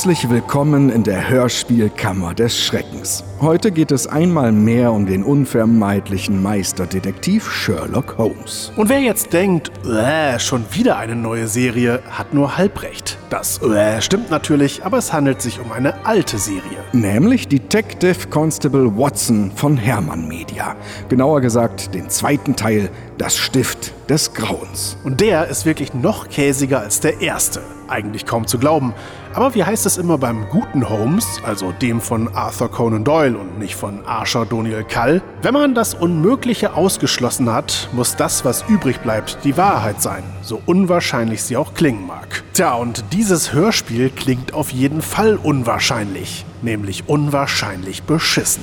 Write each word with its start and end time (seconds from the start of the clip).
Herzlich 0.00 0.30
willkommen 0.30 0.88
in 0.88 1.02
der 1.02 1.28
Hörspielkammer 1.28 2.32
des 2.32 2.58
Schreckens. 2.58 3.22
Heute 3.38 3.70
geht 3.70 3.92
es 3.92 4.06
einmal 4.06 4.50
mehr 4.50 4.92
um 4.92 5.04
den 5.04 5.22
unvermeidlichen 5.22 6.42
Meisterdetektiv 6.42 7.50
Sherlock 7.52 8.16
Holmes. 8.16 8.72
Und 8.76 8.88
wer 8.88 9.00
jetzt 9.00 9.34
denkt, 9.34 9.70
äh, 9.86 10.38
schon 10.38 10.64
wieder 10.72 10.96
eine 10.96 11.16
neue 11.16 11.46
Serie, 11.48 12.00
hat 12.10 12.32
nur 12.32 12.56
halb 12.56 12.82
recht. 12.82 13.18
Das 13.28 13.60
äh, 13.60 14.00
stimmt 14.00 14.30
natürlich, 14.30 14.86
aber 14.86 14.96
es 14.96 15.12
handelt 15.12 15.42
sich 15.42 15.60
um 15.60 15.70
eine 15.70 16.06
alte 16.06 16.38
Serie. 16.38 16.62
Nämlich 16.92 17.48
Detective 17.48 18.28
Constable 18.30 18.96
Watson 18.96 19.52
von 19.54 19.76
Hermann 19.76 20.26
Media. 20.26 20.76
Genauer 21.10 21.42
gesagt 21.42 21.94
den 21.94 22.08
zweiten 22.08 22.56
Teil, 22.56 22.88
das 23.18 23.36
Stift 23.36 23.92
des 24.08 24.32
Grauens. 24.32 24.96
Und 25.04 25.20
der 25.20 25.48
ist 25.48 25.66
wirklich 25.66 25.92
noch 25.92 26.30
käsiger 26.30 26.80
als 26.80 27.00
der 27.00 27.20
erste. 27.20 27.60
Eigentlich 27.86 28.24
kaum 28.24 28.46
zu 28.46 28.58
glauben. 28.58 28.94
Aber 29.32 29.54
wie 29.54 29.62
heißt 29.62 29.86
es 29.86 29.96
immer 29.96 30.18
beim 30.18 30.48
guten 30.48 30.88
Holmes, 30.88 31.40
also 31.44 31.72
dem 31.72 32.00
von 32.00 32.34
Arthur 32.34 32.70
Conan 32.70 33.04
Doyle 33.04 33.38
und 33.38 33.58
nicht 33.58 33.76
von 33.76 34.04
Archer 34.04 34.44
Doniel 34.44 34.82
Kall? 34.82 35.22
Wenn 35.42 35.54
man 35.54 35.74
das 35.74 35.94
Unmögliche 35.94 36.74
ausgeschlossen 36.74 37.52
hat, 37.52 37.88
muss 37.92 38.16
das, 38.16 38.44
was 38.44 38.64
übrig 38.68 39.00
bleibt, 39.00 39.38
die 39.44 39.56
Wahrheit 39.56 40.02
sein, 40.02 40.24
so 40.42 40.60
unwahrscheinlich 40.66 41.42
sie 41.42 41.56
auch 41.56 41.74
klingen 41.74 42.06
mag. 42.06 42.42
Tja, 42.54 42.74
und 42.74 43.04
dieses 43.12 43.52
Hörspiel 43.52 44.10
klingt 44.10 44.52
auf 44.52 44.70
jeden 44.70 45.00
Fall 45.00 45.36
unwahrscheinlich, 45.36 46.44
nämlich 46.62 47.08
unwahrscheinlich 47.08 48.02
beschissen. 48.02 48.62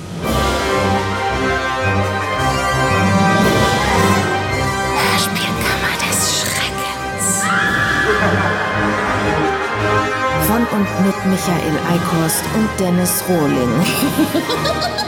Und 10.77 11.05
mit 11.05 11.25
Michael 11.25 11.79
Eickhorst 11.91 12.43
und 12.53 12.69
Dennis 12.79 13.23
Rohling. 13.27 13.69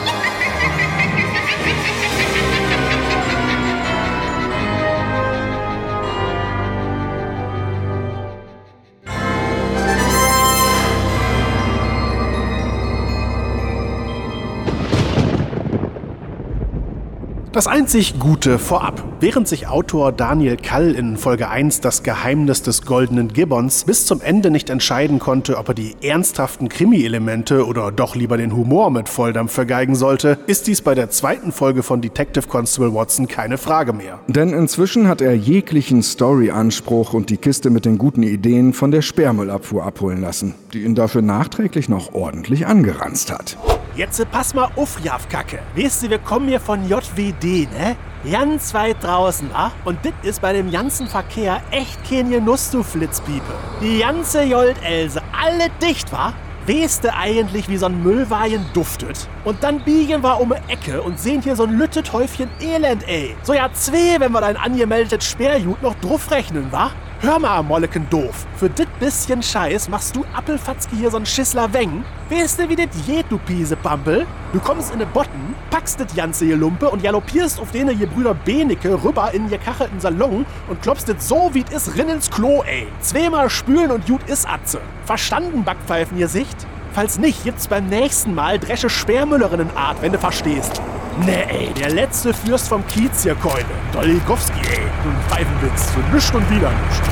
Das 17.59 17.67
einzig 17.67 18.17
Gute 18.19 18.57
vorab. 18.57 19.03
Während 19.19 19.45
sich 19.45 19.67
Autor 19.67 20.13
Daniel 20.13 20.55
Kall 20.55 20.95
in 20.95 21.17
Folge 21.17 21.49
1 21.49 21.81
das 21.81 22.03
Geheimnis 22.03 22.61
des 22.61 22.83
goldenen 22.83 23.33
Gibbons 23.33 23.83
bis 23.83 24.05
zum 24.05 24.21
Ende 24.21 24.49
nicht 24.49 24.69
entscheiden 24.69 25.19
konnte, 25.19 25.57
ob 25.57 25.67
er 25.67 25.73
die 25.73 25.97
ernsthaften 26.01 26.69
Krimi-Elemente 26.69 27.65
oder 27.65 27.91
doch 27.91 28.15
lieber 28.15 28.37
den 28.37 28.55
Humor 28.55 28.91
mit 28.91 29.09
Volldampf 29.09 29.51
vergeigen 29.51 29.95
sollte, 29.95 30.39
ist 30.47 30.67
dies 30.67 30.81
bei 30.81 30.95
der 30.95 31.09
zweiten 31.09 31.51
Folge 31.51 31.83
von 31.83 31.99
Detective 31.99 32.47
Constable 32.47 32.93
Watson 32.93 33.27
keine 33.27 33.57
Frage 33.57 33.91
mehr. 33.91 34.19
Denn 34.27 34.53
inzwischen 34.53 35.09
hat 35.09 35.19
er 35.19 35.35
jeglichen 35.35 36.01
Story-Anspruch 36.01 37.11
und 37.11 37.29
die 37.29 37.35
Kiste 37.35 37.71
mit 37.71 37.83
den 37.83 37.97
guten 37.97 38.23
Ideen 38.23 38.71
von 38.71 38.91
der 38.91 39.01
Sperrmüllabfuhr 39.01 39.83
abholen 39.83 40.21
lassen, 40.21 40.55
die 40.71 40.85
ihn 40.85 40.95
dafür 40.95 41.23
nachträglich 41.23 41.89
noch 41.89 42.13
ordentlich 42.13 42.67
angeranzt 42.67 43.33
hat. 43.33 43.57
Jetzt 43.99 44.31
pass 44.31 44.53
mal 44.53 44.69
auf, 44.77 44.97
Kacke. 45.29 45.59
Weißt 45.75 46.03
du, 46.03 46.09
wir 46.09 46.19
kommen 46.19 46.47
hier 46.47 46.61
von 46.61 46.87
JWD, 46.87 47.69
ne? 47.69 47.97
Ganz 48.31 48.73
weit 48.73 49.03
draußen, 49.03 49.51
ah? 49.53 49.71
Und 49.83 49.99
das 50.05 50.13
ist 50.23 50.41
bei 50.41 50.53
dem 50.53 50.71
ganzen 50.71 51.05
Verkehr 51.05 51.61
echt 51.69 51.99
kein 52.09 52.29
Genuss, 52.29 52.71
du 52.71 52.81
Flitzpiepe. 52.81 53.53
Die 53.81 53.99
ganze 53.99 54.43
Jolt-Else, 54.43 55.21
alle 55.37 55.69
dicht, 55.81 56.13
wa? 56.13 56.31
Weißt 56.65 57.03
du 57.03 57.13
eigentlich, 57.13 57.67
wie 57.67 57.75
so 57.75 57.87
ein 57.87 58.01
Müllwagen 58.01 58.65
duftet? 58.73 59.27
Und 59.43 59.61
dann 59.63 59.81
biegen 59.81 60.23
wir 60.23 60.39
um 60.39 60.53
die 60.53 60.71
Ecke 60.71 61.01
und 61.01 61.19
sehen 61.19 61.41
hier 61.41 61.57
so 61.57 61.63
ein 61.63 61.77
lüttet 61.77 62.13
Häufchen 62.13 62.49
Elend, 62.61 63.05
ey. 63.05 63.35
So 63.43 63.51
ja 63.51 63.69
zwei, 63.73 64.17
wenn 64.17 64.31
wir 64.31 64.39
dein 64.39 64.55
angemeldetes 64.55 65.29
Sperrjut 65.29 65.81
noch 65.81 65.95
drauf 65.95 66.31
rechnen, 66.31 66.71
wa? 66.71 66.91
Hör 67.21 67.37
mal, 67.37 67.61
Molleken 67.63 68.09
doof. 68.09 68.45
Für 68.55 68.69
dit 68.69 68.87
bisschen 68.97 69.43
Scheiß 69.43 69.89
machst 69.89 70.15
du 70.15 70.23
Appelfatzke 70.33 70.95
hier 70.95 71.11
so'n 71.11 71.25
Schissler 71.25 71.73
Weng. 71.73 72.05
Weißt 72.29 72.57
du, 72.57 72.69
wie 72.69 72.77
dit 72.77 72.91
geht, 73.05 73.25
du 73.27 73.37
Piesepampel? 73.37 74.25
Du 74.53 74.59
kommst 74.61 74.93
in 74.93 74.99
ne 74.99 75.05
Botten, 75.05 75.53
packst 75.69 75.99
dit 75.99 76.15
ganze 76.15 76.45
hier 76.45 76.55
Lumpe 76.55 76.89
und 76.89 77.03
galoppierst 77.03 77.59
auf 77.59 77.71
denen 77.71 77.97
hier 77.97 78.07
Brüder 78.07 78.33
Benecke 78.33 79.03
rüber 79.03 79.33
in 79.33 79.51
ihr 79.51 79.57
kachelten 79.57 79.99
Salon 79.99 80.45
und 80.69 80.81
klopfst 80.81 81.09
dit 81.09 81.21
so, 81.21 81.49
wie 81.51 81.65
is 81.75 81.97
rin 81.97 82.07
ins 82.07 82.31
Klo, 82.31 82.63
ey. 82.63 82.87
Zweimal 83.01 83.49
spülen 83.49 83.91
und 83.91 84.07
gut 84.07 84.21
is 84.29 84.45
Atze. 84.45 84.79
Verstanden, 85.03 85.65
Backpfeifen, 85.65 86.17
ihr 86.17 86.29
Sicht? 86.29 86.55
Falls 86.93 87.19
nicht, 87.19 87.43
gibt's 87.43 87.67
beim 87.67 87.87
nächsten 87.87 88.33
Mal 88.33 88.59
dresche 88.59 88.89
Sperrmüllerinnenart, 88.89 90.01
wenn 90.01 90.11
du 90.11 90.17
verstehst. 90.17 90.81
Nee, 91.25 91.45
ey, 91.49 91.73
der 91.73 91.91
letzte 91.91 92.33
Fürst 92.33 92.67
vom 92.67 92.85
Kiez 92.87 93.23
hier, 93.23 93.35
Keule. 93.35 93.65
Dolikowski, 93.91 94.59
ey. 94.59 94.81
Du 95.03 95.09
Pfeifenwitz. 95.29 95.91
Für 95.91 96.15
nischt 96.15 96.33
und 96.33 96.49
wieder 96.49 96.69
nischt. 96.69 97.03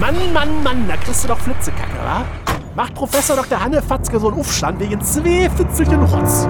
Mann, 0.00 0.32
Mann, 0.32 0.62
Mann, 0.62 0.88
da 0.88 0.96
kriegst 0.96 1.24
du 1.24 1.28
doch 1.28 1.38
Flitzekacke, 1.38 1.98
wa? 2.04 2.24
Macht 2.74 2.94
Professor 2.94 3.36
Dr. 3.36 3.58
Hanne 3.58 3.82
Fatzke 3.82 4.20
so 4.20 4.28
einen 4.28 4.38
Aufstand 4.38 4.78
wegen 4.80 5.00
zwei 5.00 5.50
Fitzelchen 5.56 6.02
Rotz. 6.02 6.46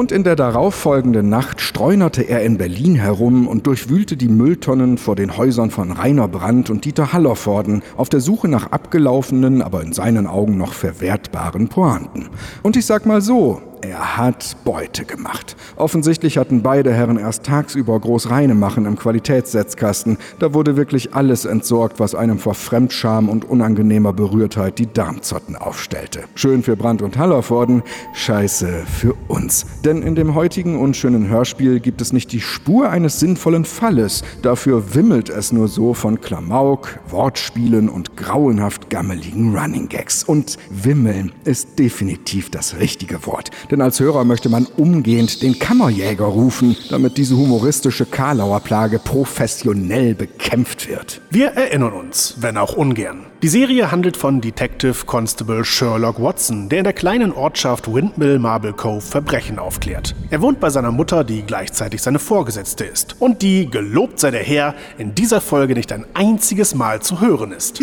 Und 0.00 0.12
in 0.12 0.24
der 0.24 0.34
darauffolgenden 0.34 1.28
Nacht 1.28 1.60
streunerte 1.60 2.22
er 2.22 2.42
in 2.42 2.56
Berlin 2.56 2.94
herum 2.94 3.46
und 3.46 3.66
durchwühlte 3.66 4.16
die 4.16 4.28
Mülltonnen 4.28 4.96
vor 4.96 5.14
den 5.14 5.36
Häusern 5.36 5.70
von 5.70 5.92
Rainer 5.92 6.26
Brandt 6.26 6.70
und 6.70 6.86
Dieter 6.86 7.12
Hallervorden 7.12 7.82
auf 7.98 8.08
der 8.08 8.20
Suche 8.20 8.48
nach 8.48 8.72
abgelaufenen, 8.72 9.60
aber 9.60 9.82
in 9.82 9.92
seinen 9.92 10.26
Augen 10.26 10.56
noch 10.56 10.72
verwertbaren 10.72 11.68
Pointen. 11.68 12.30
Und 12.62 12.78
ich 12.78 12.86
sag 12.86 13.04
mal 13.04 13.20
so, 13.20 13.60
er 13.82 14.16
hat 14.16 14.56
Beute 14.64 15.04
gemacht. 15.04 15.56
Offensichtlich 15.76 16.38
hatten 16.38 16.62
beide 16.62 16.92
Herren 16.92 17.16
erst 17.16 17.44
tagsüber 17.44 17.98
groß 17.98 18.30
reine 18.30 18.54
machen 18.54 18.86
im 18.86 18.96
Qualitätssetzkasten. 18.96 20.18
Da 20.38 20.54
wurde 20.54 20.76
wirklich 20.76 21.14
alles 21.14 21.44
entsorgt, 21.44 22.00
was 22.00 22.14
einem 22.14 22.38
vor 22.38 22.54
Fremdscham 22.54 23.28
und 23.28 23.44
unangenehmer 23.44 24.12
Berührtheit 24.12 24.78
die 24.78 24.92
Darmzotten 24.92 25.56
aufstellte. 25.56 26.24
Schön 26.34 26.62
für 26.62 26.76
Brandt 26.76 27.02
und 27.02 27.16
Hallervorden, 27.16 27.82
scheiße 28.12 28.84
für 28.86 29.14
uns. 29.28 29.66
Denn 29.84 30.02
in 30.02 30.14
dem 30.14 30.34
heutigen 30.34 30.78
unschönen 30.78 31.28
Hörspiel 31.28 31.80
gibt 31.80 32.00
es 32.00 32.12
nicht 32.12 32.32
die 32.32 32.40
Spur 32.40 32.90
eines 32.90 33.20
sinnvollen 33.20 33.64
Falles. 33.64 34.22
Dafür 34.42 34.94
wimmelt 34.94 35.30
es 35.30 35.52
nur 35.52 35.68
so 35.68 35.94
von 35.94 36.20
Klamauk, 36.20 36.98
Wortspielen 37.08 37.88
und 37.88 38.16
grauenhaft 38.16 38.90
gammeligen 38.90 39.56
Running 39.56 39.88
Gags. 39.88 40.24
Und 40.24 40.58
wimmeln 40.70 41.32
ist 41.44 41.78
definitiv 41.78 42.50
das 42.50 42.78
richtige 42.78 43.26
Wort. 43.26 43.50
Denn 43.70 43.80
als 43.80 44.00
Hörer 44.00 44.24
möchte 44.24 44.48
man 44.48 44.66
umgehend 44.76 45.42
den 45.42 45.58
Kammerjäger 45.58 46.24
rufen, 46.24 46.76
damit 46.90 47.16
diese 47.16 47.36
humoristische 47.36 48.04
Karlauer 48.04 48.60
Plage 48.60 48.98
professionell 48.98 50.14
bekämpft 50.14 50.88
wird. 50.88 51.20
Wir 51.30 51.48
erinnern 51.48 51.92
uns, 51.92 52.36
wenn 52.40 52.56
auch 52.56 52.72
ungern. 52.72 53.26
Die 53.42 53.48
Serie 53.48 53.90
handelt 53.90 54.16
von 54.16 54.40
Detective 54.40 55.06
Constable 55.06 55.64
Sherlock 55.64 56.20
Watson, 56.20 56.68
der 56.68 56.78
in 56.78 56.84
der 56.84 56.92
kleinen 56.92 57.32
Ortschaft 57.32 57.90
Windmill 57.90 58.38
Marble 58.38 58.74
Cove 58.74 59.00
Verbrechen 59.00 59.58
aufklärt. 59.58 60.14
Er 60.28 60.42
wohnt 60.42 60.60
bei 60.60 60.68
seiner 60.68 60.92
Mutter, 60.92 61.24
die 61.24 61.42
gleichzeitig 61.42 62.02
seine 62.02 62.18
Vorgesetzte 62.18 62.84
ist. 62.84 63.16
Und 63.18 63.40
die, 63.40 63.70
gelobt 63.70 64.20
sei 64.20 64.30
der 64.30 64.42
Herr, 64.42 64.74
in 64.98 65.14
dieser 65.14 65.40
Folge 65.40 65.74
nicht 65.74 65.92
ein 65.92 66.04
einziges 66.12 66.74
Mal 66.74 67.00
zu 67.00 67.20
hören 67.20 67.52
ist. 67.52 67.80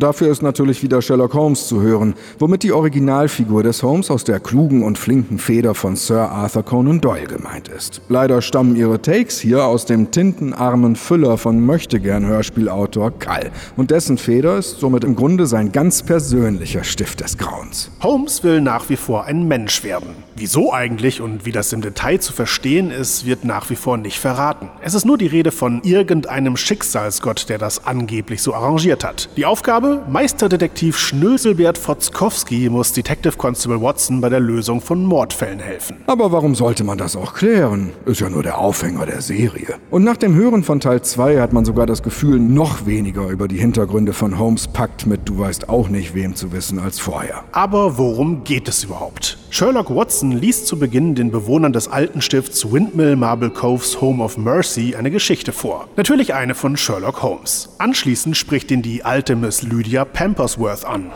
Dafür 0.00 0.30
ist 0.30 0.42
natürlich 0.42 0.82
wieder 0.82 1.02
Sherlock 1.02 1.34
Holmes 1.34 1.66
zu 1.66 1.80
hören, 1.80 2.14
womit 2.38 2.62
die 2.62 2.72
Originalfigur 2.72 3.62
des 3.62 3.82
Holmes 3.82 4.10
aus 4.10 4.24
der 4.24 4.40
klugen 4.40 4.82
und 4.82 4.98
flinken 4.98 5.38
Feder 5.38 5.74
von 5.74 5.96
Sir 5.96 6.30
Arthur 6.30 6.62
Conan 6.62 7.00
Doyle 7.00 7.26
gemeint 7.26 7.68
ist. 7.68 8.00
Leider 8.08 8.42
stammen 8.42 8.76
ihre 8.76 9.00
Takes 9.00 9.38
hier 9.38 9.64
aus 9.64 9.84
dem 9.84 10.10
tintenarmen 10.10 10.96
Füller 10.96 11.38
von 11.38 11.64
Möchtegern-Hörspielautor 11.64 13.18
Kall. 13.18 13.50
Und 13.76 13.90
dessen 13.90 14.18
Feder 14.18 14.58
ist 14.58 14.80
somit 14.80 15.04
im 15.04 15.16
Grunde 15.16 15.46
sein 15.46 15.72
ganz 15.72 16.02
persönlicher 16.02 16.84
Stift 16.84 17.20
des 17.20 17.38
Grauens. 17.38 17.90
Holmes 18.02 18.42
will 18.44 18.60
nach 18.60 18.88
wie 18.88 18.96
vor 18.96 19.24
ein 19.24 19.46
Mensch 19.48 19.84
werden. 19.84 20.08
Wieso 20.36 20.72
eigentlich 20.72 21.20
und 21.20 21.46
wie 21.46 21.52
das 21.52 21.72
im 21.72 21.80
Detail 21.80 22.18
zu 22.18 22.32
verstehen 22.32 22.90
ist, 22.90 23.24
wird 23.24 23.44
nach 23.44 23.70
wie 23.70 23.76
vor 23.76 23.96
nicht 23.96 24.18
verraten. 24.18 24.68
Es 24.82 24.94
ist 24.94 25.06
nur 25.06 25.16
die 25.16 25.26
Rede 25.26 25.50
von 25.50 25.80
irgendeinem 25.82 26.56
Schicksalsgott, 26.56 27.48
der 27.48 27.58
das 27.58 27.86
angeblich 27.86 28.42
so 28.42 28.54
arrangiert 28.54 29.04
hat. 29.04 29.30
Die 29.36 29.46
Aufgabe 29.46 29.85
Aufgabe? 29.86 30.02
Meisterdetektiv 30.10 30.98
Schnöselbert 30.98 31.78
Fotzkowski 31.78 32.68
muss 32.70 32.92
Detective 32.92 33.36
Constable 33.36 33.80
Watson 33.80 34.20
bei 34.20 34.28
der 34.28 34.40
Lösung 34.40 34.80
von 34.80 35.04
Mordfällen 35.04 35.58
helfen. 35.58 35.96
Aber 36.06 36.32
warum 36.32 36.54
sollte 36.54 36.84
man 36.84 36.98
das 36.98 37.16
auch 37.16 37.34
klären? 37.34 37.90
Ist 38.04 38.20
ja 38.20 38.28
nur 38.28 38.42
der 38.42 38.58
Aufhänger 38.58 39.06
der 39.06 39.20
Serie. 39.20 39.76
Und 39.90 40.04
nach 40.04 40.16
dem 40.16 40.34
Hören 40.34 40.62
von 40.62 40.80
Teil 40.80 41.02
2 41.02 41.40
hat 41.40 41.52
man 41.52 41.64
sogar 41.64 41.86
das 41.86 42.02
Gefühl, 42.02 42.38
noch 42.38 42.86
weniger 42.86 43.28
über 43.28 43.48
die 43.48 43.58
Hintergründe 43.58 44.12
von 44.12 44.38
Holmes 44.38 44.68
Pakt 44.68 45.06
mit 45.06 45.20
Du 45.24 45.38
weißt 45.38 45.68
auch 45.68 45.88
nicht 45.88 46.14
wem 46.14 46.34
zu 46.34 46.52
wissen 46.52 46.78
als 46.78 46.98
vorher. 46.98 47.44
Aber 47.52 47.98
worum 47.98 48.44
geht 48.44 48.68
es 48.68 48.84
überhaupt? 48.84 49.38
Sherlock 49.50 49.94
Watson 49.94 50.32
liest 50.32 50.66
zu 50.66 50.78
Beginn 50.78 51.14
den 51.14 51.30
Bewohnern 51.30 51.72
des 51.72 51.88
alten 51.88 52.20
Stifts 52.20 52.70
Windmill 52.70 53.16
Marble 53.16 53.50
Coves 53.50 54.00
Home 54.00 54.22
of 54.22 54.36
Mercy 54.36 54.94
eine 54.96 55.10
Geschichte 55.10 55.52
vor. 55.52 55.88
Natürlich 55.96 56.34
eine 56.34 56.54
von 56.54 56.76
Sherlock 56.76 57.22
Holmes. 57.22 57.70
Anschließend 57.78 58.36
spricht 58.36 58.70
ihn 58.70 58.82
die 58.82 59.04
alte 59.04 59.34
Miss 59.34 59.62
Lydia 59.76 60.06
Pampersworth 60.06 60.86
an. 60.86 61.12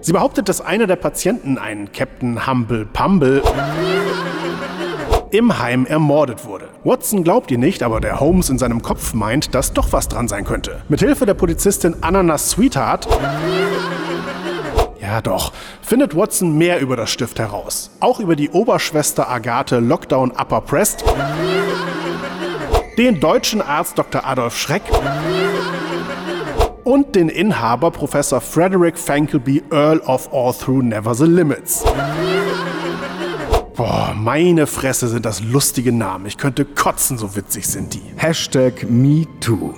Sie 0.00 0.12
behauptet, 0.12 0.48
dass 0.48 0.60
einer 0.60 0.86
der 0.86 0.96
Patienten, 0.96 1.58
ein 1.58 1.90
Captain 1.92 2.46
Humble 2.46 2.86
Pumble, 2.86 3.42
im 5.32 5.58
Heim 5.58 5.86
ermordet 5.86 6.44
wurde. 6.44 6.68
Watson 6.84 7.24
glaubt 7.24 7.50
ihr 7.50 7.58
nicht, 7.58 7.82
aber 7.82 8.00
der 8.00 8.20
Holmes 8.20 8.50
in 8.50 8.58
seinem 8.58 8.82
Kopf 8.82 9.14
meint, 9.14 9.54
dass 9.54 9.72
doch 9.72 9.92
was 9.92 10.08
dran 10.08 10.28
sein 10.28 10.44
könnte. 10.44 10.82
Mithilfe 10.88 11.26
der 11.26 11.34
Polizistin 11.34 11.96
Ananas 12.02 12.50
Sweetheart 12.50 13.08
ja 15.10 15.20
doch, 15.20 15.52
findet 15.82 16.14
Watson 16.14 16.56
mehr 16.56 16.80
über 16.80 16.96
das 16.96 17.10
Stift 17.10 17.38
heraus. 17.38 17.90
Auch 18.00 18.20
über 18.20 18.36
die 18.36 18.50
Oberschwester 18.50 19.28
Agathe 19.28 19.80
Lockdown 19.80 20.30
Upper 20.30 20.60
Prest, 20.60 21.04
den 22.96 23.18
deutschen 23.18 23.60
Arzt 23.60 23.98
Dr. 23.98 24.24
Adolf 24.24 24.56
Schreck 24.56 24.82
und 26.90 27.14
den 27.14 27.28
Inhaber 27.28 27.92
Professor 27.92 28.40
Frederick 28.40 28.98
Fankelby 28.98 29.62
Earl 29.70 30.00
of 30.00 30.28
All 30.32 30.52
Through 30.52 30.82
Never 30.82 31.14
the 31.14 31.24
Limits. 31.24 31.84
Boah, 33.76 34.12
meine 34.16 34.66
Fresse 34.66 35.06
sind 35.06 35.24
das 35.24 35.40
lustige 35.40 35.92
Namen. 35.92 36.26
Ich 36.26 36.36
könnte 36.36 36.64
kotzen, 36.64 37.16
so 37.16 37.36
witzig 37.36 37.68
sind 37.68 37.94
die. 37.94 38.02
Hashtag 38.16 38.90
MeToo. 38.90 39.74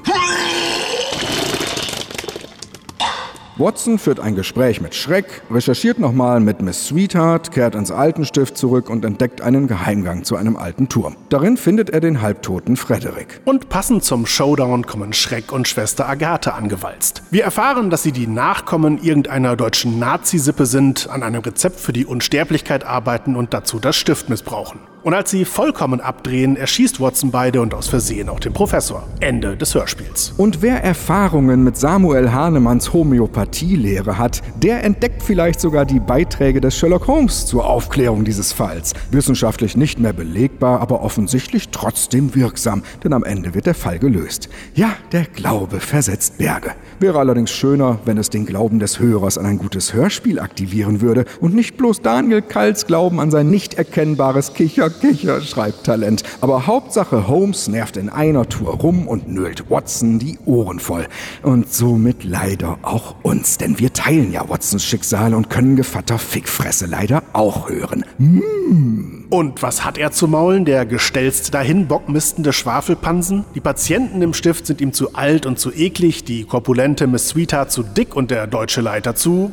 Watson 3.62 4.00
führt 4.00 4.18
ein 4.18 4.34
Gespräch 4.34 4.80
mit 4.80 4.92
Schreck, 4.92 5.40
recherchiert 5.48 6.00
nochmal 6.00 6.40
mit 6.40 6.60
Miss 6.62 6.88
Sweetheart, 6.88 7.52
kehrt 7.52 7.76
ins 7.76 7.92
Altenstift 7.92 8.58
zurück 8.58 8.90
und 8.90 9.04
entdeckt 9.04 9.40
einen 9.40 9.68
Geheimgang 9.68 10.24
zu 10.24 10.34
einem 10.34 10.56
alten 10.56 10.88
Turm. 10.88 11.14
Darin 11.28 11.56
findet 11.56 11.88
er 11.90 12.00
den 12.00 12.20
halbtoten 12.20 12.76
Frederick. 12.76 13.40
Und 13.44 13.68
passend 13.68 14.02
zum 14.02 14.26
Showdown 14.26 14.84
kommen 14.84 15.12
Schreck 15.12 15.52
und 15.52 15.68
Schwester 15.68 16.08
Agathe 16.08 16.54
angewalzt. 16.54 17.22
Wir 17.30 17.44
erfahren, 17.44 17.88
dass 17.88 18.02
sie 18.02 18.10
die 18.10 18.26
Nachkommen 18.26 18.98
irgendeiner 19.00 19.54
deutschen 19.54 19.96
Nazi-Sippe 20.00 20.66
sind, 20.66 21.08
an 21.08 21.22
einem 21.22 21.42
Rezept 21.42 21.78
für 21.78 21.92
die 21.92 22.04
Unsterblichkeit 22.04 22.84
arbeiten 22.84 23.36
und 23.36 23.54
dazu 23.54 23.78
das 23.78 23.94
Stift 23.94 24.28
missbrauchen. 24.28 24.80
Und 25.02 25.14
als 25.14 25.30
sie 25.30 25.44
vollkommen 25.44 26.00
abdrehen, 26.00 26.56
erschießt 26.56 27.00
Watson 27.00 27.32
beide 27.32 27.60
und 27.60 27.74
aus 27.74 27.88
Versehen 27.88 28.28
auch 28.28 28.38
den 28.38 28.52
Professor. 28.52 29.02
Ende 29.18 29.56
des 29.56 29.74
Hörspiels. 29.74 30.32
Und 30.36 30.62
wer 30.62 30.84
Erfahrungen 30.84 31.64
mit 31.64 31.76
Samuel 31.76 32.32
Hahnemanns 32.32 32.92
Homöopathielehre 32.92 34.16
hat, 34.16 34.42
der 34.62 34.84
entdeckt 34.84 35.22
vielleicht 35.22 35.60
sogar 35.60 35.86
die 35.86 35.98
Beiträge 35.98 36.60
des 36.60 36.76
Sherlock 36.76 37.08
Holmes 37.08 37.46
zur 37.46 37.66
Aufklärung 37.66 38.24
dieses 38.24 38.52
Falls. 38.52 38.94
Wissenschaftlich 39.10 39.76
nicht 39.76 39.98
mehr 39.98 40.12
belegbar, 40.12 40.80
aber 40.80 41.02
offensichtlich 41.02 41.70
trotzdem 41.70 42.36
wirksam, 42.36 42.84
denn 43.02 43.12
am 43.12 43.24
Ende 43.24 43.54
wird 43.54 43.66
der 43.66 43.74
Fall 43.74 43.98
gelöst. 43.98 44.48
Ja, 44.74 44.92
der 45.10 45.24
Glaube 45.24 45.80
versetzt 45.80 46.38
Berge. 46.38 46.72
Wäre 47.00 47.18
allerdings 47.18 47.50
schöner, 47.50 47.98
wenn 48.04 48.18
es 48.18 48.30
den 48.30 48.46
Glauben 48.46 48.78
des 48.78 49.00
Hörers 49.00 49.36
an 49.36 49.46
ein 49.46 49.58
gutes 49.58 49.94
Hörspiel 49.94 50.38
aktivieren 50.38 51.00
würde 51.00 51.24
und 51.40 51.52
nicht 51.56 51.76
bloß 51.76 52.02
Daniel 52.02 52.42
Kalls 52.42 52.86
Glauben 52.86 53.18
an 53.18 53.32
sein 53.32 53.50
nicht 53.50 53.74
erkennbares 53.74 54.54
Kicher 54.54 54.91
Kicher-Schreibtalent. 54.92 56.22
Aber 56.40 56.66
Hauptsache 56.66 57.28
Holmes 57.28 57.68
nervt 57.68 57.96
in 57.96 58.08
einer 58.08 58.48
Tour 58.48 58.74
rum 58.74 59.08
und 59.08 59.28
nölt 59.28 59.70
Watson 59.70 60.18
die 60.18 60.38
Ohren 60.44 60.78
voll. 60.78 61.06
Und 61.42 61.72
somit 61.72 62.24
leider 62.24 62.78
auch 62.82 63.16
uns, 63.22 63.58
denn 63.58 63.78
wir 63.78 63.92
teilen 63.92 64.32
ja 64.32 64.48
Watsons 64.48 64.84
Schicksal 64.84 65.34
und 65.34 65.50
können 65.50 65.76
Gevatter 65.76 66.18
Fickfresse 66.18 66.86
leider 66.86 67.22
auch 67.32 67.68
hören. 67.68 68.04
Mm. 68.18 69.24
Und 69.30 69.62
was 69.62 69.84
hat 69.84 69.98
er 69.98 70.12
zu 70.12 70.28
maulen, 70.28 70.64
der 70.64 70.84
gestelzt 70.84 71.54
dahin 71.54 71.88
bockmistende 71.88 72.52
Schwafelpansen? 72.52 73.44
Die 73.54 73.60
Patienten 73.60 74.20
im 74.20 74.34
Stift 74.34 74.66
sind 74.66 74.80
ihm 74.80 74.92
zu 74.92 75.14
alt 75.14 75.46
und 75.46 75.58
zu 75.58 75.72
eklig, 75.72 76.24
die 76.24 76.44
korpulente 76.44 77.06
Miss 77.06 77.28
Sweetheart 77.28 77.72
zu 77.72 77.82
dick 77.82 78.14
und 78.14 78.30
der 78.30 78.46
deutsche 78.46 78.82
Leiter 78.82 79.14
zu 79.14 79.52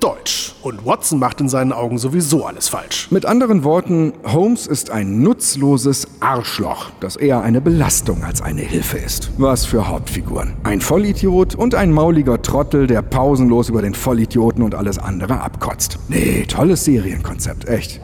Deutsch. 0.00 0.54
Und 0.62 0.84
Watson 0.84 1.18
macht 1.18 1.40
in 1.40 1.48
seinen 1.48 1.72
Augen 1.72 1.98
sowieso 1.98 2.44
alles 2.44 2.68
falsch. 2.68 3.08
Mit 3.10 3.26
anderen 3.26 3.64
Worten, 3.64 4.12
Holmes 4.24 4.66
ist 4.66 4.90
ein 4.90 5.22
nutzloses 5.22 6.06
Arschloch, 6.20 6.90
das 7.00 7.16
eher 7.16 7.42
eine 7.42 7.60
Belastung 7.60 8.24
als 8.24 8.42
eine 8.42 8.62
Hilfe 8.62 8.98
ist. 8.98 9.30
Was 9.38 9.64
für 9.64 9.88
Hauptfiguren. 9.88 10.54
Ein 10.64 10.80
Vollidiot 10.80 11.54
und 11.54 11.74
ein 11.74 11.92
mauliger 11.92 12.42
Trottel, 12.42 12.86
der 12.86 13.02
pausenlos 13.02 13.68
über 13.68 13.82
den 13.82 13.94
Vollidioten 13.94 14.62
und 14.62 14.74
alles 14.74 14.98
andere 14.98 15.40
abkotzt. 15.40 15.98
Nee, 16.08 16.44
tolles 16.46 16.84
Serienkonzept, 16.84 17.68
echt. 17.68 18.00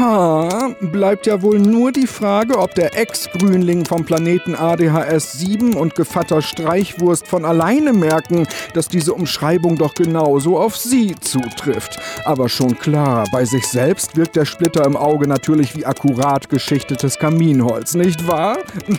Aha, 0.00 0.76
bleibt 0.80 1.26
ja 1.26 1.42
wohl 1.42 1.58
nur 1.58 1.90
die 1.90 2.06
Frage, 2.06 2.56
ob 2.56 2.72
der 2.76 2.96
Ex-Grünling 2.96 3.84
vom 3.84 4.04
Planeten 4.04 4.54
ADHS 4.54 5.32
7 5.40 5.74
und 5.74 5.96
Gevatter 5.96 6.40
Streichwurst 6.40 7.26
von 7.26 7.44
alleine 7.44 7.92
merken, 7.92 8.46
dass 8.74 8.86
diese 8.86 9.12
Umschreibung 9.12 9.76
doch 9.76 9.94
genauso 9.94 10.56
auf 10.56 10.76
sie 10.76 11.16
zutrifft. 11.16 11.98
Aber 12.24 12.48
schon 12.48 12.78
klar, 12.78 13.26
bei 13.32 13.44
sich 13.44 13.66
selbst 13.66 14.16
wirkt 14.16 14.36
der 14.36 14.44
Splitter 14.44 14.86
im 14.86 14.96
Auge 14.96 15.26
natürlich 15.26 15.76
wie 15.76 15.84
akkurat 15.84 16.48
geschichtetes 16.48 17.18
Kaminholz, 17.18 17.94
nicht 17.94 18.24
wahr? 18.28 18.58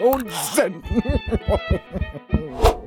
Und 0.00 0.24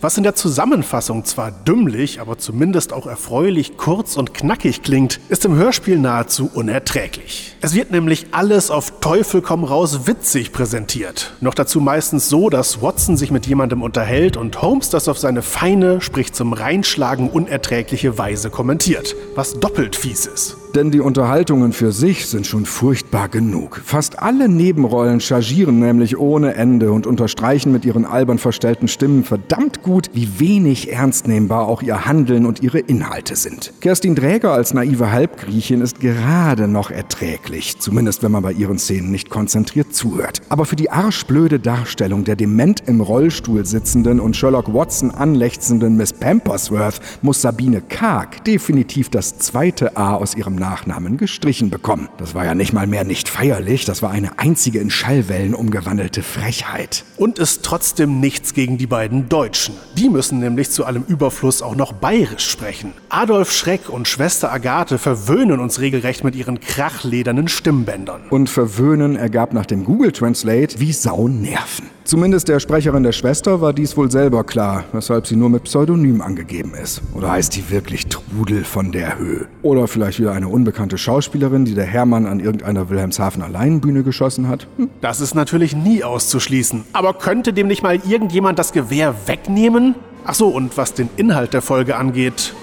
was 0.00 0.16
in 0.16 0.24
der 0.24 0.34
Zusammenfassung 0.34 1.24
zwar 1.24 1.50
dümmlich, 1.50 2.20
aber 2.20 2.38
zumindest 2.38 2.92
auch 2.92 3.06
erfreulich 3.06 3.76
kurz 3.76 4.16
und 4.16 4.34
knackig 4.34 4.82
klingt, 4.82 5.20
ist 5.28 5.44
im 5.44 5.54
Hörspiel 5.54 5.98
nahezu 5.98 6.50
unerträglich. 6.52 7.56
Es 7.60 7.74
wird 7.74 7.90
nämlich 7.90 8.26
alles 8.32 8.70
auf 8.70 9.00
Teufel 9.00 9.42
komm 9.42 9.64
raus 9.64 10.06
witzig 10.06 10.52
präsentiert. 10.52 11.34
Noch 11.40 11.54
dazu 11.54 11.80
meistens 11.80 12.28
so, 12.28 12.50
dass 12.50 12.82
Watson 12.82 13.16
sich 13.16 13.30
mit 13.30 13.46
jemandem 13.46 13.82
unterhält 13.82 14.36
und 14.36 14.60
Holmes 14.62 14.90
das 14.90 15.08
auf 15.08 15.18
seine 15.18 15.42
feine, 15.42 16.00
sprich 16.00 16.32
zum 16.32 16.52
Reinschlagen 16.52 17.30
unerträgliche 17.30 18.18
Weise 18.18 18.50
kommentiert, 18.50 19.14
was 19.34 19.60
doppelt 19.60 19.96
fies 19.96 20.26
ist. 20.26 20.56
Denn 20.76 20.90
die 20.90 21.00
Unterhaltungen 21.00 21.72
für 21.72 21.90
sich 21.90 22.26
sind 22.26 22.46
schon 22.46 22.66
furchtbar 22.66 23.30
genug. 23.30 23.80
Fast 23.82 24.18
alle 24.18 24.46
Nebenrollen 24.46 25.20
chargieren 25.20 25.78
nämlich 25.78 26.18
ohne 26.18 26.52
Ende 26.52 26.92
und 26.92 27.06
unterstreichen 27.06 27.72
mit 27.72 27.86
ihren 27.86 28.04
albern 28.04 28.36
verstellten 28.36 28.86
Stimmen 28.86 29.24
verdammt 29.24 29.82
gut, 29.82 30.10
wie 30.12 30.38
wenig 30.38 30.92
ernstnehmbar 30.92 31.66
auch 31.66 31.80
ihr 31.80 32.04
Handeln 32.04 32.44
und 32.44 32.62
ihre 32.62 32.78
Inhalte 32.78 33.36
sind. 33.36 33.72
Kerstin 33.80 34.14
Dräger 34.14 34.52
als 34.52 34.74
naive 34.74 35.12
Halbgriechin 35.12 35.80
ist 35.80 36.00
gerade 36.00 36.68
noch 36.68 36.90
erträglich, 36.90 37.78
zumindest 37.78 38.22
wenn 38.22 38.32
man 38.32 38.42
bei 38.42 38.52
ihren 38.52 38.78
Szenen 38.78 39.10
nicht 39.10 39.30
konzentriert 39.30 39.94
zuhört. 39.94 40.42
Aber 40.50 40.66
für 40.66 40.76
die 40.76 40.90
arschblöde 40.90 41.58
Darstellung 41.58 42.24
der 42.24 42.36
dement 42.36 42.82
im 42.86 43.00
Rollstuhl 43.00 43.64
sitzenden 43.64 44.20
und 44.20 44.36
Sherlock 44.36 44.74
Watson 44.74 45.10
anlechzenden 45.10 45.96
Miss 45.96 46.12
Pampersworth 46.12 47.00
muss 47.22 47.40
Sabine 47.40 47.80
Karg 47.80 48.44
definitiv 48.44 49.08
das 49.08 49.38
zweite 49.38 49.96
A 49.96 50.16
aus 50.16 50.36
ihrem 50.36 50.65
Nachnamen 50.66 51.16
gestrichen 51.16 51.70
bekommen. 51.70 52.08
Das 52.18 52.34
war 52.34 52.44
ja 52.44 52.56
nicht 52.56 52.72
mal 52.72 52.88
mehr 52.88 53.04
nicht 53.04 53.28
feierlich, 53.28 53.84
das 53.84 54.02
war 54.02 54.10
eine 54.10 54.40
einzige 54.40 54.80
in 54.80 54.90
Schallwellen 54.90 55.54
umgewandelte 55.54 56.24
Frechheit. 56.24 57.04
Und 57.16 57.38
ist 57.38 57.64
trotzdem 57.64 58.18
nichts 58.18 58.52
gegen 58.52 58.76
die 58.76 58.88
beiden 58.88 59.28
Deutschen. 59.28 59.76
Die 59.96 60.08
müssen 60.08 60.40
nämlich 60.40 60.70
zu 60.70 60.84
allem 60.84 61.04
Überfluss 61.06 61.62
auch 61.62 61.76
noch 61.76 61.92
bayerisch 61.92 62.50
sprechen. 62.50 62.92
Adolf 63.10 63.52
Schreck 63.52 63.88
und 63.88 64.08
Schwester 64.08 64.52
Agathe 64.52 64.98
verwöhnen 64.98 65.60
uns 65.60 65.78
regelrecht 65.78 66.24
mit 66.24 66.34
ihren 66.34 66.58
krachledernen 66.58 67.46
Stimmbändern. 67.46 68.22
Und 68.30 68.50
verwöhnen 68.50 69.14
ergab 69.14 69.52
nach 69.52 69.66
dem 69.66 69.84
Google 69.84 70.10
Translate 70.10 70.80
wie 70.80 70.92
Sau 70.92 71.28
nerven. 71.28 71.95
Zumindest 72.06 72.46
der 72.46 72.60
Sprecherin 72.60 73.02
der 73.02 73.10
Schwester 73.10 73.60
war 73.60 73.72
dies 73.72 73.96
wohl 73.96 74.12
selber 74.12 74.44
klar, 74.44 74.84
weshalb 74.92 75.26
sie 75.26 75.34
nur 75.34 75.50
mit 75.50 75.64
Pseudonym 75.64 76.22
angegeben 76.22 76.72
ist. 76.80 77.02
Oder 77.14 77.32
heißt 77.32 77.56
die 77.56 77.68
wirklich 77.68 78.06
Trudel 78.06 78.62
von 78.62 78.92
der 78.92 79.18
Höhe? 79.18 79.48
Oder 79.62 79.88
vielleicht 79.88 80.20
wieder 80.20 80.30
eine 80.30 80.46
unbekannte 80.46 80.98
Schauspielerin, 80.98 81.64
die 81.64 81.74
der 81.74 81.84
Hermann 81.84 82.26
an 82.26 82.38
irgendeiner 82.38 82.90
Wilhelmshaven 82.90 83.42
Alleinbühne 83.42 84.04
geschossen 84.04 84.46
hat? 84.46 84.68
Hm. 84.76 84.88
Das 85.00 85.20
ist 85.20 85.34
natürlich 85.34 85.74
nie 85.74 86.04
auszuschließen. 86.04 86.84
Aber 86.92 87.12
könnte 87.12 87.52
dem 87.52 87.66
nicht 87.66 87.82
mal 87.82 87.98
irgendjemand 88.08 88.60
das 88.60 88.72
Gewehr 88.72 89.12
wegnehmen? 89.26 89.96
Ach 90.24 90.34
so, 90.34 90.46
und 90.46 90.76
was 90.76 90.94
den 90.94 91.08
Inhalt 91.16 91.54
der 91.54 91.62
Folge 91.62 91.96
angeht, 91.96 92.54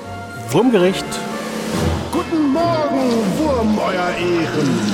Wurmgericht. 0.51 1.05
Guten 2.13 2.53
Morgen, 2.53 3.09
Wurm, 3.37 3.77
euer 3.77 4.15
Ehren. 4.17 4.92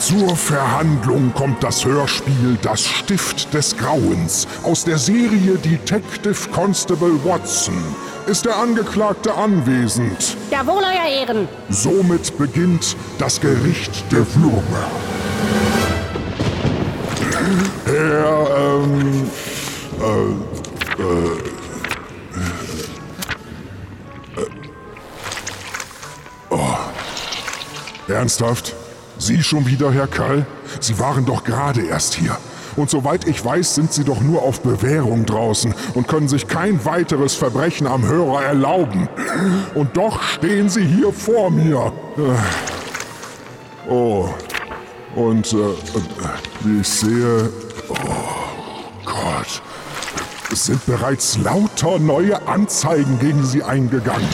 Zur 0.00 0.34
Verhandlung 0.34 1.30
kommt 1.34 1.62
das 1.62 1.84
Hörspiel 1.84 2.56
Das 2.62 2.80
Stift 2.82 3.52
des 3.52 3.76
Grauens 3.76 4.48
aus 4.62 4.82
der 4.82 4.96
Serie 4.96 5.58
Detective 5.62 6.48
Constable 6.52 7.22
Watson. 7.22 7.74
Ist 8.26 8.46
der 8.46 8.56
Angeklagte 8.56 9.34
anwesend? 9.34 10.38
Jawohl, 10.50 10.82
Euer 10.82 11.20
Ehren. 11.20 11.48
Somit 11.68 12.38
beginnt 12.38 12.96
das 13.18 13.38
Gericht 13.42 14.10
der 14.10 14.24
Würmer. 14.36 14.90
Herr, 17.84 18.82
ähm, 18.82 19.30
äh, 20.00 21.02
äh, 21.02 21.36
äh, 24.40 24.48
oh. 26.48 26.76
Ernsthaft? 28.08 28.74
Sie 29.20 29.42
schon 29.42 29.66
wieder, 29.66 29.92
Herr 29.92 30.06
Kall? 30.06 30.46
Sie 30.80 30.98
waren 30.98 31.26
doch 31.26 31.44
gerade 31.44 31.82
erst 31.82 32.14
hier. 32.14 32.36
Und 32.76 32.88
soweit 32.88 33.26
ich 33.26 33.44
weiß, 33.44 33.74
sind 33.74 33.92
Sie 33.92 34.04
doch 34.04 34.20
nur 34.20 34.42
auf 34.42 34.62
Bewährung 34.62 35.26
draußen 35.26 35.74
und 35.94 36.08
können 36.08 36.28
sich 36.28 36.48
kein 36.48 36.84
weiteres 36.84 37.34
Verbrechen 37.34 37.86
am 37.86 38.06
Hörer 38.06 38.42
erlauben. 38.44 39.08
Und 39.74 39.96
doch 39.96 40.22
stehen 40.22 40.70
Sie 40.70 40.84
hier 40.84 41.12
vor 41.12 41.50
mir. 41.50 41.92
Oh. 43.88 44.28
Und 45.14 45.52
äh, 45.52 45.56
wie 46.60 46.80
ich 46.80 46.88
sehe, 46.88 47.50
oh 47.88 47.94
Gott, 49.04 49.60
es 50.52 50.66
sind 50.66 50.86
bereits 50.86 51.36
lauter 51.38 51.98
neue 51.98 52.46
Anzeigen 52.46 53.18
gegen 53.18 53.44
Sie 53.44 53.62
eingegangen. 53.62 54.28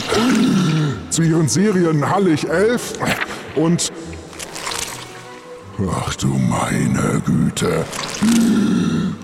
Zu 1.09 1.23
Ihren 1.23 1.49
Serien 1.49 2.07
Hallig 2.09 2.47
11 2.47 2.93
und 3.55 3.91
Ach 5.79 6.15
du 6.15 6.27
meine 6.27 7.21
Güte. 7.23 7.85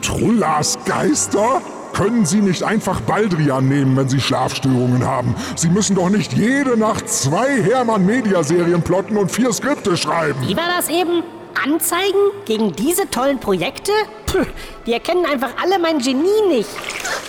Trullas 0.03 0.77
Geister? 0.85 1.61
Können 1.93 2.25
Sie 2.25 2.41
nicht 2.41 2.61
einfach 2.61 3.01
Baldrian 3.01 3.67
nehmen, 3.67 3.97
wenn 3.97 4.07
Sie 4.07 4.19
Schlafstörungen 4.19 5.03
haben? 5.03 5.35
Sie 5.55 5.69
müssen 5.69 5.95
doch 5.95 6.09
nicht 6.09 6.33
jede 6.33 6.77
Nacht 6.77 7.09
zwei 7.09 7.61
Hermann-Media-Serien 7.61 8.83
plotten 8.83 9.17
und 9.17 9.31
vier 9.31 9.51
Skripte 9.51 9.97
schreiben. 9.97 10.39
Wie 10.47 10.55
war 10.55 10.67
das 10.77 10.89
eben? 10.89 11.23
Anzeigen 11.61 12.19
gegen 12.45 12.73
diese 12.73 13.09
tollen 13.09 13.39
Projekte? 13.39 13.91
Puh, 14.25 14.45
die 14.85 14.93
erkennen 14.93 15.25
einfach 15.25 15.51
alle 15.61 15.77
mein 15.79 15.99
Genie 15.99 16.47
nicht. 16.47 16.69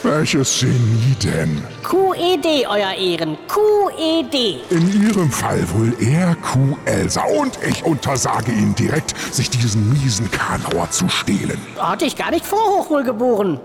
Welches 0.02 0.60
Genie 0.60 1.14
denn? 1.22 1.62
QED, 1.82 2.66
Euer 2.68 2.94
Ehren. 2.94 3.36
QED. 3.48 4.60
In 4.70 5.06
Ihrem 5.08 5.30
Fall 5.30 5.62
wohl 5.72 5.94
eher 6.00 6.34
Q-Elsa. 6.36 7.22
Und 7.24 7.58
ich 7.66 7.84
untersage 7.84 8.52
Ihnen 8.52 8.74
direkt, 8.74 9.14
sich 9.32 9.50
diesen 9.50 9.92
miesen 9.92 10.30
Kanauer 10.30 10.90
zu 10.90 11.08
stehlen. 11.08 11.60
Hatte 11.78 12.04
ich 12.04 12.16
gar 12.16 12.30
nicht 12.30 12.44
vor, 12.44 12.64
hochwohlgeboren. 12.78 13.60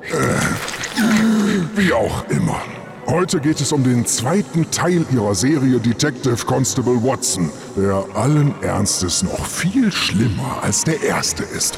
Wie 1.75 1.94
auch 1.94 2.25
immer. 2.30 2.62
Heute 3.10 3.39
geht 3.39 3.60
es 3.60 3.72
um 3.72 3.84
den 3.84 4.06
zweiten 4.06 4.70
Teil 4.70 5.04
ihrer 5.12 5.34
Serie 5.34 5.80
Detective 5.80 6.46
Constable 6.46 7.01
Watson, 7.01 7.50
der 7.75 8.06
allen 8.13 8.54
Ernstes 8.62 9.24
noch 9.24 9.48
viel 9.48 9.92
schlimmer 9.92 10.60
als 10.62 10.84
der 10.84 11.01
erste 11.01 11.42
ist. 11.42 11.75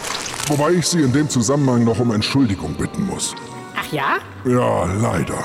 Wobei 0.47 0.71
ich 0.73 0.87
Sie 0.87 1.01
in 1.01 1.13
dem 1.13 1.29
Zusammenhang 1.29 1.85
noch 1.85 1.99
um 1.99 2.11
Entschuldigung 2.11 2.73
bitten 2.73 3.05
muss. 3.05 3.33
Ja? 3.91 4.19
Ja, 4.45 4.85
leider. 4.85 5.37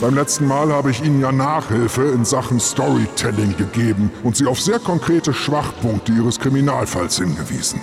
Beim 0.00 0.14
letzten 0.14 0.46
Mal 0.48 0.72
habe 0.72 0.90
ich 0.90 1.04
Ihnen 1.04 1.20
ja 1.20 1.30
Nachhilfe 1.30 2.02
in 2.02 2.24
Sachen 2.24 2.58
Storytelling 2.58 3.56
gegeben 3.56 4.10
und 4.24 4.36
Sie 4.36 4.46
auf 4.46 4.60
sehr 4.60 4.80
konkrete 4.80 5.32
Schwachpunkte 5.32 6.12
Ihres 6.12 6.40
Kriminalfalls 6.40 7.18
hingewiesen. 7.18 7.80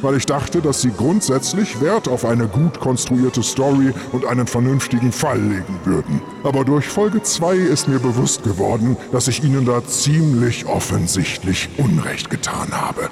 Weil 0.00 0.16
ich 0.16 0.24
dachte, 0.24 0.62
dass 0.62 0.80
Sie 0.80 0.90
grundsätzlich 0.96 1.80
Wert 1.82 2.08
auf 2.08 2.24
eine 2.24 2.46
gut 2.46 2.80
konstruierte 2.80 3.42
Story 3.42 3.92
und 4.12 4.24
einen 4.24 4.46
vernünftigen 4.46 5.12
Fall 5.12 5.40
legen 5.40 5.78
würden. 5.84 6.22
Aber 6.44 6.64
durch 6.64 6.86
Folge 6.86 7.22
2 7.22 7.56
ist 7.56 7.88
mir 7.88 7.98
bewusst 7.98 8.44
geworden, 8.44 8.96
dass 9.12 9.28
ich 9.28 9.44
Ihnen 9.44 9.66
da 9.66 9.84
ziemlich 9.84 10.64
offensichtlich 10.64 11.68
Unrecht 11.76 12.30
getan 12.30 12.68
habe. 12.72 13.10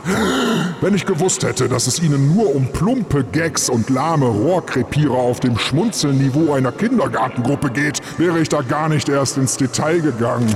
Wenn 0.81 0.95
ich 0.95 1.05
gewusst 1.05 1.43
hätte, 1.43 1.69
dass 1.69 1.87
es 1.87 2.01
Ihnen 2.01 2.35
nur 2.35 2.55
um 2.55 2.69
plumpe 2.73 3.25
Gags 3.25 3.69
und 3.69 3.91
lahme 3.91 4.27
Rohrkrepierer 4.27 5.13
auf 5.13 5.41
dem 5.41 5.59
Schmunzelniveau 5.97 6.53
einer 6.53 6.73
Kindergartengruppe 6.73 7.71
geht, 7.71 8.01
wäre 8.19 8.39
ich 8.41 8.49
da 8.49 8.61
gar 8.61 8.89
nicht 8.89 9.09
erst 9.09 9.39
ins 9.39 9.57
Detail 9.57 10.01
gegangen. 10.01 10.55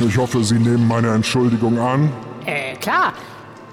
Ich 0.00 0.16
hoffe, 0.16 0.42
Sie 0.44 0.58
nehmen 0.58 0.86
meine 0.88 1.12
Entschuldigung 1.12 1.78
an. 1.78 2.10
Äh, 2.46 2.74
klar. 2.76 3.12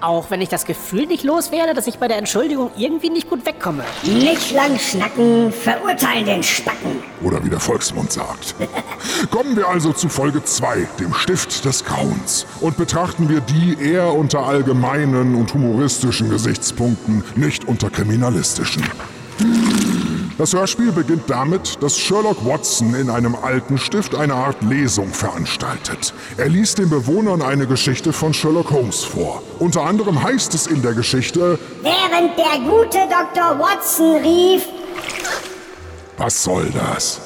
Auch 0.02 0.30
wenn 0.30 0.42
ich 0.42 0.50
das 0.50 0.66
Gefühl 0.66 1.06
nicht 1.06 1.24
loswerde, 1.24 1.72
dass 1.72 1.86
ich 1.86 1.98
bei 1.98 2.06
der 2.06 2.18
Entschuldigung 2.18 2.70
irgendwie 2.76 3.08
nicht 3.08 3.30
gut 3.30 3.46
wegkomme. 3.46 3.82
Nicht 4.02 4.52
lang 4.52 4.78
schnacken, 4.78 5.50
verurteilen 5.50 6.26
den 6.26 6.42
Spacken. 6.42 7.02
Oder 7.22 7.42
wie 7.42 7.48
der 7.48 7.60
Volksmund 7.60 8.12
sagt. 8.12 8.56
Kommen 9.30 9.56
wir 9.56 9.66
also 9.66 9.94
zu 9.94 10.10
Folge 10.10 10.44
2, 10.44 10.86
dem 11.00 11.14
Stift 11.14 11.64
des 11.64 11.82
Grauens. 11.82 12.46
Und 12.60 12.76
betrachten 12.76 13.30
wir 13.30 13.40
die 13.40 13.82
eher 13.82 14.12
unter 14.12 14.40
allgemeinen 14.40 15.34
und 15.34 15.54
humoristischen 15.54 16.28
Gesichtspunkten, 16.28 17.24
nicht 17.34 17.64
unter 17.64 17.88
kriminalistischen. 17.88 18.84
Das 20.38 20.52
Hörspiel 20.52 20.92
beginnt 20.92 21.30
damit, 21.30 21.82
dass 21.82 21.96
Sherlock 21.96 22.44
Watson 22.44 22.94
in 22.94 23.08
einem 23.08 23.34
alten 23.34 23.78
Stift 23.78 24.14
eine 24.14 24.34
Art 24.34 24.62
Lesung 24.62 25.08
veranstaltet. 25.08 26.12
Er 26.36 26.50
liest 26.50 26.76
den 26.76 26.90
Bewohnern 26.90 27.40
eine 27.40 27.66
Geschichte 27.66 28.12
von 28.12 28.34
Sherlock 28.34 28.70
Holmes 28.70 29.02
vor. 29.02 29.42
Unter 29.60 29.84
anderem 29.84 30.22
heißt 30.22 30.52
es 30.54 30.66
in 30.66 30.82
der 30.82 30.92
Geschichte, 30.92 31.58
Während 31.80 32.36
der 32.36 32.70
gute 32.70 32.98
Dr. 33.08 33.58
Watson 33.58 34.16
rief, 34.16 34.66
was 36.18 36.42
soll 36.42 36.70
das? 36.70 37.20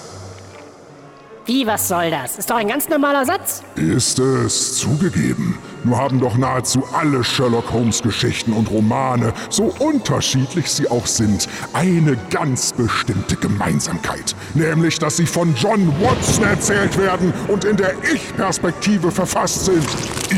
Wie, 1.47 1.67
was 1.67 1.89
soll 1.89 2.11
das? 2.11 2.37
Ist 2.39 2.51
doch 2.51 2.57
ein 2.57 2.69
ganz 2.69 2.89
normaler 2.89 3.25
Satz. 3.25 3.63
Ist 3.75 4.19
es 4.19 4.77
zugegeben. 4.77 5.59
Nur 5.85 5.97
haben 5.97 6.21
doch 6.21 6.37
nahezu 6.37 6.85
alle 6.93 7.25
Sherlock 7.25 7.73
Holmes 7.73 8.03
Geschichten 8.03 8.53
und 8.53 8.71
Romane, 8.71 9.33
so 9.49 9.75
unterschiedlich 9.79 10.71
sie 10.71 10.89
auch 10.89 11.07
sind, 11.07 11.49
eine 11.73 12.19
ganz 12.29 12.73
bestimmte 12.75 13.37
Gemeinsamkeit. 13.37 14.37
Nämlich, 14.55 14.99
dass 14.99 15.17
sie 15.17 15.27
von 15.27 15.55
John 15.55 15.89
Watson 16.01 16.45
erzählt 16.45 16.99
werden 16.99 17.33
und 17.49 17.65
in 17.65 17.79
der 17.79 17.95
Ich-Perspektive 18.13 19.11
verfasst 19.11 19.65
sind. 19.65 19.87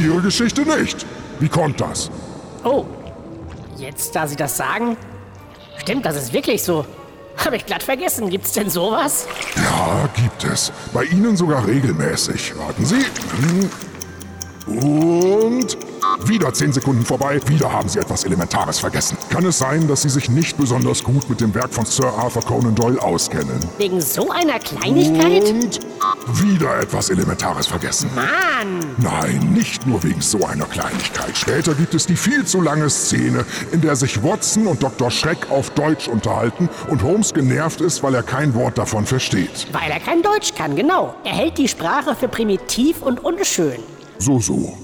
Ihre 0.00 0.22
Geschichte 0.22 0.62
nicht. 0.62 1.04
Wie 1.40 1.48
kommt 1.48 1.80
das? 1.80 2.10
Oh, 2.62 2.84
jetzt 3.76 4.14
da 4.14 4.28
Sie 4.28 4.36
das 4.36 4.56
sagen, 4.56 4.96
stimmt, 5.78 6.06
das 6.06 6.16
ist 6.16 6.32
wirklich 6.32 6.62
so. 6.62 6.86
Habe 7.44 7.56
ich 7.56 7.66
glatt 7.66 7.82
vergessen. 7.82 8.30
Gibt's 8.30 8.52
denn 8.52 8.70
sowas? 8.70 9.26
Ja, 9.56 10.08
gibt 10.14 10.44
es. 10.44 10.72
Bei 10.92 11.04
Ihnen 11.04 11.36
sogar 11.36 11.66
regelmäßig. 11.66 12.56
Warten 12.56 12.84
Sie. 12.84 13.04
Und 14.66 15.76
wieder 16.24 16.52
zehn 16.52 16.72
Sekunden 16.72 17.04
vorbei, 17.04 17.40
wieder 17.46 17.72
haben 17.72 17.88
Sie 17.88 17.98
etwas 17.98 18.24
Elementares 18.24 18.78
vergessen. 18.78 19.16
Kann 19.30 19.44
es 19.44 19.58
sein, 19.58 19.88
dass 19.88 20.02
Sie 20.02 20.08
sich 20.08 20.28
nicht 20.28 20.56
besonders 20.56 21.02
gut 21.02 21.28
mit 21.28 21.40
dem 21.40 21.54
Werk 21.54 21.72
von 21.72 21.84
Sir 21.84 22.12
Arthur 22.18 22.42
Conan 22.42 22.74
Doyle 22.74 23.02
auskennen? 23.02 23.58
Wegen 23.78 24.00
so 24.00 24.30
einer 24.30 24.58
Kleinigkeit? 24.58 25.48
Und 25.48 25.80
wieder 26.40 26.80
etwas 26.80 27.10
Elementares 27.10 27.66
vergessen. 27.66 28.10
Mann! 28.14 28.80
Nein, 28.98 29.52
nicht 29.52 29.86
nur 29.86 30.02
wegen 30.02 30.20
so 30.20 30.44
einer 30.44 30.64
Kleinigkeit. 30.64 31.36
Später 31.36 31.74
gibt 31.74 31.94
es 31.94 32.06
die 32.06 32.16
viel 32.16 32.44
zu 32.44 32.60
lange 32.60 32.90
Szene, 32.90 33.44
in 33.72 33.80
der 33.80 33.96
sich 33.96 34.22
Watson 34.22 34.66
und 34.66 34.82
Dr. 34.82 35.10
Schreck 35.10 35.50
auf 35.50 35.70
Deutsch 35.70 36.08
unterhalten 36.08 36.68
und 36.88 37.02
Holmes 37.02 37.34
genervt 37.34 37.80
ist, 37.80 38.02
weil 38.02 38.14
er 38.14 38.22
kein 38.22 38.54
Wort 38.54 38.78
davon 38.78 39.06
versteht. 39.06 39.66
Weil 39.72 39.90
er 39.90 40.00
kein 40.00 40.22
Deutsch 40.22 40.54
kann, 40.54 40.76
genau. 40.76 41.14
Er 41.24 41.32
hält 41.32 41.58
die 41.58 41.68
Sprache 41.68 42.14
für 42.14 42.28
primitiv 42.28 43.02
und 43.02 43.24
unschön. 43.24 43.80
So, 44.18 44.38
so. 44.40 44.76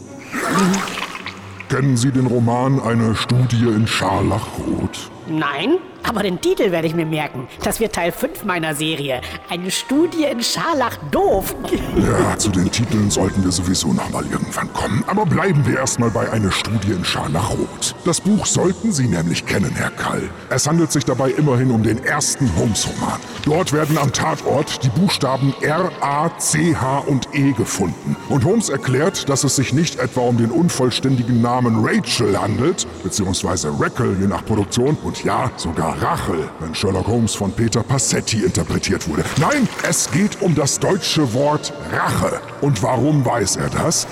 Kennen 1.69 1.99
Sie 1.99 2.11
den 2.11 2.27
Roman 2.27 2.81
Eine 2.81 3.15
Studie 3.15 3.67
in 3.67 3.87
Scharlachrot? 3.87 5.11
Nein, 5.29 5.77
aber 6.05 6.23
den 6.23 6.41
Titel 6.41 6.71
werde 6.71 6.87
ich 6.87 6.95
mir 6.95 7.05
merken. 7.05 7.49
Das 7.63 7.81
wird 7.81 7.95
Teil 7.95 8.13
5 8.13 8.45
meiner 8.45 8.75
Serie. 8.75 9.21
Eine 9.51 9.71
Studie 9.71 10.25
in 10.25 10.43
Scharlach 10.43 10.97
doof. 11.11 11.55
Ja, 11.97 12.39
zu 12.39 12.49
den 12.51 12.71
Titeln 12.71 13.11
sollten 13.11 13.45
wir 13.45 13.53
sowieso 13.53 13.93
noch 13.93 14.09
mal 14.11 14.25
irgendwann 14.25 14.73
kommen. 14.73 15.05
Aber 15.07 15.27
bleiben 15.27 15.67
wir 15.67 15.79
erstmal 15.79 16.11
bei 16.11 16.31
Eine 16.31 16.51
Studie 16.51 16.93
in 16.93 17.05
Scharlachrot. 17.05 17.95
Das 18.05 18.21
Buch 18.23 18.47
sollten 18.47 18.91
Sie 18.91 19.07
nämlich 19.07 19.45
kennen, 19.45 19.73
Herr 19.75 19.91
Kall. 19.91 20.31
Es 20.49 20.67
handelt 20.67 20.93
sich 20.93 21.05
dabei 21.05 21.31
immerhin 21.31 21.71
um 21.71 21.83
den 21.83 22.03
ersten 22.03 22.51
Holmes-Roman. 22.57 23.21
Dort 23.45 23.73
werden 23.73 23.99
am 23.99 24.13
Tatort 24.13 24.83
die 24.85 24.89
Buchstaben 24.89 25.55
R, 25.61 25.91
A, 26.01 26.31
C, 26.39 26.75
H 26.75 27.01
und 27.01 27.29
E 27.35 27.53
gefunden. 27.53 28.17
Und 28.31 28.45
Holmes 28.47 28.71
erklärt, 28.71 29.29
dass 29.29 29.45
es 29.45 29.57
sich 29.57 29.75
nicht 29.75 29.99
etwa 29.99 30.23
um 30.23 30.39
den 30.39 30.51
unvollständigen 30.51 31.43
Namen 31.43 31.85
Rachel 31.85 32.41
handelt, 32.41 32.87
beziehungsweise 33.03 33.71
Rackle 33.79 34.17
je 34.19 34.27
nach 34.27 34.45
Produktion 34.45 34.97
und 35.05 35.18
ja, 35.25 35.51
sogar 35.57 36.01
Rachel, 36.03 36.49
wenn 36.61 36.75
Sherlock 36.75 37.07
Holmes 37.07 37.35
von 37.35 37.53
Peter 37.53 37.83
Passetti 37.83 38.45
interpretiert 38.45 39.09
wurde. 39.09 39.25
Nein, 39.39 39.69
es 39.89 40.11
geht 40.11 40.41
um 40.43 40.55
das 40.55 40.79
deutsche 40.79 41.33
Wort 41.35 41.73
Rache. 41.93 42.41
Und 42.61 42.83
warum 42.83 43.25
weiß 43.25 43.57
er 43.57 43.71
das? 43.71 44.07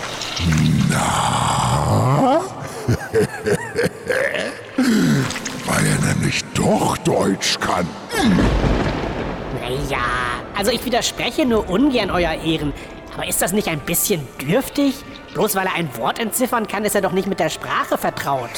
Na? 0.91 2.41
nicht 6.27 6.47
doch 6.59 6.99
Deutsch 6.99 7.59
kann. 7.61 7.87
Naja, 9.61 9.99
also 10.57 10.71
ich 10.73 10.85
widerspreche 10.85 11.47
nur 11.47 11.71
ungern, 11.71 12.11
Euer 12.11 12.33
Ehren. 12.33 12.73
Aber 13.15 13.29
ist 13.29 13.41
das 13.41 13.53
nicht 13.53 13.69
ein 13.69 13.81
bisschen 13.81 14.27
dürftig? 14.41 14.97
Bloß 15.35 15.55
weil 15.55 15.67
er 15.67 15.75
ein 15.75 15.97
Wort 15.97 16.19
entziffern 16.19 16.67
kann, 16.67 16.85
ist 16.85 16.95
er 16.95 17.01
doch 17.01 17.13
nicht 17.13 17.29
mit 17.29 17.41
der 17.41 17.49
Sprache 17.49 17.97
vertraut. 17.97 18.51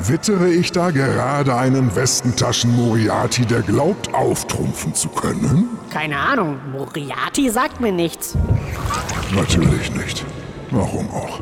Wittere 0.00 0.48
ich 0.48 0.70
da 0.72 0.90
gerade 0.90 1.56
einen 1.56 1.94
Westentaschen 1.94 2.74
Moriarty, 2.76 3.44
der 3.44 3.62
glaubt, 3.62 4.14
auftrumpfen 4.14 4.94
zu 4.94 5.08
können? 5.08 5.68
Keine 5.90 6.16
Ahnung, 6.18 6.58
Moriarty 6.70 7.50
sagt 7.50 7.80
mir 7.80 7.92
nichts. 7.92 8.36
Natürlich 9.34 9.92
nicht. 9.94 10.24
Warum 10.70 11.08
auch? 11.10 11.40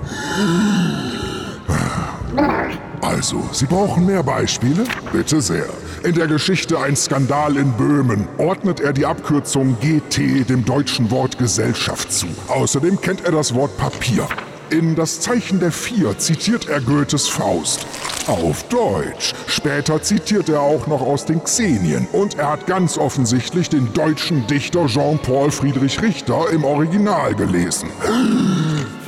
Also, 3.03 3.43
Sie 3.53 3.67
brauchen 3.67 4.07
mehr 4.07 4.23
Beispiele? 4.23 4.85
Bitte 5.13 5.41
sehr. 5.41 5.67
In 6.03 6.15
der 6.15 6.27
Geschichte 6.27 6.79
Ein 6.79 6.97
Skandal 6.97 7.57
in 7.57 7.73
Böhmen 7.73 8.27
ordnet 8.39 8.81
er 8.81 8.93
die 8.93 9.07
Abkürzung 9.07 9.77
GT 9.81 10.49
dem 10.49 10.65
deutschen 10.65 11.11
Wort 11.11 11.39
Gesellschaft 11.39 12.13
zu. 12.13 12.27
Außerdem 12.49 13.01
kennt 13.01 13.25
er 13.25 13.33
das 13.33 13.55
Wort 13.55 13.77
Papier. 13.77 14.27
In 14.71 14.97
Das 14.97 15.21
Zeichen 15.21 15.61
der 15.61 15.71
Vier 15.71 16.19
zitiert 16.19 16.69
er 16.69 16.81
Goethes 16.81 17.29
Faust. 17.29 17.87
Auf 18.27 18.65
Deutsch. 18.65 19.33
Später 19.47 20.03
zitiert 20.03 20.49
er 20.49 20.61
auch 20.61 20.89
noch 20.89 21.01
aus 21.01 21.25
den 21.25 21.45
Xenien. 21.45 22.09
Und 22.11 22.37
er 22.37 22.51
hat 22.51 22.67
ganz 22.67 22.99
offensichtlich 22.99 23.69
den 23.69 23.93
deutschen 23.93 24.45
Dichter 24.49 24.87
Jean-Paul 24.87 25.53
Friedrich 25.53 26.03
Richter 26.03 26.51
im 26.51 26.65
Original 26.65 27.37
gelesen. 27.37 27.89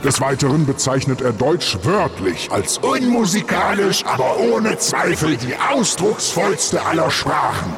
Des 0.04 0.20
Weiteren 0.20 0.64
bezeichnet 0.64 1.22
er 1.22 1.32
Deutsch 1.32 1.76
wörtlich 1.82 2.48
als 2.52 2.78
unmusikalisch, 2.78 4.04
aber 4.06 4.38
ohne 4.38 4.78
Zweifel 4.78 5.36
die 5.36 5.56
ausdrucksvollste 5.56 6.80
aller 6.86 7.10
Sprachen. 7.10 7.72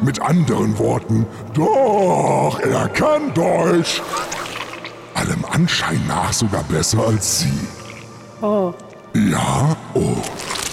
Mit 0.00 0.20
anderen 0.20 0.76
Worten, 0.76 1.24
doch, 1.54 2.58
er 2.58 2.88
kann 2.88 3.32
Deutsch. 3.32 4.02
Allem 5.30 5.44
Anschein 5.44 6.00
nach 6.08 6.32
sogar 6.32 6.64
besser 6.64 7.06
als 7.06 7.40
Sie. 7.40 7.68
Oh. 8.40 8.74
Ja, 9.14 9.76
oh. 9.94 10.16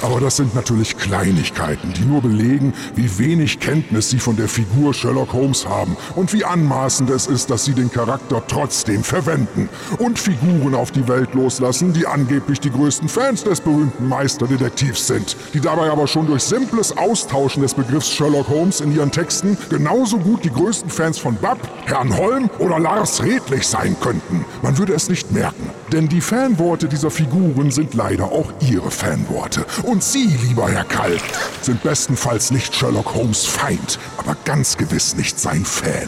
Aber 0.02 0.20
das 0.20 0.38
sind 0.38 0.54
natürlich 0.54 0.98
Kleinigkeiten, 0.98 1.94
die 1.94 2.06
nur 2.06 2.22
belegen, 2.22 2.74
wie 2.96 3.18
wenig 3.18 3.60
Kenntnis 3.60 4.10
Sie 4.10 4.20
von 4.20 4.36
der 4.36 4.48
Figur 4.48 4.94
Sherlock 4.94 5.34
Holmes 5.34 5.68
haben 5.68 5.98
und 6.16 6.34
wie 6.34 6.46
anmaßend 6.46 7.10
es 7.10 7.28
ist, 7.28 7.50
dass 7.50 7.66
Sie 7.66 7.74
den 7.74 7.92
Charakter 7.92 8.44
trotzdem 8.48 9.04
verwenden 9.04 9.70
und 9.98 10.20
Figuren 10.20 10.76
auf 10.76 10.92
die 10.92 11.08
Welt 11.08 11.34
loslassen, 11.34 11.94
die 11.94 12.06
angeblich 12.06 12.60
die 12.60 12.72
größten 12.72 13.10
Fans 13.10 13.44
des 13.44 13.60
berühmten 13.60 14.08
Meisterdetektivs 14.08 15.08
sind, 15.08 15.36
die 15.54 15.62
dabei 15.62 15.90
aber 15.90 16.08
schon 16.08 16.28
durch 16.28 16.44
simples 16.44 16.96
Austauschen 16.96 17.62
des 17.62 17.74
Begriffs 17.74 18.10
Sherlock 18.10 18.48
Holmes 18.50 18.82
in 18.82 18.96
ihren 18.96 19.12
Texten 19.12 19.58
genauso 19.70 20.18
gut 20.20 20.44
die 20.44 20.52
größten 20.52 20.90
Fans 20.90 21.18
von 21.18 21.36
Babb, 21.36 21.60
Herrn 21.86 22.16
Holm 22.16 22.50
oder 22.60 22.80
Lars 22.80 23.24
Redlich 23.24 23.68
sein 23.68 23.96
könnten. 24.00 24.46
Man 24.62 24.78
würde 24.78 24.94
es 24.94 25.10
nicht 25.10 25.32
merken, 25.32 25.72
denn 25.92 26.08
die 26.08 26.22
Fanworte 26.22 26.88
dieser 26.88 27.12
Figuren 27.12 27.72
sind 27.72 27.94
leider 27.94 28.26
auch 28.26 28.52
Ihre 28.60 28.92
Fanworte. 28.92 29.66
Und 29.84 30.04
Sie, 30.04 30.28
lieber 30.48 30.70
Herr 30.70 30.84
Kalb, 30.84 31.22
sind 31.62 31.82
bestenfalls 31.84 32.52
nicht 32.52 32.76
Sherlock 32.76 33.14
Holmes 33.14 33.46
Feind, 33.46 34.00
aber 34.18 34.36
ganz 34.46 34.78
gewiss 34.78 35.16
nicht 35.16 35.40
sein 35.40 35.64
Fan. 35.64 36.08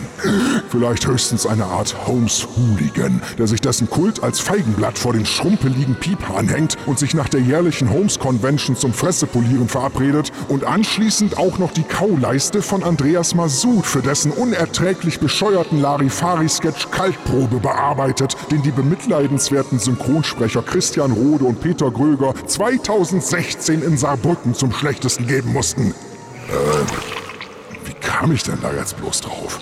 Vielleicht 0.70 1.08
höchstens 1.08 1.46
eine 1.46 1.66
Art 1.66 1.96
Holmes-Hooligan, 2.08 3.22
der 3.38 3.48
sich 3.48 3.62
dessen 3.62 3.90
Kult 3.90 4.24
als 4.24 4.40
Feigenblatt 4.40 4.98
vor 4.98 5.14
den 5.14 5.26
schrumpeligen 5.26 5.96
Piephahn 5.96 6.48
hängt 6.50 6.76
und 6.86 7.00
sich 7.00 7.14
nach 7.14 7.30
der 7.30 7.42
jährlichen 7.42 7.90
Holmes-Convention 7.90 8.76
zum 8.76 8.94
Fressepolieren 8.94 9.68
verabredet 9.68 10.32
und 10.48 10.64
anschließend 10.64 11.38
auch 11.38 11.58
noch 11.58 11.72
die 11.72 11.84
Kauleiste 11.84 12.62
von 12.62 12.84
Andreas 12.84 13.36
Masud 13.36 13.86
für 13.86 14.02
dessen 14.02 14.32
unerträglich 14.32 15.20
bescheuerten 15.20 15.80
Larifari-Sketch 15.80 16.92
Kaltprobe 16.92 17.60
bearbeitet, 17.60 18.36
den 18.52 18.62
die 18.64 18.72
bemitleidenswerten 18.72 19.69
Synchronsprecher 19.78 20.64
Christian 20.64 21.12
Rode 21.12 21.46
und 21.46 21.62
Peter 21.62 21.92
Gröger 21.92 22.34
2016 22.48 23.84
in 23.84 23.98
Saarbrücken 23.98 24.56
zum 24.56 24.72
Schlechtesten 24.72 25.28
geben 25.28 25.54
mussten. 25.54 25.93
Äh, 26.48 27.86
wie 27.86 27.93
kam 27.93 28.32
ich 28.32 28.43
denn 28.43 28.58
da 28.62 28.74
jetzt 28.74 28.98
bloß 28.98 29.22
drauf? 29.22 29.60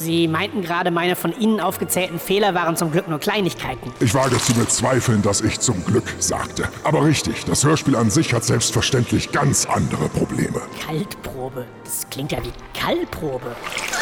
Sie 0.00 0.28
meinten 0.28 0.62
gerade, 0.62 0.90
meine 0.90 1.14
von 1.14 1.38
Ihnen 1.38 1.60
aufgezählten 1.60 2.18
Fehler 2.18 2.54
waren 2.54 2.74
zum 2.74 2.90
Glück 2.90 3.06
nur 3.06 3.18
Kleinigkeiten. 3.18 3.92
Ich 4.00 4.14
wage 4.14 4.38
zu 4.38 4.54
bezweifeln, 4.54 5.20
dass 5.20 5.42
ich 5.42 5.60
zum 5.60 5.84
Glück 5.84 6.04
sagte. 6.18 6.68
Aber 6.84 7.04
richtig, 7.04 7.44
das 7.44 7.64
Hörspiel 7.64 7.96
an 7.96 8.08
sich 8.10 8.32
hat 8.32 8.44
selbstverständlich 8.44 9.30
ganz 9.30 9.66
andere 9.66 10.08
Probleme. 10.08 10.62
Kaltprobe. 10.86 11.66
Das 11.84 12.08
klingt 12.08 12.32
ja 12.32 12.38
wie 12.42 12.52
Kallprobe. 12.78 13.54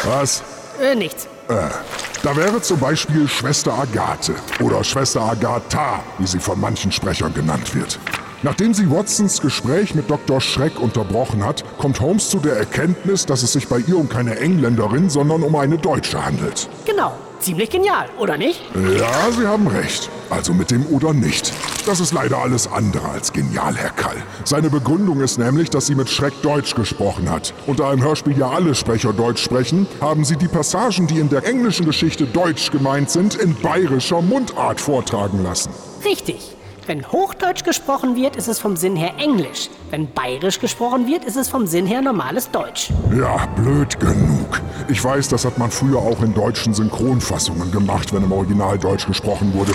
Was? 0.05 0.41
Äh, 0.81 0.95
nichts. 0.95 1.27
Da 1.49 2.35
wäre 2.35 2.61
zum 2.61 2.79
Beispiel 2.79 3.27
Schwester 3.27 3.73
Agathe 3.73 4.35
oder 4.61 4.83
Schwester 4.83 5.21
Agatha, 5.21 6.03
wie 6.19 6.27
sie 6.27 6.39
von 6.39 6.59
manchen 6.59 6.91
Sprechern 6.91 7.33
genannt 7.33 7.73
wird. 7.73 7.97
Nachdem 8.43 8.73
sie 8.75 8.89
Watsons 8.91 9.41
Gespräch 9.41 9.95
mit 9.95 10.11
Dr. 10.11 10.39
Schreck 10.41 10.79
unterbrochen 10.79 11.43
hat, 11.43 11.63
kommt 11.79 11.99
Holmes 12.01 12.29
zu 12.29 12.39
der 12.39 12.55
Erkenntnis, 12.55 13.25
dass 13.25 13.41
es 13.41 13.53
sich 13.53 13.67
bei 13.67 13.79
ihr 13.79 13.97
um 13.97 14.07
keine 14.07 14.37
Engländerin, 14.37 15.09
sondern 15.09 15.41
um 15.41 15.55
eine 15.55 15.79
Deutsche 15.79 16.23
handelt. 16.23 16.69
Genau. 16.85 17.13
Ziemlich 17.39 17.69
genial, 17.69 18.09
oder 18.19 18.37
nicht? 18.37 18.61
Ja, 18.75 19.31
Sie 19.31 19.47
haben 19.47 19.67
recht. 19.67 20.09
Also 20.29 20.53
mit 20.53 20.71
dem 20.71 20.85
oder 20.87 21.13
nicht. 21.13 21.53
Das 21.85 21.99
ist 22.01 22.13
leider 22.13 22.37
alles 22.37 22.67
andere 22.71 23.07
als 23.07 23.31
genial, 23.31 23.75
Herr 23.75 23.91
Kall. 23.91 24.17
Seine 24.43 24.69
Begründung 24.69 25.21
ist 25.21 25.39
nämlich, 25.39 25.69
dass 25.69 25.87
sie 25.87 25.95
mit 25.95 26.09
Schreck 26.09 26.33
Deutsch 26.41 26.75
gesprochen 26.75 27.29
hat. 27.29 27.53
Und 27.65 27.79
da 27.79 27.93
im 27.93 28.03
Hörspiel 28.03 28.37
ja 28.37 28.49
alle 28.49 28.75
Sprecher 28.75 29.13
Deutsch 29.13 29.41
sprechen, 29.41 29.87
haben 30.01 30.25
sie 30.25 30.35
die 30.35 30.49
Passagen, 30.49 31.07
die 31.07 31.19
in 31.19 31.29
der 31.29 31.45
englischen 31.45 31.85
Geschichte 31.85 32.25
Deutsch 32.25 32.71
gemeint 32.71 33.09
sind, 33.09 33.35
in 33.35 33.55
bayerischer 33.55 34.21
Mundart 34.21 34.81
vortragen 34.81 35.41
lassen. 35.41 35.71
Richtig. 36.03 36.58
Wenn 36.89 37.05
Hochdeutsch 37.05 37.65
gesprochen 37.65 38.15
wird, 38.15 38.35
ist 38.35 38.47
es 38.47 38.57
vom 38.57 38.75
Sinn 38.75 38.95
her 38.95 39.11
Englisch. 39.19 39.69
Wenn 39.91 40.11
Bayerisch 40.11 40.59
gesprochen 40.59 41.05
wird, 41.05 41.23
ist 41.23 41.37
es 41.37 41.47
vom 41.47 41.67
Sinn 41.67 41.85
her 41.85 42.01
normales 42.01 42.49
Deutsch. 42.49 42.89
Ja, 43.15 43.45
blöd 43.55 43.99
genug. 43.99 44.59
Ich 44.87 45.03
weiß, 45.03 45.27
das 45.27 45.45
hat 45.45 45.59
man 45.59 45.69
früher 45.69 45.99
auch 45.99 46.23
in 46.23 46.33
deutschen 46.33 46.73
Synchronfassungen 46.73 47.71
gemacht, 47.71 48.11
wenn 48.11 48.23
im 48.23 48.31
Original 48.31 48.79
Deutsch 48.79 49.05
gesprochen 49.05 49.53
wurde. 49.53 49.71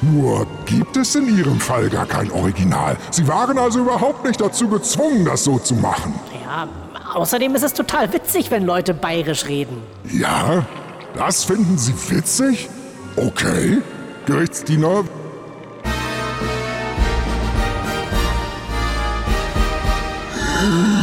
Nur 0.00 0.44
gibt 0.66 0.96
es 0.96 1.14
in 1.14 1.38
Ihrem 1.38 1.60
Fall 1.60 1.88
gar 1.88 2.06
kein 2.06 2.28
Original. 2.32 2.96
Sie 3.12 3.28
waren 3.28 3.56
also 3.56 3.78
überhaupt 3.78 4.24
nicht 4.26 4.40
dazu 4.40 4.66
gezwungen, 4.66 5.24
das 5.24 5.44
so 5.44 5.60
zu 5.60 5.76
machen. 5.76 6.12
Ja, 6.44 6.66
außerdem 7.14 7.54
ist 7.54 7.62
es 7.62 7.72
total 7.72 8.12
witzig, 8.12 8.50
wenn 8.50 8.66
Leute 8.66 8.94
bayerisch 8.94 9.46
reden. 9.46 9.80
Ja? 10.12 10.66
Das 11.14 11.44
finden 11.44 11.78
Sie 11.78 11.94
witzig? 12.10 12.68
Okay. 13.14 13.78
Gerichtsdiener, 14.26 15.04
Mm-hmm. 20.62 20.92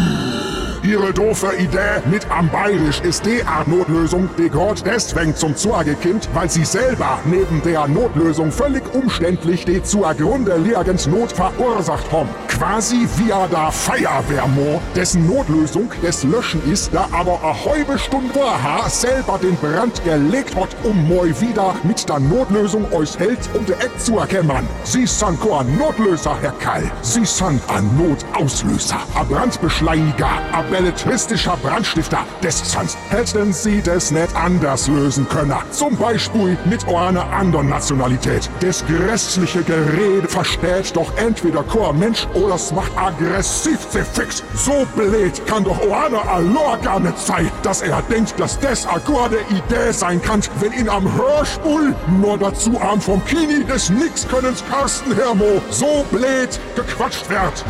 Ihre 0.89 1.13
doofe 1.13 1.56
Idee 1.56 2.02
mit 2.10 2.25
am 2.32 2.49
Bayerisch 2.49 2.99
ist 3.02 3.23
die 3.23 3.43
Art 3.43 3.67
Notlösung, 3.67 4.28
die 4.39 4.49
Gott 4.49 4.82
deswegen 4.84 5.36
zum 5.36 5.56
Zuge 5.56 5.95
kommt, 6.02 6.28
weil 6.34 6.49
sie 6.49 6.65
selber 6.65 7.19
neben 7.25 7.62
der 7.62 7.88
Notlösung 7.88 8.52
völlig 8.52 8.82
umständlich 8.95 9.65
die 9.65 9.84
zugrunde 9.84 10.58
liegend 10.58 11.06
Not 11.06 11.32
verursacht 11.32 12.12
haben. 12.12 12.30
Quasi 12.47 13.08
via 13.17 13.45
der 13.45 13.71
Feuerwehrmo, 13.71 14.82
dessen 14.95 15.28
Notlösung 15.28 15.91
des 16.02 16.23
Löschen 16.23 16.60
ist, 16.71 16.91
da 16.91 17.08
aber 17.12 17.39
eine 17.43 17.65
halbe 17.65 17.99
Stunde 17.99 18.34
vorher 18.34 18.89
selber 18.89 19.38
den 19.38 19.56
Brand 19.58 20.04
gelegt 20.04 20.56
hat, 20.56 20.69
um 20.84 21.08
mal 21.08 21.30
wieder 21.39 21.75
mit 21.84 22.10
der 22.10 22.19
Notlösung 22.19 22.91
euch 22.91 23.15
hält, 23.19 23.47
um 23.54 23.63
die 23.63 23.73
Eck 23.73 23.91
zu 23.99 24.17
erkennen. 24.17 24.67
Sie 24.86 25.06
sind 25.06 25.39
kein 25.39 25.78
Notlöser, 25.78 26.36
Herr 26.41 26.54
Kall. 26.54 26.91
Sie 27.04 27.25
sind 27.25 27.62
ein 27.67 27.88
Notauslöser, 27.95 28.97
ein 29.13 29.28
Brandbeschleuniger, 29.28 30.30
ein 30.52 30.78
belletristischer 30.79 31.57
Brandstifter. 31.57 32.19
Des 32.41 32.59
sonst 32.71 32.97
hätten 33.09 33.51
Sie 33.51 33.81
das 33.81 34.11
nicht 34.11 34.33
anders 34.33 34.87
lösen 34.87 35.27
können. 35.27 35.53
Zum 35.71 35.95
Beispiel 35.97 36.57
mit 36.65 36.87
einer 36.87 37.29
anderen 37.33 37.67
Nationalität. 37.67 38.49
Das 38.61 38.85
grässliche 38.85 39.61
Gerede 39.63 40.27
versteht 40.27 40.95
doch 40.95 41.11
entweder 41.17 41.63
kein 41.63 41.99
Mensch 41.99 42.25
oder 42.33 42.55
es 42.55 42.71
macht 42.71 42.91
aggressiv 42.97 43.79
fix. 43.91 44.41
So 44.55 44.87
blöd 44.95 45.45
kann 45.47 45.65
doch 45.65 45.81
einer 45.81 46.25
Alor 46.29 46.77
gar 46.77 47.01
nicht 47.01 47.19
sein, 47.19 47.51
dass 47.61 47.81
er 47.81 48.01
denkt, 48.03 48.39
dass 48.39 48.57
das 48.59 48.87
gute 49.05 49.39
Idee 49.49 49.91
sein 49.91 50.21
kann, 50.21 50.41
wenn 50.61 50.71
ihn 50.71 50.87
am 50.87 51.11
Hörspul 51.17 51.93
nur 52.21 52.37
dazu 52.37 52.79
am 52.79 53.01
vom 53.01 53.23
Kini 53.25 53.65
des 53.65 53.89
Nixkönnens 53.89 54.63
Carsten 54.69 55.13
Hermo 55.13 55.61
so 55.71 56.05
blöd 56.09 56.57
gequatscht 56.75 57.29
wird. 57.29 57.65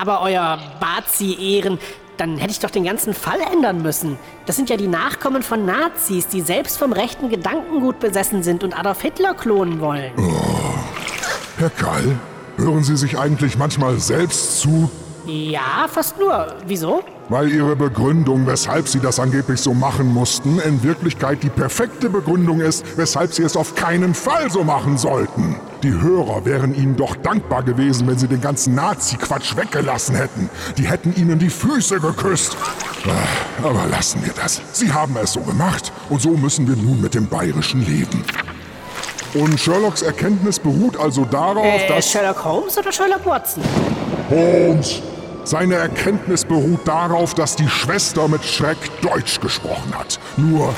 Aber 0.00 0.22
euer 0.22 0.58
Bazi-Ehren, 0.80 1.78
dann 2.16 2.38
hätte 2.38 2.52
ich 2.52 2.60
doch 2.60 2.70
den 2.70 2.84
ganzen 2.84 3.14
Fall 3.14 3.38
ändern 3.52 3.82
müssen. 3.82 4.18
Das 4.46 4.56
sind 4.56 4.70
ja 4.70 4.76
die 4.76 4.86
Nachkommen 4.86 5.42
von 5.42 5.66
Nazis, 5.66 6.28
die 6.28 6.40
selbst 6.40 6.78
vom 6.78 6.92
rechten 6.92 7.28
Gedankengut 7.28 8.00
besessen 8.00 8.42
sind 8.42 8.64
und 8.64 8.78
Adolf 8.78 9.02
Hitler 9.02 9.34
klonen 9.34 9.80
wollen. 9.80 10.12
Herr 11.58 11.70
Kall, 11.70 12.18
Hören 12.60 12.84
Sie 12.84 12.96
sich 12.96 13.18
eigentlich 13.18 13.56
manchmal 13.56 13.98
selbst 13.98 14.60
zu? 14.60 14.90
Ja, 15.26 15.86
fast 15.92 16.18
nur. 16.18 16.54
Wieso? 16.66 17.02
Weil 17.28 17.50
Ihre 17.50 17.76
Begründung, 17.76 18.46
weshalb 18.46 18.88
Sie 18.88 18.98
das 19.00 19.20
angeblich 19.20 19.60
so 19.60 19.72
machen 19.74 20.12
mussten, 20.12 20.58
in 20.60 20.82
Wirklichkeit 20.82 21.42
die 21.42 21.50
perfekte 21.50 22.10
Begründung 22.10 22.60
ist, 22.60 22.84
weshalb 22.96 23.32
Sie 23.32 23.42
es 23.42 23.56
auf 23.56 23.74
keinen 23.74 24.14
Fall 24.14 24.50
so 24.50 24.64
machen 24.64 24.98
sollten. 24.98 25.56
Die 25.82 25.92
Hörer 25.92 26.44
wären 26.44 26.74
Ihnen 26.74 26.96
doch 26.96 27.14
dankbar 27.16 27.62
gewesen, 27.62 28.06
wenn 28.08 28.18
Sie 28.18 28.26
den 28.28 28.40
ganzen 28.40 28.74
Nazi-Quatsch 28.74 29.56
weggelassen 29.56 30.16
hätten. 30.16 30.50
Die 30.76 30.88
hätten 30.88 31.14
Ihnen 31.16 31.38
die 31.38 31.50
Füße 31.50 32.00
geküsst. 32.00 32.56
Ah, 33.06 33.66
Aber 33.68 33.86
lassen 33.90 34.24
wir 34.24 34.32
das. 34.32 34.60
Sie 34.72 34.92
haben 34.92 35.16
es 35.22 35.32
so 35.34 35.40
gemacht 35.40 35.92
und 36.08 36.20
so 36.20 36.30
müssen 36.30 36.66
wir 36.66 36.76
nun 36.76 37.00
mit 37.00 37.14
dem 37.14 37.28
Bayerischen 37.28 37.86
leben. 37.86 38.24
Und 39.32 39.60
Sherlocks 39.60 40.02
Erkenntnis 40.02 40.58
beruht 40.58 40.96
also 40.98 41.24
darauf, 41.24 41.64
Äh, 41.64 41.86
dass... 41.86 42.10
Sherlock 42.10 42.44
Holmes 42.44 42.76
oder 42.76 42.90
Sherlock 42.90 43.24
Watson? 43.24 43.62
Holmes. 44.30 45.02
Seine 45.44 45.74
Erkenntnis 45.74 46.44
beruht 46.44 46.86
darauf, 46.86 47.34
dass 47.34 47.56
die 47.56 47.68
Schwester 47.68 48.28
mit 48.28 48.44
Schreck 48.44 48.76
Deutsch 49.02 49.40
gesprochen 49.40 49.92
hat. 49.98 50.20
Nur, 50.36 50.72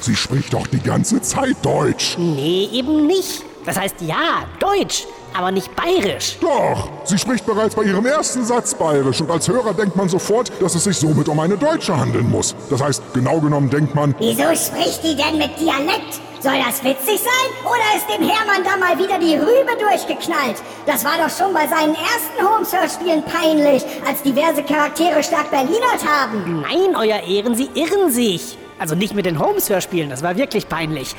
sie 0.00 0.16
spricht 0.16 0.52
doch 0.52 0.66
die 0.66 0.80
ganze 0.80 1.20
Zeit 1.22 1.56
Deutsch. 1.62 2.16
Nee, 2.18 2.68
eben 2.72 3.06
nicht. 3.06 3.44
Das 3.64 3.78
heißt 3.78 3.96
ja, 4.00 4.44
Deutsch, 4.58 5.06
aber 5.36 5.52
nicht 5.52 5.70
bayerisch. 5.76 6.38
Doch, 6.40 6.88
sie 7.04 7.18
spricht 7.18 7.44
bereits 7.44 7.74
bei 7.74 7.82
ihrem 7.84 8.06
ersten 8.06 8.44
Satz 8.44 8.74
bayerisch 8.74 9.20
und 9.20 9.30
als 9.30 9.46
Hörer 9.48 9.74
denkt 9.74 9.94
man 9.96 10.08
sofort, 10.08 10.50
dass 10.60 10.74
es 10.74 10.84
sich 10.84 10.96
somit 10.96 11.28
um 11.28 11.38
eine 11.38 11.56
Deutsche 11.58 11.96
handeln 11.96 12.28
muss. 12.30 12.56
Das 12.70 12.82
heißt, 12.82 13.02
genau 13.12 13.38
genommen 13.38 13.68
denkt 13.68 13.94
man, 13.94 14.14
Wieso 14.18 14.54
spricht 14.56 15.04
die 15.04 15.14
denn 15.14 15.38
mit 15.38 15.60
Dialekt? 15.60 16.20
Soll 16.40 16.58
das 16.66 16.82
witzig 16.82 17.20
sein? 17.20 17.50
Oder 17.64 17.96
ist 17.96 18.08
dem 18.08 18.26
Hermann 18.26 18.64
da 18.64 18.74
mal 18.78 18.98
wieder 18.98 19.18
die 19.18 19.34
Rübe 19.34 19.76
durchgeknallt? 19.78 20.56
Das 20.86 21.04
war 21.04 21.18
doch 21.18 21.28
schon 21.28 21.52
bei 21.52 21.66
seinen 21.66 21.94
ersten 21.94 22.42
Holmes-Hörspielen 22.42 23.22
peinlich, 23.24 23.84
als 24.06 24.22
diverse 24.22 24.62
Charaktere 24.62 25.22
stark 25.22 25.50
Berlinert 25.50 26.02
haben. 26.06 26.62
Nein, 26.62 26.96
Euer 26.96 27.22
Ehren, 27.24 27.54
Sie 27.54 27.68
irren 27.74 28.10
sich. 28.10 28.56
Also 28.78 28.94
nicht 28.94 29.14
mit 29.14 29.26
den 29.26 29.38
Holmes-Hörspielen, 29.38 30.08
das 30.08 30.22
war 30.22 30.36
wirklich 30.36 30.66
peinlich. 30.66 31.14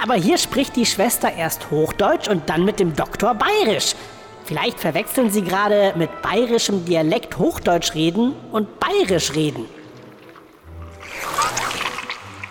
Aber 0.00 0.14
hier 0.14 0.38
spricht 0.38 0.76
die 0.76 0.86
Schwester 0.86 1.32
erst 1.32 1.72
Hochdeutsch 1.72 2.28
und 2.28 2.48
dann 2.48 2.64
mit 2.64 2.78
dem 2.78 2.94
Doktor 2.94 3.34
Bayerisch. 3.34 3.96
Vielleicht 4.44 4.78
verwechseln 4.78 5.30
Sie 5.30 5.42
gerade 5.42 5.94
mit 5.96 6.22
bayerischem 6.22 6.84
Dialekt 6.84 7.38
Hochdeutsch 7.38 7.94
reden 7.94 8.36
und 8.52 8.78
Bayerisch 8.78 9.34
reden. 9.34 9.66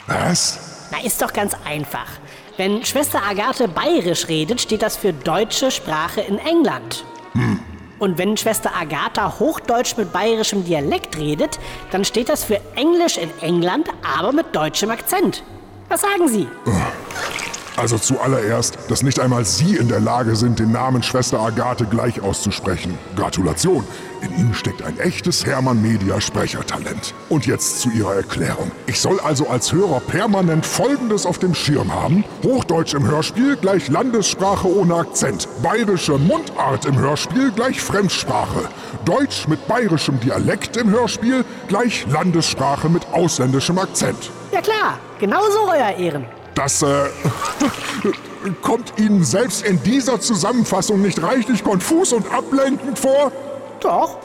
was? 0.08 0.69
Na, 0.92 1.00
ist 1.04 1.22
doch 1.22 1.34
ganz 1.34 1.56
einfach. 1.66 2.08
Wenn 2.58 2.84
Schwester 2.84 3.22
Agathe 3.24 3.68
bayerisch 3.68 4.28
redet, 4.28 4.60
steht 4.62 4.82
das 4.82 4.98
für 4.98 5.14
deutsche 5.14 5.72
Sprache 5.72 6.22
in 6.22 6.40
England. 6.40 7.06
Und 8.00 8.18
wenn 8.18 8.38
Schwester 8.38 8.72
Agatha 8.76 9.40
Hochdeutsch 9.40 9.98
mit 9.98 10.12
bayerischem 10.12 10.64
Dialekt 10.66 11.18
redet, 11.18 11.60
dann 11.92 12.06
steht 12.06 12.30
das 12.30 12.44
für 12.44 12.60
Englisch 12.76 13.18
in 13.18 13.30
England, 13.42 13.88
aber 14.18 14.32
mit 14.32 14.56
deutschem 14.56 14.90
Akzent. 14.90 15.44
Was 15.90 16.02
sagen 16.02 16.28
Sie? 16.28 16.48
Also 17.80 17.98
zuallererst, 17.98 18.78
dass 18.90 19.04
nicht 19.04 19.22
einmal 19.22 19.46
Sie 19.46 19.78
in 19.78 19.88
der 19.88 20.02
Lage 20.02 20.36
sind, 20.36 20.60
den 20.60 20.74
Namen 20.74 21.02
Schwester 21.02 21.40
Agathe 21.40 21.86
gleich 21.86 22.22
auszusprechen. 22.22 22.98
Gratulation. 23.16 23.86
In 24.22 24.38
Ihnen 24.38 24.54
steckt 24.54 24.82
ein 24.82 25.00
echtes 25.00 25.46
Hermann 25.46 25.82
Media 25.82 26.20
Sprechertalent. 26.20 27.14
Und 27.30 27.46
jetzt 27.46 27.80
zu 27.80 27.90
Ihrer 27.90 28.16
Erklärung. 28.16 28.70
Ich 28.86 29.00
soll 29.00 29.18
also 29.22 29.48
als 29.48 29.72
Hörer 29.72 30.02
permanent 30.02 30.66
Folgendes 30.66 31.26
auf 31.26 31.40
dem 31.40 31.56
Schirm 31.56 31.94
haben. 31.94 32.26
Hochdeutsch 32.44 32.96
im 32.96 33.08
Hörspiel 33.08 33.56
gleich 33.56 33.88
Landessprache 33.88 34.68
ohne 34.68 34.96
Akzent. 34.96 35.48
Bayerische 35.64 36.18
Mundart 36.18 36.84
im 36.84 37.00
Hörspiel 37.00 37.52
gleich 37.52 37.80
Fremdsprache. 37.80 38.68
Deutsch 39.06 39.48
mit 39.48 39.66
bayerischem 39.70 40.20
Dialekt 40.20 40.76
im 40.76 40.90
Hörspiel 40.90 41.46
gleich 41.70 42.06
Landessprache 42.12 42.90
mit 42.90 43.08
ausländischem 43.14 43.80
Akzent. 43.80 44.32
Ja 44.52 44.60
klar, 44.60 45.00
genauso, 45.18 45.70
Euer 45.70 45.96
Ehren. 45.98 46.39
Das 46.60 46.82
äh, 46.82 47.06
kommt 48.62 48.92
Ihnen 49.00 49.24
selbst 49.24 49.66
in 49.66 49.82
dieser 49.84 50.20
Zusammenfassung 50.20 51.02
nicht 51.02 51.24
reichlich 51.24 51.64
konfus 51.64 52.12
und 52.12 52.30
ablenkend 52.34 53.00
vor? 53.00 53.32
Doch, 53.80 54.18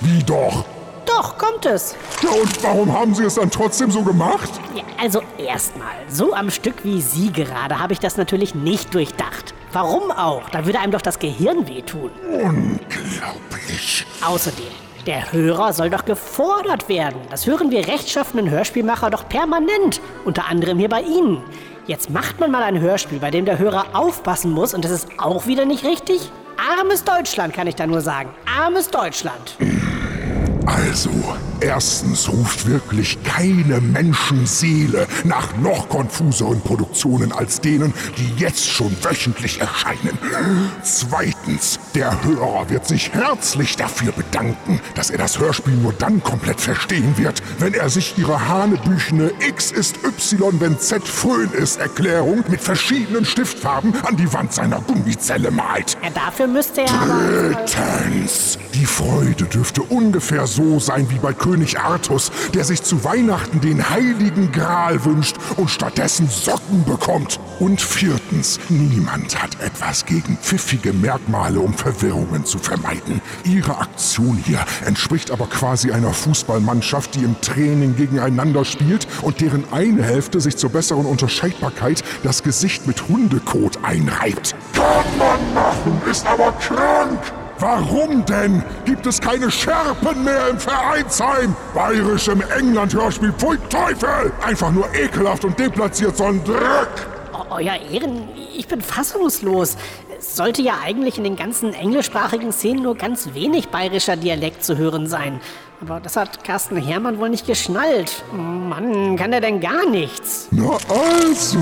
Wie 0.00 0.22
doch? 0.22 0.64
doch, 1.04 1.36
kommt 1.36 1.66
es. 1.66 1.96
Ja, 2.22 2.30
und 2.30 2.62
warum 2.62 2.90
haben 2.98 3.14
Sie 3.14 3.24
es 3.24 3.34
dann 3.34 3.50
trotzdem 3.50 3.90
so 3.90 4.02
gemacht? 4.02 4.48
Ja, 4.74 4.84
also 4.98 5.20
erstmal, 5.36 5.92
so 6.08 6.32
am 6.32 6.50
Stück 6.50 6.82
wie 6.82 7.02
Sie 7.02 7.30
gerade 7.30 7.78
habe 7.78 7.92
ich 7.92 7.98
das 7.98 8.16
natürlich 8.16 8.54
nicht 8.54 8.94
durchdacht. 8.94 9.52
Warum 9.70 10.10
auch? 10.10 10.48
Da 10.48 10.64
würde 10.64 10.78
einem 10.78 10.92
doch 10.92 11.02
das 11.02 11.18
Gehirn 11.18 11.68
wehtun. 11.68 12.10
Unglaublich. 12.32 14.06
Außerdem, 14.24 14.64
der 15.06 15.32
Hörer 15.32 15.72
soll 15.72 15.90
doch 15.90 16.04
gefordert 16.04 16.88
werden. 16.88 17.20
Das 17.30 17.46
hören 17.46 17.70
wir 17.70 17.86
rechtschaffenen 17.86 18.50
Hörspielmacher 18.50 19.10
doch 19.10 19.28
permanent. 19.28 20.00
Unter 20.24 20.48
anderem 20.48 20.78
hier 20.78 20.88
bei 20.88 21.02
Ihnen. 21.02 21.42
Jetzt 21.86 22.10
macht 22.10 22.38
man 22.40 22.50
mal 22.50 22.62
ein 22.62 22.80
Hörspiel, 22.80 23.18
bei 23.18 23.30
dem 23.30 23.44
der 23.44 23.58
Hörer 23.58 23.86
aufpassen 23.94 24.52
muss 24.52 24.74
und 24.74 24.84
das 24.84 24.92
ist 24.92 25.08
auch 25.18 25.46
wieder 25.46 25.64
nicht 25.64 25.84
richtig? 25.84 26.30
Armes 26.78 27.04
Deutschland, 27.04 27.54
kann 27.54 27.66
ich 27.66 27.74
da 27.74 27.86
nur 27.86 28.00
sagen. 28.00 28.30
Armes 28.46 28.88
Deutschland. 28.90 29.56
Also, 30.70 31.10
erstens 31.60 32.28
ruft 32.28 32.66
wirklich 32.66 33.18
keine 33.24 33.80
Menschenseele 33.80 35.08
nach 35.24 35.56
noch 35.56 35.88
konfuseren 35.88 36.60
Produktionen 36.60 37.32
als 37.32 37.60
denen, 37.60 37.92
die 38.16 38.40
jetzt 38.40 38.68
schon 38.68 38.96
wöchentlich 39.02 39.60
erscheinen. 39.60 40.16
Zweitens, 40.82 41.80
der 41.94 42.22
Hörer 42.22 42.70
wird 42.70 42.86
sich 42.86 43.12
herzlich 43.12 43.76
dafür 43.76 44.12
bedanken, 44.12 44.80
dass 44.94 45.10
er 45.10 45.18
das 45.18 45.40
Hörspiel 45.40 45.74
nur 45.74 45.92
dann 45.92 46.22
komplett 46.22 46.60
verstehen 46.60 47.14
wird, 47.16 47.42
wenn 47.58 47.74
er 47.74 47.90
sich 47.90 48.16
ihre 48.16 48.48
hanebüchene 48.48 49.32
X 49.48 49.72
ist 49.72 49.96
Y, 50.04 50.60
wenn 50.60 50.78
Z 50.78 51.06
Föhn 51.06 51.50
ist 51.52 51.80
Erklärung 51.80 52.44
mit 52.48 52.60
verschiedenen 52.60 53.24
Stiftfarben 53.24 53.92
an 54.04 54.16
die 54.16 54.32
Wand 54.32 54.52
seiner 54.52 54.80
Gummizelle 54.82 55.50
malt. 55.50 55.96
Ja, 56.02 56.10
dafür 56.10 56.46
müsste 56.46 56.82
er 56.82 56.94
aber... 56.94 57.20
Drittens, 57.66 58.58
die 58.74 58.86
Freude 58.86 59.44
dürfte 59.44 59.82
ungefähr 59.82 60.46
so 60.46 60.59
sein 60.78 61.10
wie 61.10 61.18
bei 61.18 61.32
König 61.32 61.78
Artus, 61.78 62.30
der 62.54 62.64
sich 62.64 62.82
zu 62.82 63.02
Weihnachten 63.04 63.60
den 63.60 63.88
heiligen 63.88 64.52
Gral 64.52 65.04
wünscht 65.04 65.36
und 65.56 65.70
stattdessen 65.70 66.28
Socken 66.28 66.84
bekommt. 66.84 67.40
Und 67.58 67.80
viertens, 67.80 68.60
niemand 68.68 69.42
hat 69.42 69.60
etwas 69.60 70.04
gegen 70.04 70.36
pfiffige 70.36 70.92
Merkmale, 70.92 71.60
um 71.60 71.72
Verwirrungen 71.74 72.44
zu 72.44 72.58
vermeiden. 72.58 73.20
Ihre 73.44 73.78
Aktion 73.78 74.42
hier 74.44 74.64
entspricht 74.84 75.30
aber 75.30 75.46
quasi 75.46 75.90
einer 75.92 76.12
Fußballmannschaft, 76.12 77.14
die 77.14 77.24
im 77.24 77.40
Training 77.40 77.96
gegeneinander 77.96 78.64
spielt 78.64 79.06
und 79.22 79.40
deren 79.40 79.64
eine 79.72 80.02
Hälfte 80.02 80.40
sich 80.40 80.56
zur 80.56 80.70
besseren 80.70 81.06
Unterscheidbarkeit 81.06 82.02
das 82.22 82.42
Gesicht 82.42 82.86
mit 82.86 83.08
Hundekot 83.08 83.78
einreibt. 83.82 84.54
Kann 84.74 85.18
man 85.18 85.54
machen, 85.54 86.00
ist 86.10 86.26
aber 86.26 86.52
krank! 86.52 87.20
Warum 87.60 88.24
denn? 88.24 88.62
Gibt 88.86 89.06
es 89.06 89.20
keine 89.20 89.50
Scherpen 89.50 90.24
mehr 90.24 90.48
im 90.48 90.58
Vereinsheim? 90.58 91.54
Bayerisch 91.74 92.28
im 92.28 92.40
England-Hörspiel, 92.40 93.32
pfui 93.34 93.58
Teufel! 93.68 94.32
Einfach 94.42 94.70
nur 94.70 94.88
ekelhaft 94.94 95.44
und 95.44 95.58
deplatziert, 95.58 96.16
so 96.16 96.24
ein 96.24 96.42
Dreck! 96.44 96.88
Eu- 97.34 97.56
Euer 97.56 97.74
Ehren, 97.92 98.28
ich 98.56 98.66
bin 98.66 98.80
fassungslos. 98.80 99.76
Es 100.18 100.36
sollte 100.36 100.62
ja 100.62 100.74
eigentlich 100.82 101.18
in 101.18 101.24
den 101.24 101.36
ganzen 101.36 101.74
englischsprachigen 101.74 102.52
Szenen 102.52 102.82
nur 102.82 102.94
ganz 102.96 103.34
wenig 103.34 103.68
bayerischer 103.68 104.16
Dialekt 104.16 104.64
zu 104.64 104.76
hören 104.78 105.06
sein. 105.06 105.40
Aber 105.80 105.98
das 105.98 106.16
hat 106.16 106.44
Carsten 106.44 106.76
Hermann 106.76 107.18
wohl 107.18 107.30
nicht 107.30 107.46
geschnallt. 107.46 108.22
Mann, 108.32 109.16
kann 109.16 109.32
er 109.32 109.40
denn 109.40 109.60
gar 109.60 109.88
nichts? 109.88 110.48
Na 110.50 110.76
also, 110.88 111.58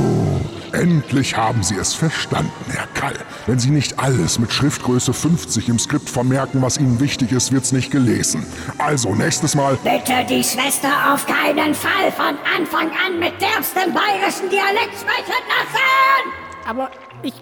endlich 0.72 1.37
haben 1.37 1.62
Sie 1.62 1.76
es 1.76 1.94
verstanden, 1.94 2.50
Herr 2.68 2.88
Kall. 2.94 3.14
Wenn 3.46 3.61
Sie 3.61 3.70
nicht 3.70 4.00
alles 4.00 4.40
mit 4.40 4.52
Schriftgröße 4.52 5.12
50 5.12 5.68
im 5.68 5.78
Skript 5.78 6.11
vermerken, 6.11 6.62
was 6.62 6.78
Ihnen 6.78 6.98
wichtig 6.98 7.31
ist, 7.31 7.52
wird's 7.52 7.70
nicht 7.70 7.92
gelesen. 7.92 8.44
Also, 8.78 9.14
nächstes 9.14 9.54
Mal 9.54 9.78
Bitte 9.85 10.24
die 10.28 10.42
Schwester 10.42 10.88
auf 11.14 11.24
keinen 11.24 11.72
Fall 11.74 12.11
von 12.16 12.37
Anfang 12.57 12.90
an 13.07 13.20
mit 13.20 13.40
derbstem 13.40 13.94
bayerischen 13.94 14.50
Dialekt 14.50 14.96
sprechen 14.96 15.44
lassen! 15.48 16.68
Aber 16.68 16.90
ich. 17.22 17.35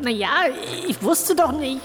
Naja, 0.00 0.28
ich 0.88 1.02
wusste 1.02 1.34
doch 1.34 1.52
nicht. 1.52 1.80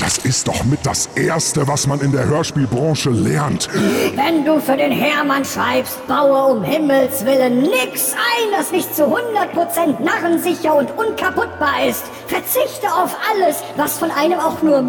Das 0.00 0.18
ist 0.18 0.48
doch 0.48 0.64
mit 0.64 0.80
das 0.84 1.06
Erste, 1.14 1.68
was 1.68 1.86
man 1.86 2.00
in 2.00 2.10
der 2.10 2.26
Hörspielbranche 2.26 3.10
lernt. 3.10 3.68
Wenn 4.14 4.44
du 4.44 4.60
für 4.60 4.76
den 4.76 4.92
Hermann 4.92 5.44
schreibst, 5.44 6.06
baue 6.06 6.54
um 6.54 6.64
Himmels 6.64 7.24
Willen 7.24 7.62
nix 7.62 8.14
ein, 8.14 8.50
das 8.56 8.72
nicht 8.72 8.94
zu 8.94 9.04
100% 9.04 10.02
narrensicher 10.02 10.74
und 10.74 10.90
unkaputtbar 10.96 11.86
ist. 11.86 12.04
Verzichte 12.28 12.92
auf 12.92 13.16
alles, 13.30 13.62
was 13.76 13.98
von 13.98 14.10
einem 14.10 14.40
auch 14.40 14.62
nur 14.62 14.82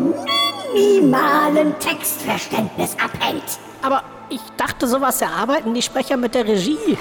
minimalen 0.74 1.78
Textverständnis 1.80 2.96
abhängt. 3.04 3.60
Aber 3.82 4.04
ich 4.30 4.42
dachte, 4.56 4.88
sowas 4.88 5.22
erarbeiten 5.22 5.74
die 5.74 5.82
Sprecher 5.82 6.16
mit 6.16 6.36
der 6.36 6.48
Regie. 6.48 6.78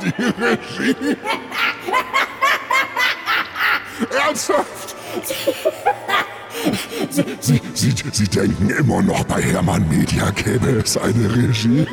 Ernsthaft? 4.08 4.96
Sie, 7.10 7.24
Sie, 7.40 7.60
Sie, 7.74 7.94
Sie 8.12 8.28
denken 8.28 8.70
immer 8.70 9.02
noch, 9.02 9.24
bei 9.24 9.42
Hermann 9.42 9.88
Media 9.88 10.30
gäbe 10.30 10.70
es 10.82 10.96
eine 10.96 11.34
Regie. 11.34 11.86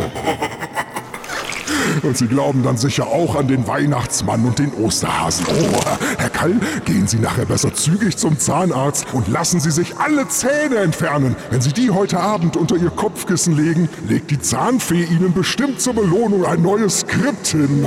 Und 2.03 2.17
Sie 2.17 2.27
glauben 2.27 2.63
dann 2.63 2.77
sicher 2.77 3.07
auch 3.07 3.35
an 3.35 3.47
den 3.47 3.67
Weihnachtsmann 3.67 4.45
und 4.45 4.59
den 4.59 4.73
Osterhasen. 4.73 5.45
Oh, 5.49 5.79
Herr 6.17 6.29
Kall, 6.29 6.55
gehen 6.85 7.07
Sie 7.07 7.19
nachher 7.19 7.45
besser 7.45 7.73
zügig 7.73 8.17
zum 8.17 8.37
Zahnarzt 8.39 9.05
und 9.13 9.27
lassen 9.27 9.59
Sie 9.59 9.71
sich 9.71 9.97
alle 9.97 10.27
Zähne 10.27 10.77
entfernen. 10.77 11.35
Wenn 11.49 11.61
Sie 11.61 11.73
die 11.73 11.89
heute 11.91 12.19
Abend 12.19 12.57
unter 12.57 12.75
Ihr 12.75 12.89
Kopfkissen 12.89 13.55
legen, 13.55 13.89
legt 14.07 14.31
die 14.31 14.39
Zahnfee 14.39 15.03
Ihnen 15.03 15.33
bestimmt 15.33 15.81
zur 15.81 15.93
Belohnung 15.93 16.45
ein 16.45 16.61
neues 16.61 17.01
Skript 17.01 17.47
hin. 17.47 17.85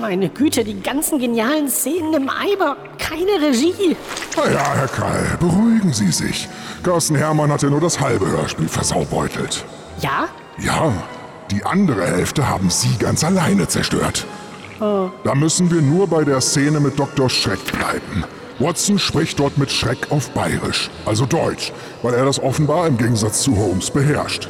Meine 0.00 0.28
Güte, 0.28 0.64
die 0.64 0.80
ganzen 0.80 1.18
genialen 1.18 1.68
Szenen 1.68 2.14
im 2.14 2.28
Eimer. 2.28 2.76
Keine 2.98 3.46
Regie. 3.46 3.96
Na 4.36 4.50
ja, 4.50 4.74
Herr 4.74 4.88
Kall, 4.88 5.36
beruhigen 5.38 5.92
Sie 5.92 6.10
sich. 6.10 6.48
Carsten 6.82 7.14
Hermann 7.14 7.52
hat 7.52 7.62
ja 7.62 7.70
nur 7.70 7.80
das 7.80 8.00
halbe 8.00 8.26
Hörspiel 8.26 8.68
versaubeutelt. 8.68 9.64
Ja? 10.00 10.28
Ja, 10.58 10.92
die 11.52 11.64
andere 11.64 12.06
Hälfte 12.06 12.48
haben 12.48 12.70
Sie 12.70 12.96
ganz 12.98 13.22
alleine 13.22 13.68
zerstört. 13.68 14.26
Da 14.80 15.34
müssen 15.34 15.70
wir 15.70 15.82
nur 15.82 16.08
bei 16.08 16.24
der 16.24 16.40
Szene 16.40 16.80
mit 16.80 16.98
Dr. 16.98 17.28
Schreck 17.28 17.60
bleiben. 17.70 18.24
Watson 18.58 18.98
spricht 18.98 19.38
dort 19.38 19.58
mit 19.58 19.70
Schreck 19.70 20.10
auf 20.10 20.30
Bayerisch, 20.30 20.90
also 21.04 21.26
Deutsch, 21.26 21.72
weil 22.02 22.14
er 22.14 22.24
das 22.24 22.42
offenbar 22.42 22.86
im 22.86 22.98
Gegensatz 22.98 23.42
zu 23.42 23.56
Holmes 23.56 23.90
beherrscht. 23.90 24.48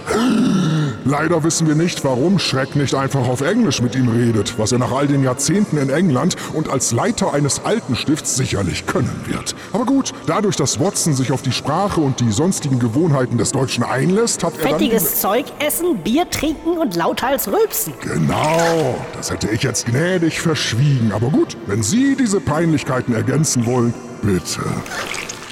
Leider 1.04 1.42
wissen 1.42 1.66
wir 1.66 1.74
nicht, 1.74 2.04
warum 2.04 2.38
Schreck 2.38 2.76
nicht 2.76 2.94
einfach 2.94 3.28
auf 3.28 3.40
Englisch 3.40 3.82
mit 3.82 3.94
ihm 3.94 4.08
redet, 4.08 4.58
was 4.58 4.72
er 4.72 4.78
nach 4.78 4.92
all 4.92 5.06
den 5.06 5.22
Jahrzehnten 5.22 5.76
in 5.76 5.90
England 5.90 6.36
und 6.52 6.68
als 6.68 6.92
Leiter 6.92 7.32
eines 7.32 7.64
Altenstifts 7.64 8.36
sicherlich 8.36 8.86
können 8.86 9.24
wird. 9.26 9.54
Aber 9.72 9.84
gut, 9.84 10.12
dadurch, 10.26 10.56
dass 10.56 10.78
Watson 10.78 11.14
sich 11.14 11.32
auf 11.32 11.42
die 11.42 11.52
Sprache 11.52 12.00
und 12.00 12.20
die 12.20 12.30
sonstigen 12.30 12.78
Gewohnheiten 12.78 13.36
des 13.36 13.52
Deutschen 13.52 13.84
einlässt, 13.84 14.44
hat 14.44 14.54
er 14.58 14.62
dann... 14.62 14.78
Fettiges 14.78 15.20
Zeug 15.20 15.46
essen, 15.58 15.98
Bier 15.98 16.28
trinken 16.30 16.78
und 16.78 16.94
lauthals 16.94 17.48
rülpsen. 17.48 17.92
Genau, 18.00 18.94
das 19.16 19.30
hätte 19.30 19.48
ich 19.50 19.62
jetzt 19.62 19.86
gnädig 19.86 20.40
verschwiegen. 20.40 21.12
Aber 21.12 21.28
gut, 21.28 21.56
wenn 21.66 21.82
Sie 21.82 22.16
diese 22.16 22.40
Peinlichkeiten 22.40 23.14
ergänzen 23.14 23.66
wollen, 23.66 23.92
bitte. 24.22 24.60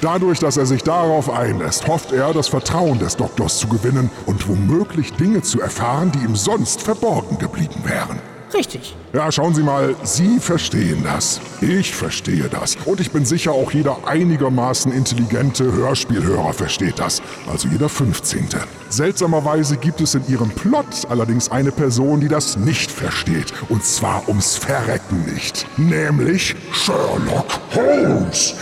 Dadurch, 0.01 0.39
dass 0.39 0.57
er 0.57 0.65
sich 0.65 0.81
darauf 0.81 1.29
einlässt, 1.29 1.87
hofft 1.87 2.11
er, 2.11 2.33
das 2.33 2.47
Vertrauen 2.47 2.97
des 2.97 3.17
Doktors 3.17 3.59
zu 3.59 3.67
gewinnen 3.67 4.09
und 4.25 4.47
womöglich 4.47 5.13
Dinge 5.13 5.43
zu 5.43 5.61
erfahren, 5.61 6.11
die 6.11 6.25
ihm 6.25 6.35
sonst 6.35 6.81
verborgen 6.81 7.37
geblieben 7.37 7.83
wären. 7.83 8.30
Richtig. 8.53 8.95
Ja, 9.13 9.31
schauen 9.31 9.53
Sie 9.53 9.63
mal, 9.63 9.95
Sie 10.03 10.39
verstehen 10.39 11.03
das. 11.03 11.39
Ich 11.61 11.93
verstehe 11.93 12.49
das. 12.49 12.77
Und 12.85 12.99
ich 12.99 13.11
bin 13.11 13.25
sicher, 13.25 13.51
auch 13.51 13.71
jeder 13.71 14.07
einigermaßen 14.07 14.91
intelligente 14.91 15.71
Hörspielhörer 15.71 16.53
versteht 16.53 16.99
das. 16.99 17.21
Also 17.49 17.67
jeder 17.69 17.87
15. 17.87 18.49
Seltsamerweise 18.89 19.77
gibt 19.77 20.01
es 20.01 20.15
in 20.15 20.27
Ihrem 20.27 20.49
Plot 20.49 20.85
allerdings 21.09 21.49
eine 21.49 21.71
Person, 21.71 22.19
die 22.19 22.27
das 22.27 22.57
nicht 22.57 22.91
versteht. 22.91 23.53
Und 23.69 23.85
zwar 23.85 24.27
ums 24.27 24.57
Verrecken 24.57 25.25
nicht. 25.33 25.65
Nämlich 25.77 26.55
Sherlock 26.73 27.59
Holmes. 27.73 28.55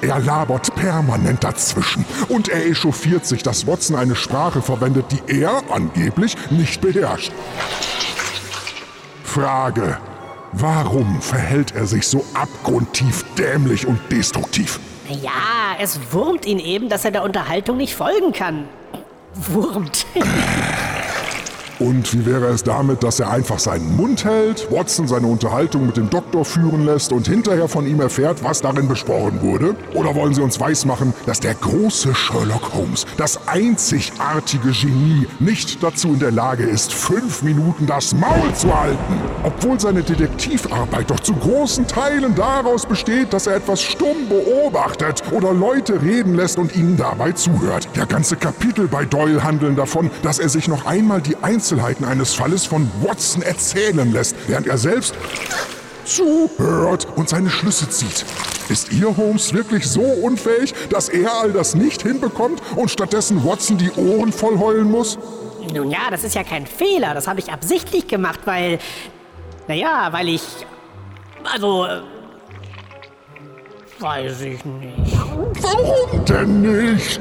Er 0.00 0.20
labert 0.20 0.74
permanent 0.74 1.44
dazwischen. 1.44 2.04
Und 2.28 2.48
er 2.48 2.66
echauffiert 2.66 3.26
sich, 3.26 3.42
dass 3.42 3.66
Watson 3.66 3.96
eine 3.96 4.16
Sprache 4.16 4.62
verwendet, 4.62 5.06
die 5.10 5.40
er 5.40 5.62
angeblich 5.70 6.36
nicht 6.50 6.80
beherrscht. 6.80 7.32
Frage. 9.34 9.98
Warum 10.52 11.20
verhält 11.20 11.74
er 11.74 11.86
sich 11.86 12.06
so 12.06 12.24
abgrundtief 12.34 13.24
dämlich 13.36 13.84
und 13.84 13.98
destruktiv? 14.12 14.78
Ja, 15.08 15.74
es 15.80 15.98
wurmt 16.12 16.46
ihn 16.46 16.60
eben, 16.60 16.88
dass 16.88 17.04
er 17.04 17.10
der 17.10 17.24
Unterhaltung 17.24 17.76
nicht 17.76 17.96
folgen 17.96 18.32
kann. 18.32 18.68
Wurmt. 19.34 20.06
Und 21.80 22.12
wie 22.14 22.24
wäre 22.24 22.46
es 22.46 22.62
damit, 22.62 23.02
dass 23.02 23.18
er 23.18 23.30
einfach 23.30 23.58
seinen 23.58 23.96
Mund 23.96 24.24
hält, 24.24 24.70
Watson 24.70 25.08
seine 25.08 25.26
Unterhaltung 25.26 25.86
mit 25.86 25.96
dem 25.96 26.08
Doktor 26.08 26.44
führen 26.44 26.84
lässt 26.84 27.12
und 27.12 27.26
hinterher 27.26 27.66
von 27.66 27.86
ihm 27.86 28.00
erfährt, 28.00 28.44
was 28.44 28.60
darin 28.60 28.86
besprochen 28.86 29.42
wurde? 29.42 29.74
Oder 29.94 30.14
wollen 30.14 30.34
Sie 30.34 30.42
uns 30.42 30.60
weismachen, 30.60 31.12
dass 31.26 31.40
der 31.40 31.54
große 31.54 32.14
Sherlock 32.14 32.74
Holmes, 32.74 33.06
das 33.16 33.48
einzigartige 33.48 34.70
Genie, 34.70 35.26
nicht 35.40 35.82
dazu 35.82 36.08
in 36.08 36.20
der 36.20 36.30
Lage 36.30 36.64
ist, 36.64 36.92
fünf 36.92 37.42
Minuten 37.42 37.86
das 37.86 38.14
Maul 38.14 38.54
zu 38.54 38.72
halten? 38.72 39.20
Obwohl 39.42 39.80
seine 39.80 40.02
Detektivarbeit 40.02 41.10
doch 41.10 41.20
zu 41.20 41.34
großen 41.34 41.86
Teilen 41.88 42.34
daraus 42.34 42.86
besteht, 42.86 43.32
dass 43.32 43.46
er 43.46 43.56
etwas 43.56 43.82
stumm 43.82 44.28
beobachtet 44.28 45.22
oder 45.32 45.52
Leute 45.52 46.00
reden 46.00 46.36
lässt 46.36 46.58
und 46.58 46.76
ihnen 46.76 46.96
dabei 46.96 47.32
zuhört. 47.32 47.88
Ja, 47.94 48.04
ganze 48.04 48.36
Kapitel 48.36 48.86
bei 48.86 49.04
Doyle 49.04 49.42
handeln 49.42 49.76
davon, 49.76 50.10
dass 50.22 50.38
er 50.38 50.48
sich 50.48 50.68
noch 50.68 50.86
einmal 50.86 51.20
die 51.20 51.36
Einzelheiten 51.74 52.04
eines 52.04 52.34
Falles 52.34 52.66
von 52.66 52.88
Watson 53.02 53.42
erzählen 53.42 54.12
lässt, 54.12 54.36
während 54.46 54.68
er 54.68 54.78
selbst 54.78 55.14
zuhört 56.04 57.08
und 57.16 57.28
seine 57.28 57.50
Schlüsse 57.50 57.88
zieht. 57.90 58.24
Ist 58.68 58.92
Ihr 58.92 59.16
Holmes 59.16 59.52
wirklich 59.52 59.84
so 59.88 60.00
unfähig, 60.02 60.72
dass 60.90 61.08
er 61.08 61.32
all 61.40 61.52
das 61.52 61.74
nicht 61.74 62.02
hinbekommt 62.02 62.62
und 62.76 62.90
stattdessen 62.90 63.44
Watson 63.44 63.76
die 63.76 63.90
Ohren 63.92 64.32
voll 64.32 64.58
heulen 64.58 64.88
muss? 64.88 65.18
Nun 65.74 65.90
ja, 65.90 66.10
das 66.10 66.22
ist 66.22 66.36
ja 66.36 66.44
kein 66.44 66.64
Fehler. 66.66 67.12
Das 67.12 67.26
habe 67.26 67.40
ich 67.40 67.50
absichtlich 67.50 68.06
gemacht, 68.06 68.40
weil. 68.44 68.78
Naja, 69.66 70.08
weil 70.12 70.28
ich. 70.28 70.42
Also. 71.52 71.86
äh, 71.86 72.00
Weiß 73.98 74.40
ich 74.42 74.64
nicht. 74.64 75.16
Warum 75.62 76.24
denn 76.24 76.60
nicht? 76.62 77.20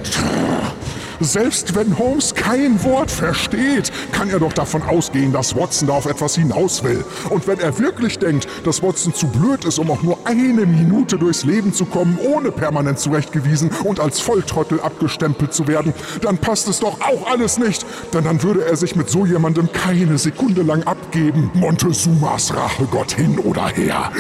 Selbst 1.23 1.73
wenn 1.73 1.97
Holmes 1.97 2.35
kein 2.35 2.83
Wort 2.83 3.09
versteht, 3.09 3.93
kann 4.11 4.29
er 4.29 4.39
doch 4.39 4.51
davon 4.51 4.83
ausgehen, 4.83 5.31
dass 5.31 5.55
Watson 5.55 5.87
da 5.87 5.93
auf 5.93 6.05
etwas 6.05 6.35
hinaus 6.35 6.83
will. 6.83 7.05
Und 7.29 7.47
wenn 7.47 7.59
er 7.59 7.79
wirklich 7.79 8.19
denkt, 8.19 8.45
dass 8.65 8.83
Watson 8.83 9.13
zu 9.13 9.27
blöd 9.27 9.63
ist, 9.63 9.79
um 9.79 9.89
auch 9.89 10.03
nur 10.03 10.17
eine 10.25 10.65
Minute 10.65 11.17
durchs 11.17 11.45
Leben 11.45 11.73
zu 11.73 11.85
kommen, 11.85 12.19
ohne 12.19 12.51
permanent 12.51 12.99
zurechtgewiesen 12.99 13.71
und 13.85 14.01
als 14.01 14.19
Volltrottel 14.19 14.81
abgestempelt 14.81 15.53
zu 15.53 15.65
werden, 15.67 15.93
dann 16.21 16.37
passt 16.37 16.67
es 16.67 16.81
doch 16.81 16.99
auch 16.99 17.31
alles 17.31 17.57
nicht. 17.57 17.85
Denn 18.13 18.25
dann 18.25 18.43
würde 18.43 18.65
er 18.65 18.75
sich 18.75 18.97
mit 18.97 19.09
so 19.09 19.25
jemandem 19.25 19.71
keine 19.71 20.17
Sekunde 20.17 20.61
lang 20.61 20.83
abgeben. 20.83 21.51
Montezumas 21.53 22.53
Rachegott 22.53 23.13
hin 23.13 23.39
oder 23.39 23.67
her. 23.67 24.11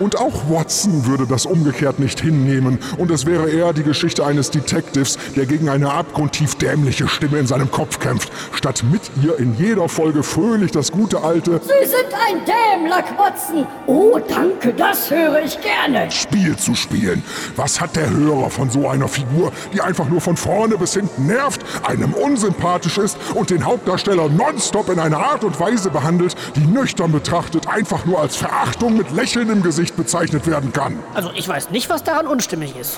Und 0.00 0.18
auch 0.18 0.48
Watson 0.48 1.04
würde 1.04 1.26
das 1.26 1.44
umgekehrt 1.44 1.98
nicht 1.98 2.20
hinnehmen. 2.20 2.78
Und 2.96 3.10
es 3.10 3.26
wäre 3.26 3.50
eher 3.50 3.74
die 3.74 3.82
Geschichte 3.82 4.24
eines 4.24 4.50
Detectives, 4.50 5.18
der 5.36 5.44
gegen 5.44 5.68
eine 5.68 5.90
abgrundtief 6.14 6.54
dämliche 6.54 7.08
Stimme 7.08 7.38
in 7.38 7.46
seinem 7.48 7.68
Kopf 7.72 7.98
kämpft, 7.98 8.30
statt 8.52 8.84
mit 8.88 9.02
ihr 9.24 9.36
in 9.40 9.56
jeder 9.56 9.88
Folge 9.88 10.22
fröhlich 10.22 10.70
das 10.70 10.92
gute 10.92 11.20
alte 11.24 11.60
Sie 11.60 11.88
sind 11.88 12.14
ein 12.14 12.40
Dämlack, 12.44 13.18
Watson. 13.18 13.66
Oh, 13.88 14.20
danke, 14.28 14.72
das 14.72 15.10
höre 15.10 15.42
ich 15.42 15.58
gerne. 15.60 16.08
Spiel 16.12 16.56
zu 16.56 16.76
spielen. 16.76 17.24
Was 17.56 17.80
hat 17.80 17.96
der 17.96 18.08
Hörer 18.08 18.48
von 18.48 18.70
so 18.70 18.88
einer 18.88 19.08
Figur, 19.08 19.50
die 19.72 19.80
einfach 19.80 20.08
nur 20.08 20.20
von 20.20 20.36
vorne 20.36 20.78
bis 20.78 20.94
hinten 20.94 21.26
nervt, 21.26 21.62
einem 21.84 22.14
unsympathisch 22.14 22.98
ist 22.98 23.16
und 23.34 23.50
den 23.50 23.64
Hauptdarsteller 23.64 24.28
nonstop 24.28 24.90
in 24.90 25.00
einer 25.00 25.18
Art 25.18 25.42
und 25.42 25.58
Weise 25.58 25.90
behandelt, 25.90 26.36
die 26.54 26.64
nüchtern 26.64 27.10
betrachtet 27.10 27.66
einfach 27.66 28.04
nur 28.04 28.20
als 28.20 28.36
Verachtung 28.36 28.96
mit 28.96 29.10
Lächeln 29.10 29.50
im 29.50 29.64
Gesicht 29.64 29.96
bezeichnet 29.96 30.46
werden 30.46 30.72
kann? 30.72 30.96
Also, 31.14 31.32
ich 31.34 31.48
weiß 31.48 31.70
nicht, 31.70 31.90
was 31.90 32.04
daran 32.04 32.28
unstimmig 32.28 32.76
ist. 32.76 32.96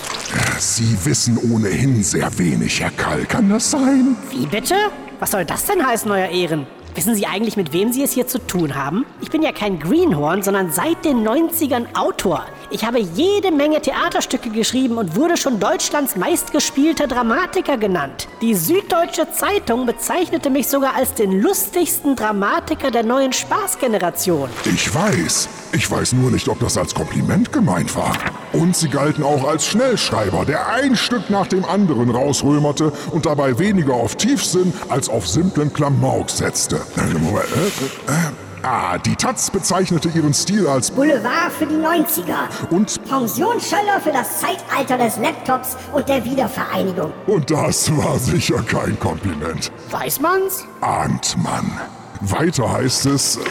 Sie 0.59 0.97
wissen 1.03 1.39
ohnehin 1.51 2.03
sehr 2.03 2.37
wenig, 2.37 2.79
Herr 2.79 2.91
Kall. 2.97 3.25
Kann 3.25 3.49
das 3.49 3.71
sein? 3.71 4.17
Wie 4.29 4.45
bitte? 4.45 4.75
Was 5.19 5.31
soll 5.31 5.45
das 5.45 5.65
denn 5.65 5.85
heißen, 5.85 6.11
euer 6.11 6.27
Ehren? 6.27 6.67
Wissen 6.97 7.13
Sie 7.13 7.27
eigentlich, 7.27 7.57
mit 7.57 7.73
wem 7.73 7.93
Sie 7.93 8.01
es 8.01 8.13
hier 8.13 8.25
zu 8.25 8.39
tun 8.39 8.73
haben? 8.73 9.05
Ich 9.21 9.29
bin 9.29 9.43
ja 9.43 9.51
kein 9.51 9.77
Greenhorn, 9.77 10.41
sondern 10.41 10.71
seit 10.71 11.05
den 11.05 11.23
90ern 11.23 11.95
Autor. 11.95 12.47
Ich 12.71 12.85
habe 12.85 12.99
jede 12.99 13.51
Menge 13.51 13.79
Theaterstücke 13.79 14.49
geschrieben 14.49 14.97
und 14.97 15.15
wurde 15.15 15.37
schon 15.37 15.59
Deutschlands 15.59 16.15
meistgespielter 16.15 17.05
Dramatiker 17.05 17.77
genannt. 17.77 18.27
Die 18.41 18.55
Süddeutsche 18.55 19.31
Zeitung 19.31 19.85
bezeichnete 19.85 20.49
mich 20.49 20.69
sogar 20.69 20.95
als 20.95 21.13
den 21.13 21.39
lustigsten 21.39 22.15
Dramatiker 22.15 22.89
der 22.89 23.03
neuen 23.03 23.31
Spaßgeneration. 23.31 24.49
Ich 24.65 24.91
weiß. 24.91 25.49
Ich 25.73 25.91
weiß 25.91 26.13
nur 26.13 26.31
nicht, 26.31 26.47
ob 26.47 26.59
das 26.59 26.77
als 26.79 26.95
Kompliment 26.95 27.53
gemeint 27.53 27.95
war. 27.95 28.17
Und 28.53 28.75
sie 28.75 28.89
galten 28.89 29.23
auch 29.23 29.47
als 29.47 29.67
Schnellschreiber, 29.67 30.45
der 30.45 30.67
ein 30.69 30.95
Stück 30.95 31.29
nach 31.29 31.45
dem 31.45 31.63
anderen 31.63 32.09
rausrömerte 32.09 32.91
und 33.11 33.27
dabei 33.27 33.59
weniger 33.59 33.93
auf 33.93 34.15
Tiefsinn 34.15 34.73
als 34.89 35.09
auf 35.09 35.27
simplen 35.27 35.71
Klamauk 35.71 36.29
setzte. 36.29 36.81
Äh, 36.95 37.01
äh, 37.01 38.13
äh, 38.13 38.31
Ah, 38.63 38.97
die 38.97 39.15
Taz 39.15 39.51
bezeichnete 39.51 40.09
ihren 40.09 40.33
Stil 40.33 40.67
als 40.67 40.89
Boulevard 40.91 41.51
für 41.57 41.67
die 41.67 41.75
90er. 41.75 42.49
und 42.71 43.01
Pensionsschöller 43.07 44.01
für 44.03 44.11
das 44.11 44.39
Zeitalter 44.41 44.97
des 44.97 45.17
Laptops 45.17 45.77
und 45.93 46.09
der 46.09 46.25
Wiedervereinigung. 46.25 47.13
und 47.27 47.49
das 47.51 47.95
war 47.95 48.17
sicher 48.17 48.61
kein 48.63 48.99
Kompliment. 48.99 49.71
Weiß 49.91 50.19
man's? 50.19 50.65
Ahnt 50.81 51.37
man. 51.41 51.71
Weiter 52.19 52.73
heißt 52.73 53.05
es, 53.05 53.37
äh, 53.37 53.41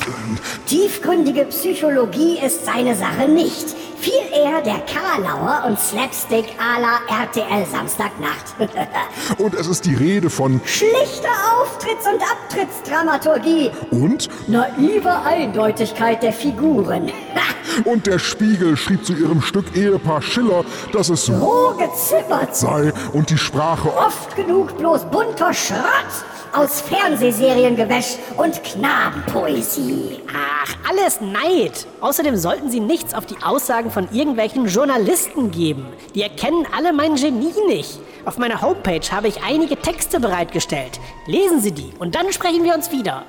Tiefgründige 0.66 1.44
Psychologie 1.44 2.40
ist 2.44 2.66
seine 2.66 2.96
Sache 2.96 3.28
nicht. 3.28 3.76
Viel 3.98 4.26
Humor 4.56 4.62
der 4.62 4.80
Karlauer 4.80 5.64
und 5.66 5.78
Slapstick 5.78 6.46
à 6.58 6.80
la 6.80 7.00
RTL 7.22 7.66
Samstagnacht. 7.66 8.54
Und 9.38 9.54
es 9.54 9.66
ist 9.66 9.84
die 9.84 9.94
Rede 9.94 10.30
von 10.30 10.60
Schlichte 10.64 11.28
Auftritts- 11.28 12.06
und 12.12 12.22
Abtrittsdramaturgie. 12.22 13.70
und 13.90 14.28
Naive 14.48 15.10
Eindeutigkeit 15.24 16.22
der 16.22 16.32
Figuren. 16.32 17.10
und 17.84 18.06
der 18.06 18.18
Spiegel 18.18 18.76
schrieb 18.76 19.04
zu 19.04 19.14
ihrem 19.14 19.42
Stück 19.42 19.76
Ehepaar 19.76 20.22
Schiller, 20.22 20.64
dass 20.92 21.08
es 21.08 21.30
Roh 21.30 21.74
gezimmert. 21.76 22.54
sei 22.56 22.92
und 23.12 23.30
die 23.30 23.38
Sprache 23.38 23.88
Oft 23.96 24.34
genug 24.36 24.76
bloß 24.78 25.04
bunter 25.06 25.52
Schrott 25.52 26.24
aus 26.56 26.80
Fernsehseriengewäsch 26.80 28.16
und 28.36 28.62
Knabenpoesie. 28.64 30.20
Ach, 30.32 30.74
alles 30.88 31.20
Neid. 31.20 31.86
Außerdem 32.00 32.36
sollten 32.36 32.70
Sie 32.70 32.80
nichts 32.80 33.12
auf 33.12 33.26
die 33.26 33.36
Aussagen 33.42 33.90
von 33.90 34.08
irgendwelchen 34.10 34.66
Journalisten 34.66 35.50
geben. 35.50 35.86
Die 36.14 36.22
erkennen 36.22 36.66
alle 36.74 36.92
mein 36.92 37.16
Genie 37.16 37.52
nicht. 37.66 38.00
Auf 38.24 38.38
meiner 38.38 38.62
Homepage 38.62 39.02
habe 39.12 39.28
ich 39.28 39.42
einige 39.42 39.76
Texte 39.76 40.18
bereitgestellt. 40.18 40.98
Lesen 41.26 41.60
Sie 41.60 41.72
die 41.72 41.92
und 41.98 42.14
dann 42.14 42.32
sprechen 42.32 42.64
wir 42.64 42.74
uns 42.74 42.90
wieder. 42.90 43.24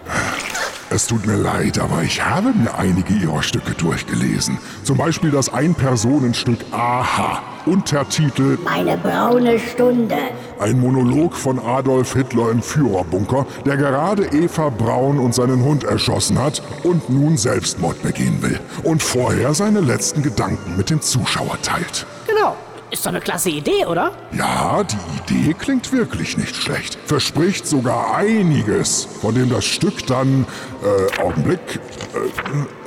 Es 0.90 1.06
tut 1.06 1.26
mir 1.26 1.36
leid, 1.36 1.80
aber 1.80 2.02
ich 2.04 2.24
habe 2.24 2.54
mir 2.54 2.74
einige 2.76 3.14
ihrer 3.14 3.44
Stücke 3.44 3.74
durchgelesen. 3.74 4.58
Zum 4.84 4.98
Beispiel 4.98 5.32
das 5.32 5.54
Ein-Personen-Stück 5.54 6.60
Aha. 6.72 7.57
Untertitel 7.68 8.58
Meine 8.64 8.98
braune 8.98 9.60
Stunde. 9.60 10.16
Ein 10.58 10.80
Monolog 10.80 11.36
von 11.36 11.60
Adolf 11.60 12.14
Hitler 12.14 12.50
im 12.52 12.62
Führerbunker, 12.62 13.46
der 13.66 13.76
gerade 13.76 14.26
Eva 14.28 14.70
Braun 14.70 15.20
und 15.20 15.36
seinen 15.36 15.62
Hund 15.64 15.84
erschossen 15.84 16.42
hat 16.42 16.62
und 16.84 17.10
nun 17.10 17.36
Selbstmord 17.36 18.02
begehen 18.02 18.42
will. 18.42 18.58
Und 18.84 19.04
vorher 19.04 19.54
seine 19.54 19.82
letzten 19.82 20.24
Gedanken 20.24 20.78
mit 20.78 20.90
dem 20.90 21.02
Zuschauer 21.02 21.62
teilt. 21.62 22.06
Genau. 22.26 22.56
Ist 22.90 23.06
doch 23.06 23.10
eine 23.10 23.20
klasse 23.20 23.50
Idee, 23.50 23.86
oder? 23.86 24.14
Ja, 24.32 24.82
die 25.28 25.34
Idee 25.36 25.54
klingt 25.54 25.92
wirklich 25.92 26.38
nicht 26.38 26.56
schlecht. 26.56 26.98
Verspricht 27.06 27.68
sogar 27.68 28.16
einiges, 28.16 29.06
von 29.20 29.36
dem 29.36 29.50
das 29.50 29.66
Stück 29.66 30.08
dann, 30.08 30.46
äh, 30.82 31.22
Augenblick, 31.22 31.60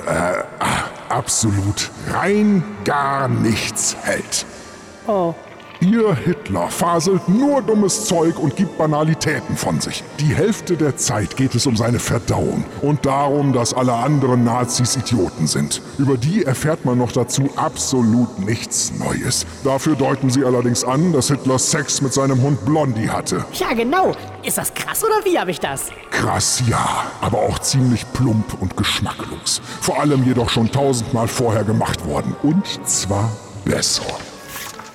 äh, 0.06 0.10
äh, 0.10 0.44
absolut 1.10 1.90
rein 2.10 2.64
gar 2.84 3.28
nichts 3.28 3.94
hält. 4.00 4.46
Oh. 5.06 5.34
Ihr 5.82 6.14
Hitler 6.14 6.68
faselt 6.68 7.26
nur 7.26 7.62
dummes 7.62 8.04
Zeug 8.04 8.38
und 8.38 8.54
gibt 8.54 8.76
Banalitäten 8.76 9.56
von 9.56 9.80
sich. 9.80 10.04
Die 10.18 10.34
Hälfte 10.34 10.76
der 10.76 10.98
Zeit 10.98 11.38
geht 11.38 11.54
es 11.54 11.66
um 11.66 11.74
seine 11.74 11.98
Verdauung 11.98 12.64
und 12.82 13.06
darum, 13.06 13.54
dass 13.54 13.72
alle 13.72 13.94
anderen 13.94 14.44
Nazis 14.44 14.96
Idioten 14.96 15.46
sind. 15.46 15.80
Über 15.96 16.18
die 16.18 16.44
erfährt 16.44 16.84
man 16.84 16.98
noch 16.98 17.12
dazu 17.12 17.48
absolut 17.56 18.40
nichts 18.40 18.92
Neues. 18.98 19.46
Dafür 19.64 19.96
deuten 19.96 20.28
sie 20.28 20.44
allerdings 20.44 20.84
an, 20.84 21.14
dass 21.14 21.28
Hitler 21.28 21.58
Sex 21.58 22.02
mit 22.02 22.12
seinem 22.12 22.42
Hund 22.42 22.62
Blondie 22.66 23.08
hatte. 23.08 23.46
Ja, 23.54 23.72
genau. 23.72 24.12
Ist 24.42 24.58
das 24.58 24.74
krass 24.74 25.02
oder 25.02 25.24
wie 25.24 25.38
habe 25.38 25.50
ich 25.50 25.60
das? 25.60 25.86
Krass, 26.10 26.62
ja, 26.68 27.04
aber 27.22 27.38
auch 27.38 27.58
ziemlich 27.58 28.04
plump 28.12 28.60
und 28.60 28.76
geschmacklos. 28.76 29.62
Vor 29.80 29.98
allem 29.98 30.24
jedoch 30.24 30.50
schon 30.50 30.70
tausendmal 30.70 31.26
vorher 31.26 31.64
gemacht 31.64 32.04
worden. 32.04 32.36
Und 32.42 32.66
zwar 32.86 33.30
besser. 33.64 34.04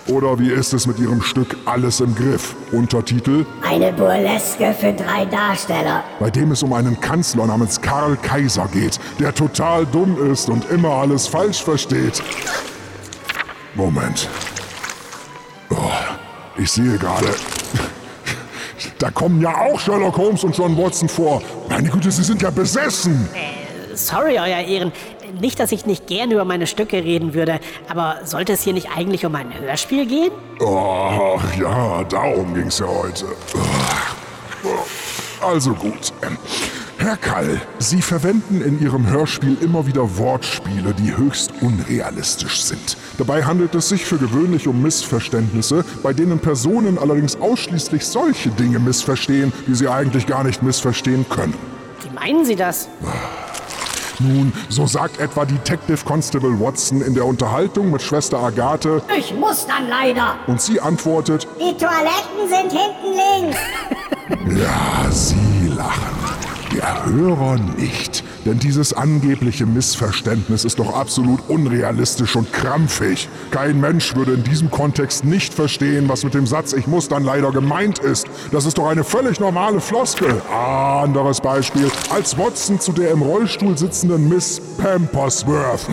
Oder 0.07 0.37
wie 0.37 0.51
ist 0.51 0.71
es 0.73 0.85
mit 0.85 0.99
ihrem 0.99 1.21
Stück 1.21 1.57
Alles 1.65 1.99
im 1.99 2.13
Griff? 2.13 2.55
Untertitel, 2.71 3.43
Eine 3.67 3.91
Burleske 3.91 4.75
für 4.79 4.93
drei 4.93 5.25
Darsteller. 5.25 6.03
bei 6.19 6.29
dem 6.29 6.51
es 6.51 6.61
um 6.61 6.73
einen 6.73 6.99
Kanzler 7.01 7.47
namens 7.47 7.81
Karl 7.81 8.15
Kaiser 8.17 8.67
geht, 8.71 8.99
der 9.19 9.33
total 9.33 9.85
dumm 9.87 10.31
ist 10.31 10.47
und 10.49 10.69
immer 10.69 10.89
alles 10.89 11.27
falsch 11.27 11.63
versteht. 11.63 12.21
Moment. 13.73 14.29
Oh, 15.71 15.75
ich 16.57 16.71
sehe 16.71 16.97
gerade. 16.99 17.27
Da 18.99 19.09
kommen 19.09 19.41
ja 19.41 19.55
auch 19.57 19.79
Sherlock 19.79 20.17
Holmes 20.17 20.43
und 20.43 20.55
John 20.55 20.77
Watson 20.77 21.09
vor. 21.09 21.41
Meine 21.67 21.89
Güte, 21.89 22.11
sie 22.11 22.23
sind 22.23 22.41
ja 22.43 22.51
besessen. 22.51 23.27
Sorry, 23.95 24.37
Euer 24.37 24.61
Ehren. 24.61 24.91
Nicht, 25.39 25.59
dass 25.59 25.71
ich 25.71 25.85
nicht 25.85 26.07
gern 26.07 26.31
über 26.31 26.45
meine 26.45 26.67
Stücke 26.67 26.97
reden 26.97 27.33
würde, 27.33 27.59
aber 27.89 28.19
sollte 28.23 28.53
es 28.53 28.63
hier 28.63 28.73
nicht 28.73 28.89
eigentlich 28.95 29.25
um 29.25 29.35
ein 29.35 29.53
Hörspiel 29.59 30.05
gehen? 30.05 30.31
Oh, 30.59 31.39
ja, 31.59 32.03
darum 32.03 32.53
ging's 32.53 32.79
ja 32.79 32.87
heute. 32.87 33.25
Also 35.41 35.73
gut. 35.73 36.13
Ähm, 36.21 36.37
Herr 36.97 37.17
Kall, 37.17 37.61
Sie 37.77 38.01
verwenden 38.01 38.61
in 38.61 38.81
Ihrem 38.81 39.07
Hörspiel 39.09 39.57
immer 39.61 39.85
wieder 39.85 40.17
Wortspiele, 40.17 40.93
die 40.93 41.15
höchst 41.15 41.51
unrealistisch 41.61 42.63
sind. 42.63 42.97
Dabei 43.17 43.43
handelt 43.43 43.75
es 43.75 43.89
sich 43.89 44.05
für 44.05 44.17
gewöhnlich 44.17 44.67
um 44.67 44.81
Missverständnisse, 44.81 45.83
bei 46.01 46.13
denen 46.13 46.39
Personen 46.39 46.97
allerdings 46.97 47.35
ausschließlich 47.35 48.05
solche 48.05 48.49
Dinge 48.49 48.79
missverstehen, 48.79 49.51
die 49.67 49.75
sie 49.75 49.89
eigentlich 49.89 50.25
gar 50.25 50.43
nicht 50.43 50.63
missverstehen 50.63 51.25
können. 51.29 51.53
Wie 52.01 52.13
meinen 52.15 52.45
Sie 52.45 52.55
das? 52.55 52.87
Nun, 54.19 54.53
so 54.69 54.85
sagt 54.87 55.19
etwa 55.19 55.45
Detective 55.45 56.03
Constable 56.05 56.59
Watson 56.59 57.01
in 57.01 57.13
der 57.15 57.25
Unterhaltung 57.25 57.91
mit 57.91 58.01
Schwester 58.01 58.39
Agathe 58.39 59.01
Ich 59.17 59.33
muss 59.33 59.67
dann 59.67 59.87
leider. 59.89 60.35
und 60.47 60.61
sie 60.61 60.79
antwortet, 60.79 61.47
Die 61.59 61.75
Toiletten 61.77 62.47
sind 62.47 62.71
hinten 62.71 63.43
links. 63.43 63.57
Ja, 64.59 65.11
Sie 65.11 65.67
lachen. 65.67 66.15
Der 66.73 67.05
Hörer 67.05 67.57
nicht. 67.77 68.23
Denn 68.45 68.59
dieses 68.59 68.93
angebliche 68.93 69.65
Missverständnis 69.65 70.65
ist 70.65 70.77
doch 70.77 70.93
absolut 70.95 71.39
unrealistisch 71.49 72.35
und 72.35 72.53
krampfig. 72.53 73.27
Kein 73.49 73.81
Mensch 73.81 74.15
würde 74.15 74.33
in 74.33 74.43
diesem 74.43 74.69
Kontext 74.69 75.25
nicht 75.25 75.53
verstehen, 75.53 76.07
was 76.07 76.23
mit 76.23 76.35
dem 76.35 76.45
Satz 76.45 76.73
Ich 76.73 76.85
muss 76.85 77.07
dann 77.07 77.23
leider 77.23 77.51
gemeint 77.51 77.99
ist. 77.99 78.27
Das 78.51 78.65
ist 78.65 78.77
doch 78.77 78.87
eine 78.87 79.03
völlig 79.03 79.39
normale 79.39 79.81
Floskel. 79.81 80.41
Ah, 80.51 81.01
anderes 81.01 81.41
Beispiel. 81.41 81.89
Als 82.13 82.37
Watson 82.37 82.79
zu 82.79 82.91
der 82.91 83.11
im 83.11 83.21
Rollstuhl 83.23 83.77
sitzenden 83.77 84.29
Miss 84.29 84.61
Pampersworth 84.77 85.87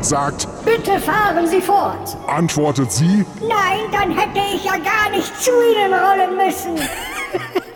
sagt, 0.00 0.48
Bitte 0.64 0.98
fahren 1.00 1.46
Sie 1.46 1.60
fort. 1.60 2.16
antwortet 2.26 2.90
sie, 2.92 3.24
Nein, 3.40 3.80
dann 3.92 4.10
hätte 4.16 4.40
ich 4.54 4.64
ja 4.64 4.72
gar 4.72 5.10
nicht 5.10 5.32
zu 5.42 5.50
Ihnen 5.50 5.92
rollen 5.92 6.36
müssen. 6.36 6.88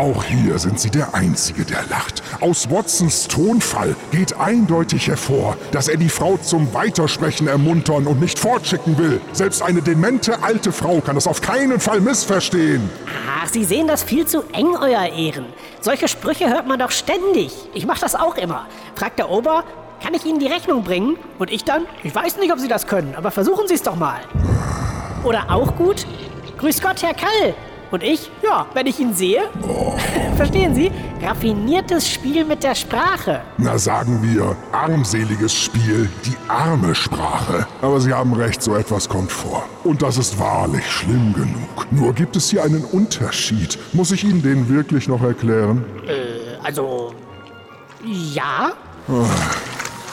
Auch 0.00 0.24
hier 0.24 0.58
sind 0.58 0.80
Sie 0.80 0.88
der 0.88 1.12
Einzige, 1.12 1.66
der 1.66 1.84
lacht. 1.90 2.22
Aus 2.40 2.70
Watsons 2.70 3.28
Tonfall 3.28 3.94
geht 4.10 4.34
eindeutig 4.40 5.08
hervor, 5.08 5.58
dass 5.72 5.88
er 5.88 5.98
die 5.98 6.08
Frau 6.08 6.38
zum 6.38 6.72
Weitersprechen 6.72 7.46
ermuntern 7.46 8.06
und 8.06 8.18
nicht 8.18 8.38
fortschicken 8.38 8.96
will. 8.96 9.20
Selbst 9.32 9.60
eine 9.60 9.82
demente 9.82 10.42
alte 10.42 10.72
Frau 10.72 11.02
kann 11.02 11.16
das 11.16 11.26
auf 11.26 11.42
keinen 11.42 11.80
Fall 11.80 12.00
missverstehen. 12.00 12.88
Ach, 13.42 13.46
Sie 13.48 13.62
sehen 13.62 13.88
das 13.88 14.02
viel 14.02 14.26
zu 14.26 14.42
eng, 14.54 14.74
Euer 14.80 15.04
Ehren. 15.12 15.44
Solche 15.82 16.08
Sprüche 16.08 16.48
hört 16.48 16.66
man 16.66 16.78
doch 16.78 16.92
ständig. 16.92 17.52
Ich 17.74 17.84
mache 17.84 18.00
das 18.00 18.14
auch 18.14 18.38
immer. 18.38 18.68
Fragt 18.94 19.18
der 19.18 19.28
Ober, 19.28 19.64
kann 20.02 20.14
ich 20.14 20.24
Ihnen 20.24 20.38
die 20.38 20.46
Rechnung 20.46 20.82
bringen? 20.82 21.18
Und 21.38 21.50
ich 21.50 21.64
dann, 21.64 21.84
ich 22.02 22.14
weiß 22.14 22.38
nicht, 22.38 22.50
ob 22.50 22.58
Sie 22.58 22.68
das 22.68 22.86
können, 22.86 23.14
aber 23.16 23.30
versuchen 23.30 23.68
Sie 23.68 23.74
es 23.74 23.82
doch 23.82 23.96
mal. 23.96 24.20
Oder 25.24 25.50
auch 25.50 25.76
gut, 25.76 26.06
Grüß 26.56 26.80
Gott, 26.80 27.02
Herr 27.02 27.12
Kall. 27.12 27.54
Und 27.90 28.02
ich, 28.04 28.30
ja, 28.42 28.66
wenn 28.72 28.86
ich 28.86 29.00
ihn 29.00 29.14
sehe, 29.14 29.42
verstehen 30.36 30.74
Sie, 30.74 30.92
raffiniertes 31.22 32.08
Spiel 32.08 32.44
mit 32.44 32.62
der 32.62 32.74
Sprache. 32.74 33.40
Na 33.58 33.78
sagen 33.78 34.20
wir, 34.22 34.56
armseliges 34.72 35.52
Spiel, 35.52 36.08
die 36.24 36.36
arme 36.48 36.94
Sprache. 36.94 37.66
Aber 37.82 38.00
Sie 38.00 38.12
haben 38.12 38.32
recht, 38.32 38.62
so 38.62 38.76
etwas 38.76 39.08
kommt 39.08 39.32
vor. 39.32 39.64
Und 39.84 40.02
das 40.02 40.18
ist 40.18 40.38
wahrlich 40.38 40.86
schlimm 40.86 41.32
genug. 41.34 41.86
Nur 41.90 42.12
gibt 42.14 42.36
es 42.36 42.50
hier 42.50 42.62
einen 42.62 42.84
Unterschied. 42.84 43.78
Muss 43.92 44.12
ich 44.12 44.24
Ihnen 44.24 44.42
den 44.42 44.68
wirklich 44.68 45.08
noch 45.08 45.22
erklären? 45.22 45.84
Also, 46.62 47.12
ja, 48.04 48.72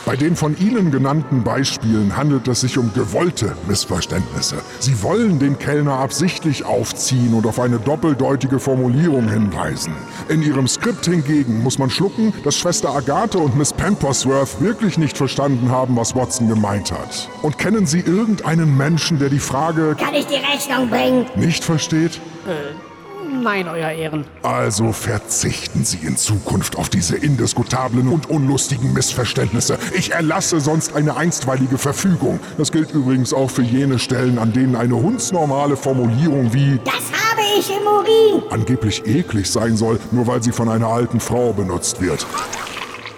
Bei 0.07 0.15
den 0.15 0.37
von 0.37 0.57
Ihnen 0.57 0.89
genannten 0.89 1.43
Beispielen 1.43 2.15
handelt 2.15 2.47
es 2.47 2.61
sich 2.61 2.77
um 2.77 2.93
gewollte 2.93 3.57
Missverständnisse. 3.67 4.55
Sie 4.79 5.03
wollen 5.03 5.37
den 5.37 5.59
Kellner 5.59 5.99
absichtlich 5.99 6.63
aufziehen 6.63 7.33
und 7.33 7.45
auf 7.45 7.59
eine 7.59 7.77
doppeldeutige 7.77 8.57
Formulierung 8.57 9.27
hinweisen. 9.27 9.93
In 10.29 10.41
Ihrem 10.43 10.65
Skript 10.69 11.03
hingegen 11.03 11.61
muss 11.61 11.77
man 11.77 11.89
schlucken, 11.89 12.31
dass 12.45 12.55
Schwester 12.55 12.95
Agathe 12.95 13.37
und 13.37 13.57
Miss 13.57 13.73
Pampersworth 13.73 14.61
wirklich 14.61 14.97
nicht 14.97 15.17
verstanden 15.17 15.71
haben, 15.71 15.97
was 15.97 16.15
Watson 16.15 16.47
gemeint 16.47 16.93
hat. 16.93 17.29
Und 17.41 17.57
kennen 17.57 17.85
Sie 17.85 17.99
irgendeinen 17.99 18.77
Menschen, 18.77 19.19
der 19.19 19.27
die 19.27 19.39
Frage 19.39 19.97
Kann 19.99 20.13
ich 20.13 20.27
die 20.27 20.35
Rechnung 20.35 20.89
bringen? 20.89 21.25
nicht 21.35 21.65
versteht? 21.65 22.21
Nein, 23.27 23.67
Euer 23.67 23.91
Ehren. 23.91 24.25
Also 24.43 24.91
verzichten 24.91 25.85
Sie 25.85 25.99
in 26.05 26.17
Zukunft 26.17 26.75
auf 26.77 26.89
diese 26.89 27.15
indiskutablen 27.15 28.07
und 28.07 28.29
unlustigen 28.29 28.93
Missverständnisse. 28.93 29.77
Ich 29.93 30.11
erlasse 30.11 30.59
sonst 30.59 30.95
eine 30.95 31.15
einstweilige 31.17 31.77
Verfügung. 31.77 32.39
Das 32.57 32.71
gilt 32.71 32.91
übrigens 32.91 33.33
auch 33.33 33.49
für 33.51 33.61
jene 33.63 33.99
Stellen, 33.99 34.37
an 34.39 34.53
denen 34.53 34.75
eine 34.75 34.95
hundsnormale 34.95 35.77
Formulierung 35.77 36.53
wie 36.53 36.79
Das 36.85 36.95
habe 36.95 37.41
ich 37.59 37.69
im 37.69 37.85
Urin. 37.85 38.43
angeblich 38.49 39.05
eklig 39.05 39.49
sein 39.49 39.77
soll, 39.77 39.99
nur 40.11 40.27
weil 40.27 40.41
sie 40.41 40.51
von 40.51 40.69
einer 40.69 40.87
alten 40.87 41.19
Frau 41.19 41.53
benutzt 41.53 42.01
wird. 42.01 42.25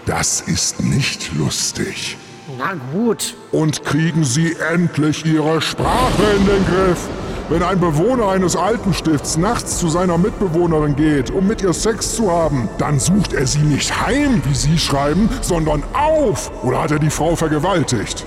Das 0.05 0.41
ist 0.41 0.82
nicht 0.84 1.32
lustig. 1.38 2.18
Na 2.57 2.74
gut. 2.93 3.36
Und 3.51 3.86
kriegen 3.86 4.24
Sie 4.24 4.55
endlich 4.74 5.24
Ihre 5.26 5.62
Sprache 5.62 6.24
in 6.38 6.45
den 6.45 6.66
Griff. 6.66 7.07
Wenn 7.50 7.64
ein 7.64 7.80
Bewohner 7.80 8.28
eines 8.28 8.56
Altenstifts 8.56 9.36
nachts 9.36 9.80
zu 9.80 9.89
seiner 9.89 10.20
Mitbewohnerin 10.20 10.95
geht, 10.95 11.32
um 11.32 11.47
mit 11.47 11.64
ihr 11.64 11.74
Sex 11.74 12.16
zu 12.16 12.32
haben, 12.32 12.70
dann 12.78 13.00
sucht 13.00 13.34
er 13.34 13.47
sie 13.47 13.62
nicht 13.62 14.06
heim, 14.06 14.43
wie 14.45 14.54
Sie 14.54 14.78
schreiben, 14.78 15.28
sondern 15.41 15.82
auf. 15.93 16.52
Oder 16.64 16.84
hat 16.84 16.91
er 16.91 17.00
die 17.00 17.10
Frau 17.10 17.36
vergewaltigt? 17.36 18.24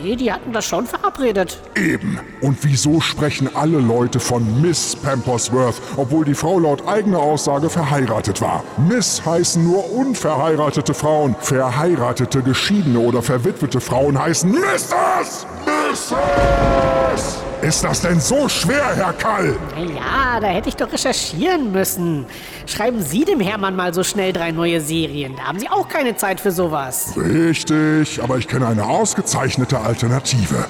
Nee, 0.00 0.14
die 0.14 0.32
hatten 0.32 0.52
das 0.52 0.64
schon 0.64 0.86
verabredet. 0.86 1.60
Eben. 1.74 2.20
Und 2.40 2.58
wieso 2.62 3.00
sprechen 3.00 3.50
alle 3.56 3.80
Leute 3.80 4.20
von 4.20 4.62
Miss 4.62 4.94
Pampersworth, 4.94 5.82
obwohl 5.96 6.24
die 6.24 6.34
Frau 6.34 6.60
laut 6.60 6.86
eigener 6.86 7.18
Aussage 7.18 7.68
verheiratet 7.68 8.40
war? 8.40 8.62
Miss 8.88 9.26
heißen 9.26 9.64
nur 9.64 9.92
unverheiratete 9.92 10.94
Frauen. 10.94 11.34
Verheiratete, 11.40 12.42
geschiedene 12.42 13.00
oder 13.00 13.22
verwitwete 13.22 13.80
Frauen 13.80 14.16
heißen 14.16 14.52
Mrs. 14.52 15.46
Mrs. 15.66 17.45
Ist 17.66 17.82
das 17.82 18.00
denn 18.00 18.20
so 18.20 18.48
schwer, 18.48 18.94
Herr 18.94 19.12
Kall? 19.12 19.56
Ja, 19.76 20.38
da 20.38 20.46
hätte 20.46 20.68
ich 20.68 20.76
doch 20.76 20.92
recherchieren 20.92 21.72
müssen. 21.72 22.24
Schreiben 22.64 23.02
Sie 23.02 23.24
dem 23.24 23.40
Hermann 23.40 23.74
mal 23.74 23.92
so 23.92 24.04
schnell 24.04 24.32
drei 24.32 24.52
neue 24.52 24.80
Serien. 24.80 25.34
Da 25.34 25.46
haben 25.46 25.58
Sie 25.58 25.68
auch 25.68 25.88
keine 25.88 26.14
Zeit 26.14 26.38
für 26.38 26.52
sowas. 26.52 27.14
Richtig, 27.16 28.22
aber 28.22 28.38
ich 28.38 28.46
kenne 28.46 28.68
eine 28.68 28.84
ausgezeichnete 28.84 29.80
Alternative. 29.80 30.66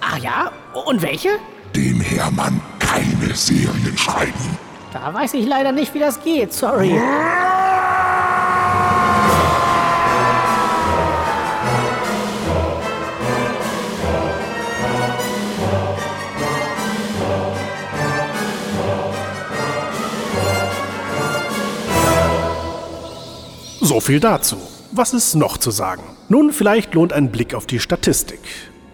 Ach 0.00 0.18
ja? 0.18 0.52
Und 0.86 1.02
welche? 1.02 1.30
Dem 1.74 2.00
Hermann 2.00 2.60
keine 2.78 3.34
Serien 3.34 3.98
schreiben. 3.98 4.56
Da 4.92 5.12
weiß 5.12 5.34
ich 5.34 5.46
leider 5.46 5.72
nicht, 5.72 5.94
wie 5.94 5.98
das 5.98 6.22
geht. 6.22 6.52
Sorry. 6.52 6.96
So 23.86 24.00
viel 24.00 24.18
dazu. 24.18 24.56
Was 24.90 25.14
ist 25.14 25.36
noch 25.36 25.58
zu 25.58 25.70
sagen? 25.70 26.02
Nun, 26.28 26.52
vielleicht 26.52 26.94
lohnt 26.94 27.12
ein 27.12 27.30
Blick 27.30 27.54
auf 27.54 27.66
die 27.66 27.78
Statistik. 27.78 28.40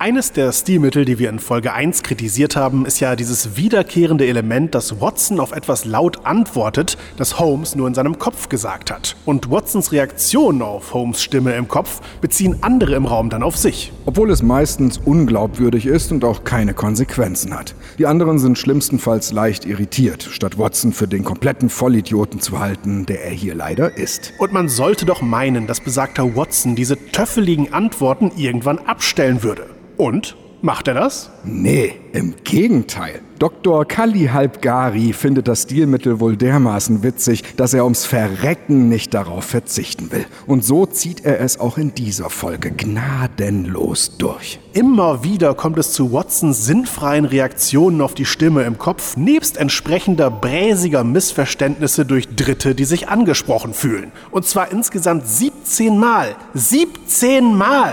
Eines 0.02 0.32
der 0.32 0.50
Stilmittel, 0.50 1.04
die 1.04 1.20
wir 1.20 1.30
in 1.30 1.38
Folge 1.38 1.74
1 1.74 2.02
kritisiert 2.02 2.56
haben, 2.56 2.86
ist 2.86 2.98
ja 2.98 3.14
dieses 3.14 3.56
wiederkehrende 3.56 4.26
Element, 4.26 4.74
dass 4.74 5.00
Watson 5.00 5.38
auf 5.38 5.52
etwas 5.52 5.84
laut 5.84 6.26
antwortet, 6.26 6.98
das 7.16 7.38
Holmes 7.38 7.76
nur 7.76 7.86
in 7.86 7.94
seinem 7.94 8.18
Kopf 8.18 8.48
gesagt 8.48 8.90
hat. 8.90 9.14
Und 9.26 9.52
Watsons 9.52 9.92
Reaktionen 9.92 10.60
auf 10.60 10.92
Holmes 10.92 11.22
Stimme 11.22 11.54
im 11.54 11.68
Kopf 11.68 12.00
beziehen 12.20 12.56
andere 12.62 12.96
im 12.96 13.06
Raum 13.06 13.30
dann 13.30 13.44
auf 13.44 13.56
sich. 13.56 13.92
Obwohl 14.04 14.32
es 14.32 14.42
meistens 14.42 14.98
unglaubwürdig 14.98 15.86
ist 15.86 16.10
und 16.10 16.24
auch 16.24 16.42
keine 16.42 16.74
Konsequenzen 16.74 17.56
hat. 17.56 17.76
Die 17.96 18.06
anderen 18.06 18.40
sind 18.40 18.58
schlimmstenfalls 18.58 19.30
leicht 19.30 19.64
irritiert, 19.66 20.24
statt 20.24 20.58
Watson 20.58 20.92
für 20.92 21.06
den 21.06 21.22
kompletten 21.22 21.68
Vollidioten 21.68 22.40
zu 22.40 22.58
halten, 22.58 23.06
der 23.06 23.22
er 23.22 23.30
hier 23.30 23.54
leider 23.54 23.96
ist. 23.96 24.32
Und 24.38 24.52
man 24.52 24.68
sollte 24.68 25.06
doch 25.06 25.22
meinen, 25.22 25.68
dass 25.68 25.78
besagter 25.78 26.34
Watson 26.34 26.74
diese 26.74 26.96
töffeligen 27.12 27.72
Antworten 27.72 28.32
irgendwann 28.36 28.80
abstellen 28.80 29.44
würde. 29.44 29.68
Und? 29.96 30.36
Macht 30.64 30.86
er 30.86 30.94
das? 30.94 31.28
Nee, 31.42 31.96
im 32.12 32.34
Gegenteil. 32.44 33.20
Dr. 33.40 33.84
Kali 33.84 34.26
Halbgari 34.26 35.12
findet 35.12 35.48
das 35.48 35.62
Stilmittel 35.62 36.20
wohl 36.20 36.36
dermaßen 36.36 37.02
witzig, 37.02 37.42
dass 37.56 37.74
er 37.74 37.82
ums 37.82 38.06
Verrecken 38.06 38.88
nicht 38.88 39.12
darauf 39.12 39.42
verzichten 39.42 40.12
will. 40.12 40.24
Und 40.46 40.64
so 40.64 40.86
zieht 40.86 41.24
er 41.24 41.40
es 41.40 41.58
auch 41.58 41.78
in 41.78 41.96
dieser 41.96 42.30
Folge 42.30 42.70
gnadenlos 42.70 44.18
durch. 44.18 44.60
Immer 44.72 45.24
wieder 45.24 45.54
kommt 45.54 45.78
es 45.78 45.92
zu 45.94 46.12
Watsons 46.12 46.64
sinnfreien 46.64 47.24
Reaktionen 47.24 48.00
auf 48.00 48.14
die 48.14 48.24
Stimme 48.24 48.62
im 48.62 48.78
Kopf, 48.78 49.16
nebst 49.16 49.56
entsprechender 49.56 50.30
bräsiger 50.30 51.02
Missverständnisse 51.02 52.06
durch 52.06 52.36
Dritte, 52.36 52.76
die 52.76 52.84
sich 52.84 53.08
angesprochen 53.08 53.74
fühlen. 53.74 54.12
Und 54.30 54.46
zwar 54.46 54.70
insgesamt 54.70 55.26
17 55.26 55.98
Mal. 55.98 56.36
17 56.54 57.56
Mal! 57.56 57.92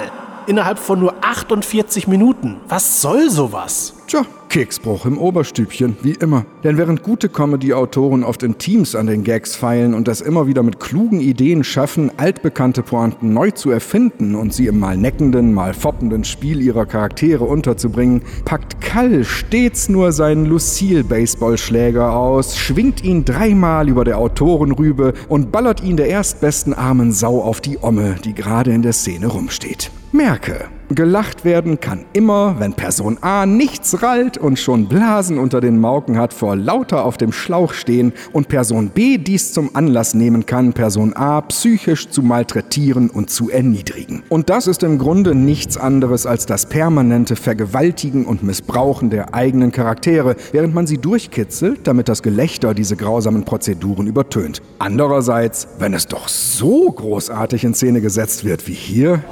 Innerhalb 0.49 0.79
von 0.79 0.99
nur 0.99 1.13
48 1.21 2.07
Minuten. 2.07 2.59
Was 2.67 3.01
soll 3.01 3.29
sowas? 3.29 3.93
Tja, 4.09 4.25
Keksbruch 4.49 5.05
im 5.05 5.19
Oberstübchen, 5.19 5.95
wie 6.01 6.13
immer. 6.13 6.43
Denn 6.63 6.79
während 6.79 7.03
gute 7.03 7.29
Comedy-Autoren 7.29 8.23
oft 8.23 8.41
in 8.41 8.57
Teams 8.57 8.95
an 8.95 9.05
den 9.05 9.23
Gags 9.23 9.55
feilen 9.55 9.93
und 9.93 10.07
das 10.07 10.19
immer 10.19 10.47
wieder 10.47 10.63
mit 10.63 10.79
klugen 10.79 11.21
Ideen 11.21 11.63
schaffen, 11.63 12.09
altbekannte 12.17 12.81
Pointen 12.81 13.35
neu 13.35 13.51
zu 13.51 13.69
erfinden 13.69 14.33
und 14.33 14.51
sie 14.51 14.65
im 14.65 14.79
mal 14.79 14.97
neckenden, 14.97 15.53
mal 15.53 15.75
foppenden 15.75 16.23
Spiel 16.23 16.59
ihrer 16.59 16.87
Charaktere 16.87 17.43
unterzubringen, 17.43 18.23
packt 18.45 18.81
Kall 18.81 19.23
stets 19.23 19.89
nur 19.89 20.11
seinen 20.11 20.45
Lucille-Baseballschläger 20.45 22.11
aus, 22.11 22.57
schwingt 22.57 23.03
ihn 23.03 23.25
dreimal 23.25 23.89
über 23.89 24.05
der 24.05 24.17
Autorenrübe 24.17 25.13
und 25.27 25.51
ballert 25.51 25.83
ihn 25.83 25.97
der 25.97 26.07
erstbesten 26.07 26.73
armen 26.73 27.11
Sau 27.11 27.43
auf 27.43 27.61
die 27.61 27.77
Omme, 27.79 28.15
die 28.25 28.33
gerade 28.33 28.71
in 28.71 28.81
der 28.81 28.93
Szene 28.93 29.27
rumsteht. 29.27 29.91
Merke, 30.11 30.65
gelacht 30.89 31.45
werden 31.45 31.79
kann 31.79 32.05
immer, 32.13 32.59
wenn 32.59 32.73
Person 32.73 33.17
A 33.21 33.45
nichts 33.45 34.01
rallt 34.01 34.37
und 34.37 34.57
schon 34.57 34.87
Blasen 34.87 35.37
unter 35.37 35.61
den 35.61 35.79
Mauken 35.79 36.17
hat 36.17 36.33
vor 36.33 36.55
lauter 36.55 37.05
auf 37.05 37.17
dem 37.17 37.31
Schlauch 37.31 37.73
stehen 37.73 38.13
und 38.33 38.47
Person 38.47 38.89
B 38.89 39.17
dies 39.17 39.53
zum 39.53 39.75
Anlass 39.75 40.13
nehmen 40.13 40.45
kann, 40.45 40.73
Person 40.73 41.15
A 41.15 41.41
psychisch 41.41 42.09
zu 42.09 42.23
malträtieren 42.23 43.09
und 43.09 43.29
zu 43.29 43.49
erniedrigen. 43.49 44.23
Und 44.29 44.49
das 44.49 44.67
ist 44.67 44.83
im 44.83 44.97
Grunde 44.97 45.35
nichts 45.35 45.77
anderes 45.77 46.25
als 46.25 46.45
das 46.45 46.65
permanente 46.65 47.35
Vergewaltigen 47.35 48.25
und 48.25 48.43
Missbrauchen 48.43 49.09
der 49.09 49.35
eigenen 49.35 49.71
Charaktere, 49.71 50.35
während 50.51 50.73
man 50.73 50.87
sie 50.87 50.97
durchkitzelt, 50.97 51.81
damit 51.85 52.09
das 52.09 52.23
Gelächter 52.23 52.73
diese 52.73 52.95
grausamen 52.95 53.45
Prozeduren 53.45 54.07
übertönt. 54.07 54.61
Andererseits, 54.79 55.67
wenn 55.77 55.93
es 55.93 56.07
doch 56.07 56.27
so 56.27 56.91
großartig 56.91 57.63
in 57.63 57.73
Szene 57.73 58.01
gesetzt 58.01 58.43
wird 58.43 58.67
wie 58.67 58.73
hier, 58.73 59.23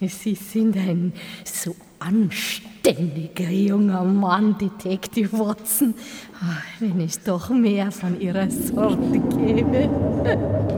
Sie 0.00 0.34
sind 0.34 0.76
ein 0.76 1.12
so 1.44 1.74
anständiger 1.98 3.50
junger 3.50 4.04
Mann, 4.04 4.56
Detective 4.56 5.36
Watson. 5.38 5.94
Ah, 6.40 6.62
Wenn 6.78 7.00
ich 7.00 7.18
doch 7.24 7.50
mehr 7.50 7.90
von 7.90 8.20
Ihrer 8.20 8.48
Sorte 8.48 9.18
gäbe. 9.36 9.88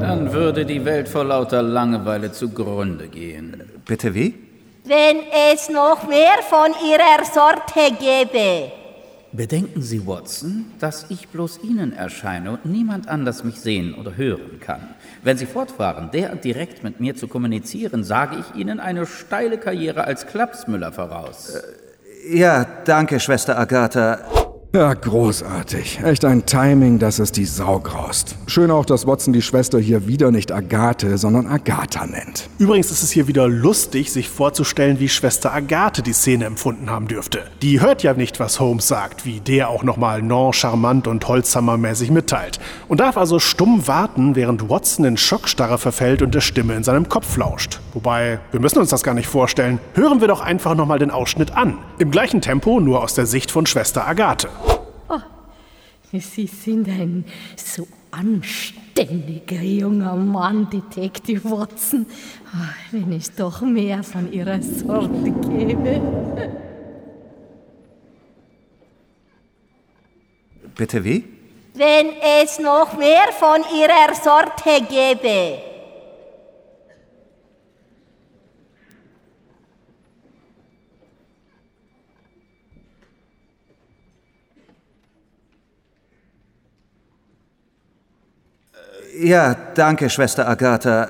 Dann 0.01 0.33
würde 0.33 0.65
die 0.65 0.83
Welt 0.85 1.09
vor 1.09 1.25
lauter 1.25 1.63
Langeweile 1.63 2.33
zugrunde 2.33 3.09
gehen. 3.09 3.63
Bitte 3.85 4.15
wie? 4.15 4.35
Wenn 4.85 5.19
es 5.53 5.69
noch 5.69 6.09
mehr 6.09 6.39
von 6.49 6.73
Ihrer 6.89 7.25
Sorte 7.25 7.95
gäbe. 8.01 8.73
Bedenken 9.33 9.81
Sie, 9.81 10.09
Watson, 10.09 10.67
dass 10.81 11.07
ich 11.09 11.29
bloß 11.29 11.61
Ihnen 11.63 11.93
erscheine 11.93 12.51
und 12.51 12.65
niemand 12.65 13.09
anders 13.09 13.45
mich 13.45 13.61
sehen 13.61 13.95
oder 13.95 14.17
hören 14.17 14.59
kann. 14.59 14.81
Wenn 15.23 15.37
Sie 15.37 15.47
fortfahren, 15.47 16.11
derart 16.11 16.45
direkt 16.45 16.83
mit 16.83 16.99
mir 16.99 17.15
zu 17.15 17.29
kommunizieren, 17.29 18.03
sage 18.03 18.37
ich 18.41 18.61
Ihnen 18.61 18.81
eine 18.81 19.07
steile 19.07 19.59
Karriere 19.59 20.03
als 20.05 20.27
Klapsmüller 20.27 20.91
voraus. 20.91 21.63
Ja, 22.29 22.67
danke, 22.85 23.21
Schwester 23.21 23.57
Agatha. 23.57 24.50
Ja, 24.73 24.95
großartig. 24.95 25.99
Echt 26.05 26.25
ein 26.25 26.47
Timing, 26.47 27.01
dass 27.01 27.19
es 27.19 27.33
die 27.33 27.45
Sau 27.45 27.81
graust. 27.81 28.37
Schön 28.47 28.71
auch, 28.71 28.85
dass 28.85 29.05
Watson 29.05 29.33
die 29.33 29.43
Schwester 29.43 29.81
hier 29.81 30.07
wieder 30.07 30.31
nicht 30.31 30.53
Agathe, 30.53 31.19
sondern 31.19 31.49
Agatha 31.49 32.07
nennt. 32.07 32.49
Übrigens 32.61 32.93
ist 32.93 33.03
es 33.03 33.11
hier 33.11 33.27
wieder 33.27 33.49
lustig, 33.49 34.13
sich 34.13 34.29
vorzustellen, 34.29 35.01
wie 35.01 35.09
Schwester 35.09 35.53
Agathe 35.53 36.03
die 36.03 36.13
Szene 36.13 36.45
empfunden 36.45 36.89
haben 36.89 37.09
dürfte. 37.09 37.43
Die 37.63 37.81
hört 37.81 38.05
ja 38.05 38.15
nicht, 38.15 38.39
was 38.39 38.61
Holmes 38.61 38.87
sagt, 38.87 39.27
wie 39.27 39.41
der 39.41 39.71
auch 39.71 39.83
nochmal 39.83 40.23
non-charmant 40.23 41.09
und 41.09 41.27
Holzhammermäßig 41.27 42.13
mitteilt. 42.13 42.61
Und 42.87 43.01
darf 43.01 43.17
also 43.17 43.41
stumm 43.41 43.89
warten, 43.89 44.37
während 44.37 44.71
Watson 44.71 45.05
in 45.05 45.17
Schockstarre 45.17 45.79
verfällt 45.79 46.23
und 46.23 46.33
der 46.33 46.43
Stimme 46.43 46.77
in 46.77 46.85
seinem 46.85 47.09
Kopf 47.09 47.37
lauscht. 47.37 47.81
Wobei, 47.93 48.39
wir 48.53 48.61
müssen 48.61 48.79
uns 48.79 48.91
das 48.91 49.03
gar 49.03 49.15
nicht 49.15 49.27
vorstellen. 49.27 49.81
Hören 49.95 50.21
wir 50.21 50.29
doch 50.29 50.43
einfach 50.43 50.77
nochmal 50.77 51.01
den 51.01 51.11
Ausschnitt 51.11 51.57
an. 51.57 51.79
Im 51.99 52.13
gleichen 52.13 52.41
Tempo, 52.41 52.79
nur 52.79 53.03
aus 53.03 53.15
der 53.15 53.27
Sicht 53.27 53.51
von 53.51 53.67
Schwester 53.67 54.07
Agathe. 54.07 54.49
Sie 56.13 56.47
sind 56.47 56.89
ein 56.89 57.25
so 57.57 57.87
anständiger 58.11 59.63
junger 59.63 60.17
Mann, 60.17 60.69
Detective 60.69 61.49
Watson. 61.49 62.07
Ah, 62.53 62.75
Wenn 62.91 63.13
ich 63.13 63.31
doch 63.31 63.61
mehr 63.61 64.03
von 64.03 64.33
Ihrer 64.33 64.61
Sorte 64.61 65.31
gäbe. 65.31 66.01
Bitte 70.75 71.05
wie? 71.05 71.25
Wenn 71.75 72.09
es 72.43 72.59
noch 72.59 72.97
mehr 72.99 73.29
von 73.39 73.63
Ihrer 73.79 74.15
Sorte 74.15 74.85
gäbe. 74.89 75.70
Ja, 89.23 89.55
danke, 89.75 90.09
Schwester 90.09 90.49
Agatha. 90.49 91.09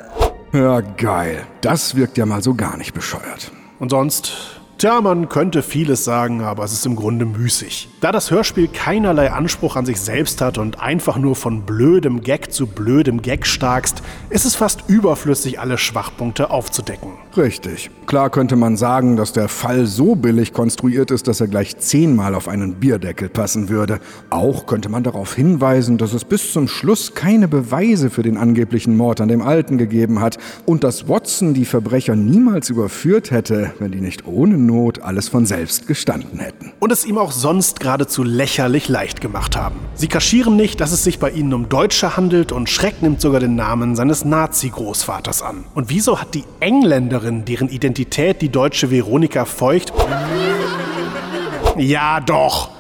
Ja, 0.53 0.81
geil. 0.81 1.47
Das 1.61 1.95
wirkt 1.95 2.19
ja 2.19 2.27
mal 2.27 2.43
so 2.43 2.55
gar 2.55 2.77
nicht 2.77 2.93
bescheuert. 2.93 3.53
Und 3.79 3.91
sonst, 3.91 4.60
Tja, 4.81 5.03
man 5.03 5.29
könnte 5.29 5.63
vieles 5.63 6.05
sagen, 6.05 6.41
aber 6.41 6.65
es 6.65 6.73
ist 6.73 6.87
im 6.87 6.97
Grunde 6.97 7.27
müßig. 7.27 7.91
Da 8.01 8.13
das 8.13 8.31
Hörspiel 8.31 8.67
keinerlei 8.67 9.31
Anspruch 9.31 9.77
an 9.77 9.85
sich 9.85 10.01
selbst 10.01 10.41
hat 10.41 10.57
und 10.57 10.81
einfach 10.81 11.19
nur 11.19 11.37
von 11.37 11.67
blödem 11.67 12.23
Gag 12.23 12.51
zu 12.51 12.67
blödem 12.67 13.21
Gag 13.21 13.47
starkst, 13.47 14.03
ist 14.31 14.47
es 14.47 14.55
fast 14.55 14.85
überflüssig, 14.89 15.61
alle 15.61 15.77
Schwachpunkte 15.77 16.49
aufzudecken. 16.49 17.11
Richtig. 17.37 17.91
Klar 18.07 18.31
könnte 18.31 18.57
man 18.57 18.79
sagen, 18.79 19.17
dass 19.17 19.35
der 19.35 19.49
Fall 19.49 19.85
so 19.85 20.15
billig 20.15 20.55
konstruiert 20.55 21.11
ist, 21.11 21.29
dass 21.29 21.43
er 21.43 21.49
gleich 21.49 21.77
zehnmal 21.77 22.35
auf 22.35 22.49
einen 22.49 22.77
Bierdeckel 22.77 23.29
passen 23.29 23.69
würde. 23.69 24.01
Auch 24.31 24.65
könnte 24.65 24.89
man 24.89 25.03
darauf 25.03 25.35
hinweisen, 25.35 25.99
dass 25.99 26.15
es 26.15 26.25
bis 26.25 26.55
zum 26.55 26.69
Schluss 26.69 27.15
keine 27.15 27.49
Beweise 27.49 28.09
für 28.09 28.23
den 28.23 28.39
angeblichen 28.39 28.97
Mord 28.97 29.21
an 29.21 29.29
dem 29.29 29.43
Alten 29.43 29.77
gegeben 29.77 30.23
hat 30.23 30.39
und 30.65 30.85
dass 30.85 31.07
Watson 31.07 31.53
die 31.53 31.67
Verbrecher 31.67 32.17
niemals 32.17 32.71
überführt 32.71 33.31
hätte, 33.31 33.75
wenn 33.79 33.93
die 33.93 34.01
nicht 34.01 34.27
ohne 34.27 34.57
Not 34.71 35.03
alles 35.03 35.29
von 35.29 35.47
selbst 35.47 35.89
gestanden 35.89 36.39
hätten. 36.39 36.73
Und 36.79 36.93
es 36.93 37.05
ihm 37.05 37.19
auch 37.19 37.33
sonst 37.33 37.81
geradezu 37.81 38.23
lächerlich 38.23 38.89
leicht 38.89 39.21
gemacht 39.21 39.57
haben. 39.57 39.81
Sie 39.95 40.07
kaschieren 40.07 40.55
nicht, 40.55 40.81
dass 40.81 40.93
es 40.93 41.03
sich 41.03 41.19
bei 41.19 41.31
ihnen 41.31 41.53
um 41.55 41.69
Deutsche 41.69 42.17
handelt 42.17 42.53
und 42.53 42.71
Schreck 42.71 43.03
nimmt 43.03 43.21
sogar 43.21 43.41
den 43.41 43.57
Namen 43.57 43.97
seines 43.97 44.25
Nazi-Großvaters 44.25 45.43
an. 45.43 45.65
Und 45.75 45.91
wieso 45.91 46.21
hat 46.21 46.35
die 46.35 46.45
Engländerin, 46.61 47.45
deren 47.45 47.69
Identität 47.69 48.43
die 48.43 48.49
deutsche 48.49 48.91
Veronika 48.91 49.45
Feucht... 49.45 49.93
Ja, 51.77 52.21
doch! 52.21 52.71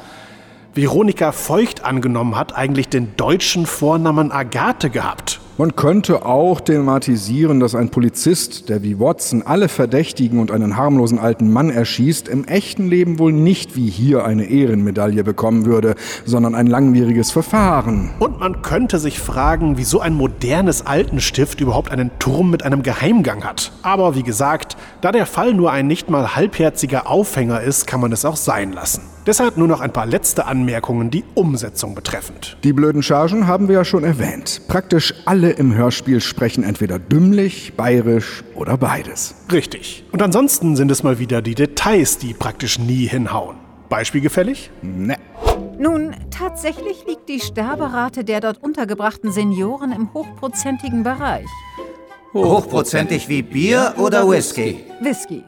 Veronika 0.74 1.32
Feucht 1.32 1.84
angenommen 1.84 2.36
hat, 2.36 2.54
eigentlich 2.56 2.88
den 2.88 3.16
deutschen 3.16 3.66
Vornamen 3.66 4.30
Agathe 4.30 4.90
gehabt. 4.90 5.39
Man 5.60 5.76
könnte 5.76 6.24
auch 6.24 6.62
thematisieren, 6.62 7.60
dass 7.60 7.74
ein 7.74 7.90
Polizist, 7.90 8.70
der 8.70 8.82
wie 8.82 8.98
Watson 8.98 9.42
alle 9.42 9.68
Verdächtigen 9.68 10.40
und 10.40 10.50
einen 10.50 10.78
harmlosen 10.78 11.18
alten 11.18 11.52
Mann 11.52 11.68
erschießt, 11.68 12.28
im 12.28 12.46
echten 12.46 12.88
Leben 12.88 13.18
wohl 13.18 13.34
nicht 13.34 13.76
wie 13.76 13.90
hier 13.90 14.24
eine 14.24 14.44
Ehrenmedaille 14.44 15.22
bekommen 15.22 15.66
würde, 15.66 15.96
sondern 16.24 16.54
ein 16.54 16.66
langwieriges 16.66 17.30
Verfahren. 17.30 18.08
Und 18.20 18.40
man 18.40 18.62
könnte 18.62 18.98
sich 18.98 19.18
fragen, 19.18 19.76
wieso 19.76 20.00
ein 20.00 20.14
modernes 20.14 20.86
Altenstift 20.86 21.60
überhaupt 21.60 21.90
einen 21.90 22.10
Turm 22.18 22.50
mit 22.50 22.62
einem 22.62 22.82
Geheimgang 22.82 23.44
hat. 23.44 23.70
Aber 23.82 24.14
wie 24.14 24.22
gesagt, 24.22 24.78
da 25.02 25.12
der 25.12 25.26
Fall 25.26 25.52
nur 25.52 25.72
ein 25.72 25.86
nicht 25.86 26.08
mal 26.08 26.36
halbherziger 26.36 27.06
Aufhänger 27.06 27.60
ist, 27.60 27.86
kann 27.86 28.00
man 28.00 28.12
es 28.12 28.24
auch 28.24 28.36
sein 28.36 28.72
lassen. 28.72 29.02
Deshalb 29.26 29.58
nur 29.58 29.68
noch 29.68 29.80
ein 29.80 29.92
paar 29.92 30.06
letzte 30.06 30.46
Anmerkungen, 30.46 31.10
die 31.10 31.24
Umsetzung 31.34 31.94
betreffend. 31.94 32.56
Die 32.64 32.72
blöden 32.72 33.02
Chargen 33.02 33.46
haben 33.46 33.68
wir 33.68 33.74
ja 33.74 33.84
schon 33.84 34.02
erwähnt. 34.02 34.62
Praktisch 34.66 35.12
alle 35.26 35.49
im 35.52 35.74
Hörspiel 35.74 36.20
sprechen 36.20 36.64
entweder 36.64 36.98
dümmlich, 36.98 37.74
bayerisch 37.76 38.42
oder 38.54 38.76
beides. 38.76 39.34
Richtig. 39.52 40.04
Und 40.12 40.22
ansonsten 40.22 40.76
sind 40.76 40.90
es 40.90 41.02
mal 41.02 41.18
wieder 41.18 41.42
die 41.42 41.54
Details, 41.54 42.18
die 42.18 42.34
praktisch 42.34 42.78
nie 42.78 43.06
hinhauen. 43.06 43.56
Beispielgefällig? 43.88 44.70
Ne. 44.82 45.16
Nun, 45.78 46.14
tatsächlich 46.30 47.04
liegt 47.06 47.28
die 47.28 47.40
Sterberate 47.40 48.24
der 48.24 48.40
dort 48.40 48.62
untergebrachten 48.62 49.32
Senioren 49.32 49.92
im 49.92 50.12
hochprozentigen 50.12 51.02
Bereich. 51.02 51.46
Hochprozentig 52.32 53.28
wie 53.28 53.42
Bier 53.42 53.94
oder 53.98 54.28
Whisky? 54.28 54.84
Whisky. 55.00 55.42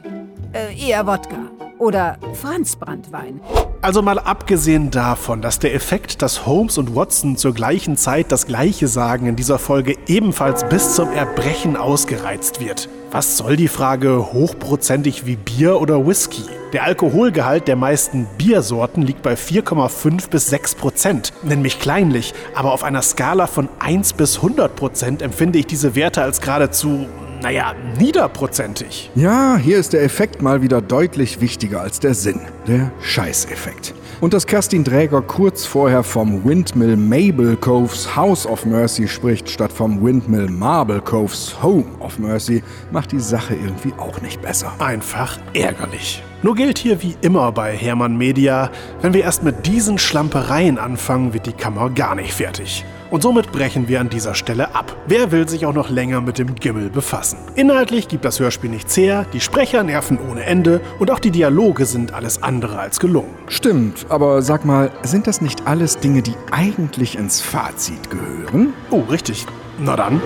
Äh, 0.52 0.88
eher 0.88 1.06
Wodka. 1.06 1.50
Oder 1.82 2.16
Franzbranntwein. 2.34 3.40
Also 3.80 4.02
mal 4.02 4.20
abgesehen 4.20 4.92
davon, 4.92 5.42
dass 5.42 5.58
der 5.58 5.74
Effekt, 5.74 6.22
dass 6.22 6.46
Holmes 6.46 6.78
und 6.78 6.94
Watson 6.94 7.36
zur 7.36 7.54
gleichen 7.54 7.96
Zeit 7.96 8.30
das 8.30 8.46
Gleiche 8.46 8.86
sagen, 8.86 9.26
in 9.26 9.34
dieser 9.34 9.58
Folge 9.58 9.96
ebenfalls 10.06 10.62
bis 10.68 10.94
zum 10.94 11.10
Erbrechen 11.10 11.76
ausgereizt 11.76 12.60
wird. 12.60 12.88
Was 13.10 13.36
soll 13.36 13.56
die 13.56 13.66
Frage 13.66 14.32
hochprozentig 14.32 15.26
wie 15.26 15.34
Bier 15.34 15.80
oder 15.80 16.06
Whisky? 16.06 16.44
Der 16.72 16.84
Alkoholgehalt 16.84 17.66
der 17.66 17.74
meisten 17.74 18.28
Biersorten 18.38 19.02
liegt 19.02 19.22
bei 19.22 19.34
4,5 19.34 20.30
bis 20.30 20.46
6 20.50 20.76
Prozent. 20.76 21.32
Nenn 21.42 21.62
mich 21.62 21.80
kleinlich, 21.80 22.32
aber 22.54 22.70
auf 22.70 22.84
einer 22.84 23.02
Skala 23.02 23.48
von 23.48 23.68
1 23.80 24.12
bis 24.12 24.36
100 24.36 24.76
Prozent 24.76 25.20
empfinde 25.20 25.58
ich 25.58 25.66
diese 25.66 25.96
Werte 25.96 26.22
als 26.22 26.40
geradezu 26.40 27.08
naja, 27.42 27.74
niederprozentig. 27.98 29.10
Ja, 29.14 29.56
hier 29.56 29.78
ist 29.78 29.92
der 29.92 30.02
Effekt 30.04 30.42
mal 30.42 30.62
wieder 30.62 30.80
deutlich 30.80 31.40
wichtiger 31.40 31.80
als 31.80 31.98
der 31.98 32.14
Sinn. 32.14 32.40
Der 32.68 32.92
Scheißeffekt. 33.02 33.94
Und 34.20 34.32
dass 34.32 34.46
Kerstin 34.46 34.84
Dräger 34.84 35.20
kurz 35.20 35.66
vorher 35.66 36.04
vom 36.04 36.44
Windmill 36.44 36.96
Mabel 36.96 37.56
Coves 37.56 38.14
House 38.14 38.46
of 38.46 38.64
Mercy 38.64 39.08
spricht, 39.08 39.50
statt 39.50 39.72
vom 39.72 40.00
Windmill 40.04 40.48
Marble 40.48 41.00
Coves 41.00 41.60
Home 41.60 41.86
of 41.98 42.20
Mercy, 42.20 42.62
macht 42.92 43.10
die 43.10 43.18
Sache 43.18 43.54
irgendwie 43.54 43.92
auch 43.98 44.20
nicht 44.20 44.40
besser. 44.40 44.72
Einfach 44.78 45.38
ärgerlich. 45.54 46.22
Nur 46.42 46.54
gilt 46.54 46.78
hier 46.78 47.02
wie 47.02 47.16
immer 47.20 47.50
bei 47.50 47.76
Hermann 47.76 48.16
Media, 48.16 48.70
wenn 49.00 49.14
wir 49.14 49.22
erst 49.24 49.42
mit 49.42 49.66
diesen 49.66 49.98
Schlampereien 49.98 50.78
anfangen, 50.78 51.34
wird 51.34 51.46
die 51.46 51.52
Kammer 51.52 51.90
gar 51.90 52.14
nicht 52.14 52.32
fertig. 52.32 52.84
Und 53.12 53.22
somit 53.22 53.52
brechen 53.52 53.88
wir 53.88 54.00
an 54.00 54.08
dieser 54.08 54.34
Stelle 54.34 54.74
ab. 54.74 54.96
Wer 55.06 55.30
will 55.32 55.46
sich 55.46 55.66
auch 55.66 55.74
noch 55.74 55.90
länger 55.90 56.22
mit 56.22 56.38
dem 56.38 56.54
Gimmel 56.54 56.88
befassen? 56.88 57.36
Inhaltlich 57.56 58.08
gibt 58.08 58.24
das 58.24 58.40
Hörspiel 58.40 58.70
nichts 58.70 58.96
her, 58.96 59.26
die 59.34 59.40
Sprecher 59.40 59.84
nerven 59.84 60.18
ohne 60.30 60.44
Ende 60.44 60.80
und 60.98 61.10
auch 61.10 61.18
die 61.18 61.30
Dialoge 61.30 61.84
sind 61.84 62.14
alles 62.14 62.42
andere 62.42 62.78
als 62.78 63.00
gelungen. 63.00 63.34
Stimmt, 63.48 64.06
aber 64.08 64.40
sag 64.40 64.64
mal, 64.64 64.90
sind 65.02 65.26
das 65.26 65.42
nicht 65.42 65.66
alles 65.66 65.98
Dinge, 65.98 66.22
die 66.22 66.32
eigentlich 66.52 67.18
ins 67.18 67.42
Fazit 67.42 68.08
gehören? 68.08 68.72
Oh, 68.90 69.00
richtig. 69.00 69.44
Na 69.78 69.94
dann. 69.94 70.18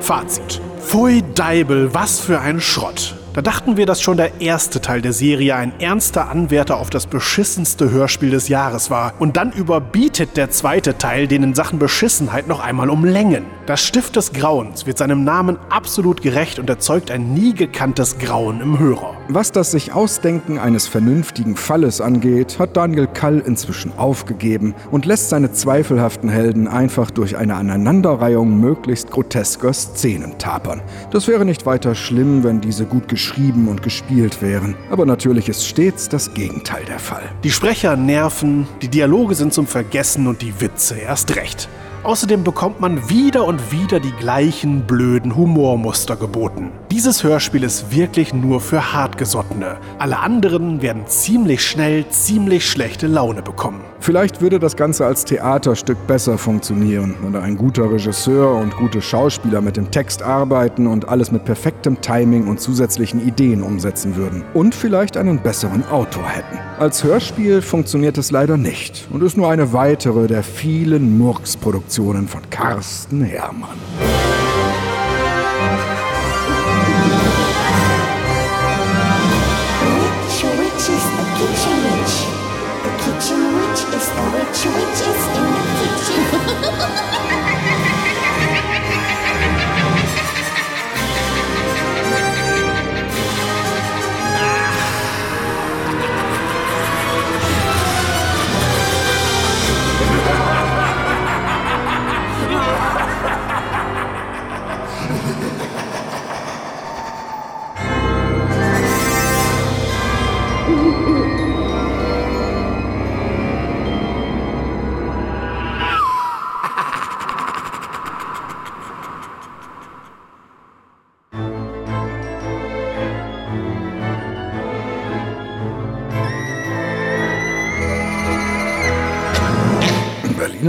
Fazit. 0.00 0.62
Pfui 0.80 1.22
Deibel, 1.34 1.92
was 1.92 2.20
für 2.20 2.40
ein 2.40 2.58
Schrott. 2.62 3.16
Da 3.36 3.42
dachten 3.42 3.76
wir, 3.76 3.84
dass 3.84 4.00
schon 4.00 4.16
der 4.16 4.40
erste 4.40 4.80
Teil 4.80 5.02
der 5.02 5.12
Serie 5.12 5.56
ein 5.56 5.78
ernster 5.78 6.30
Anwärter 6.30 6.78
auf 6.78 6.88
das 6.88 7.06
beschissenste 7.06 7.90
Hörspiel 7.90 8.30
des 8.30 8.48
Jahres 8.48 8.90
war. 8.90 9.12
Und 9.18 9.36
dann 9.36 9.52
überbietet 9.52 10.38
der 10.38 10.48
zweite 10.48 10.96
Teil 10.96 11.28
den 11.28 11.42
in 11.42 11.54
Sachen 11.54 11.78
Beschissenheit 11.78 12.48
noch 12.48 12.60
einmal 12.60 12.88
um 12.88 13.04
Längen. 13.04 13.44
Das 13.66 13.82
Stift 13.82 14.14
des 14.14 14.32
Grauens 14.32 14.86
wird 14.86 14.96
seinem 14.96 15.24
Namen 15.24 15.58
absolut 15.70 16.22
gerecht 16.22 16.60
und 16.60 16.70
erzeugt 16.70 17.10
ein 17.10 17.34
nie 17.34 17.52
gekanntes 17.52 18.16
Grauen 18.16 18.60
im 18.60 18.78
Hörer. 18.78 19.16
Was 19.26 19.50
das 19.50 19.72
sich 19.72 19.92
Ausdenken 19.92 20.60
eines 20.60 20.86
vernünftigen 20.86 21.56
Falles 21.56 22.00
angeht, 22.00 22.60
hat 22.60 22.76
Daniel 22.76 23.08
Kall 23.08 23.40
inzwischen 23.44 23.90
aufgegeben 23.98 24.76
und 24.92 25.04
lässt 25.04 25.30
seine 25.30 25.50
zweifelhaften 25.50 26.28
Helden 26.28 26.68
einfach 26.68 27.10
durch 27.10 27.36
eine 27.36 27.56
Aneinanderreihung 27.56 28.60
möglichst 28.60 29.10
grotesker 29.10 29.72
Szenen 29.72 30.38
tapern. 30.38 30.80
Das 31.10 31.26
wäre 31.26 31.44
nicht 31.44 31.66
weiter 31.66 31.96
schlimm, 31.96 32.44
wenn 32.44 32.60
diese 32.60 32.84
gut 32.84 33.08
geschrieben 33.08 33.66
und 33.66 33.82
gespielt 33.82 34.42
wären. 34.42 34.76
Aber 34.92 35.06
natürlich 35.06 35.48
ist 35.48 35.66
stets 35.66 36.08
das 36.08 36.34
Gegenteil 36.34 36.84
der 36.84 37.00
Fall. 37.00 37.24
Die 37.42 37.50
Sprecher 37.50 37.96
nerven, 37.96 38.68
die 38.80 38.88
Dialoge 38.88 39.34
sind 39.34 39.52
zum 39.52 39.66
Vergessen 39.66 40.28
und 40.28 40.40
die 40.40 40.60
Witze 40.60 40.94
erst 40.94 41.34
recht. 41.34 41.68
Außerdem 42.06 42.44
bekommt 42.44 42.78
man 42.78 43.10
wieder 43.10 43.44
und 43.44 43.72
wieder 43.72 43.98
die 43.98 44.12
gleichen 44.12 44.82
blöden 44.86 45.34
Humormuster 45.34 46.14
geboten. 46.14 46.70
Dieses 46.96 47.22
Hörspiel 47.22 47.62
ist 47.62 47.94
wirklich 47.94 48.32
nur 48.32 48.58
für 48.58 48.94
Hartgesottene. 48.94 49.76
Alle 49.98 50.18
anderen 50.18 50.80
werden 50.80 51.06
ziemlich 51.06 51.62
schnell 51.62 52.08
ziemlich 52.08 52.66
schlechte 52.66 53.06
Laune 53.06 53.42
bekommen. 53.42 53.82
Vielleicht 54.00 54.40
würde 54.40 54.58
das 54.58 54.76
Ganze 54.76 55.04
als 55.04 55.26
Theaterstück 55.26 56.06
besser 56.06 56.38
funktionieren, 56.38 57.14
wenn 57.20 57.36
ein 57.36 57.58
guter 57.58 57.92
Regisseur 57.92 58.54
und 58.54 58.74
gute 58.78 59.02
Schauspieler 59.02 59.60
mit 59.60 59.76
dem 59.76 59.90
Text 59.90 60.22
arbeiten 60.22 60.86
und 60.86 61.06
alles 61.06 61.30
mit 61.30 61.44
perfektem 61.44 62.00
Timing 62.00 62.46
und 62.46 62.62
zusätzlichen 62.62 63.28
Ideen 63.28 63.62
umsetzen 63.62 64.16
würden. 64.16 64.42
Und 64.54 64.74
vielleicht 64.74 65.18
einen 65.18 65.42
besseren 65.42 65.86
Autor 65.90 66.26
hätten. 66.26 66.56
Als 66.78 67.04
Hörspiel 67.04 67.60
funktioniert 67.60 68.16
es 68.16 68.30
leider 68.30 68.56
nicht 68.56 69.06
und 69.10 69.22
ist 69.22 69.36
nur 69.36 69.50
eine 69.50 69.74
weitere 69.74 70.28
der 70.28 70.42
vielen 70.42 71.18
Murks-Produktionen 71.18 72.26
von 72.26 72.48
Carsten 72.48 73.22
Herrmann. 73.22 73.76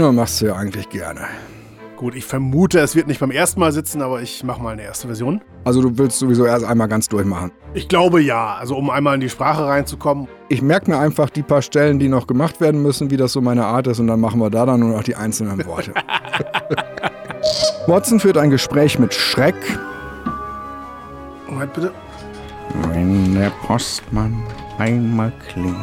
Ja, 0.08 0.12
machst 0.12 0.40
du 0.40 0.46
ja 0.46 0.56
eigentlich 0.56 0.88
gerne. 0.88 1.20
Gut, 1.96 2.14
ich 2.14 2.24
vermute, 2.24 2.78
es 2.78 2.96
wird 2.96 3.08
nicht 3.08 3.20
beim 3.20 3.30
ersten 3.30 3.60
Mal 3.60 3.72
sitzen, 3.72 4.00
aber 4.00 4.22
ich 4.22 4.42
mache 4.42 4.62
mal 4.62 4.70
eine 4.70 4.82
erste 4.82 5.06
Version. 5.06 5.42
Also 5.64 5.82
du 5.82 5.98
willst 5.98 6.18
sowieso 6.18 6.46
erst 6.46 6.64
einmal 6.64 6.88
ganz 6.88 7.08
durchmachen. 7.08 7.52
Ich 7.74 7.88
glaube 7.88 8.22
ja, 8.22 8.54
also 8.54 8.74
um 8.74 8.88
einmal 8.88 9.16
in 9.16 9.20
die 9.20 9.28
Sprache 9.28 9.66
reinzukommen. 9.66 10.26
Ich 10.48 10.62
merke 10.62 10.90
mir 10.90 10.98
einfach 10.98 11.28
die 11.28 11.42
paar 11.42 11.60
Stellen, 11.60 11.98
die 11.98 12.08
noch 12.08 12.26
gemacht 12.26 12.58
werden 12.62 12.82
müssen, 12.82 13.10
wie 13.10 13.18
das 13.18 13.34
so 13.34 13.42
meine 13.42 13.66
Art 13.66 13.86
ist, 13.86 13.98
und 13.98 14.06
dann 14.06 14.18
machen 14.18 14.40
wir 14.40 14.48
da 14.48 14.64
dann 14.64 14.80
nur 14.80 14.96
noch 14.96 15.02
die 15.02 15.14
einzelnen 15.14 15.62
Worte. 15.66 15.92
Watson 17.86 18.18
führt 18.18 18.38
ein 18.38 18.48
Gespräch 18.48 18.98
mit 18.98 19.12
Schreck. 19.12 19.56
Moment 21.50 21.74
bitte. 21.74 21.92
Wenn 22.94 23.34
der 23.34 23.50
Postmann 23.66 24.42
einmal 24.78 25.34
klingelt. 25.50 25.76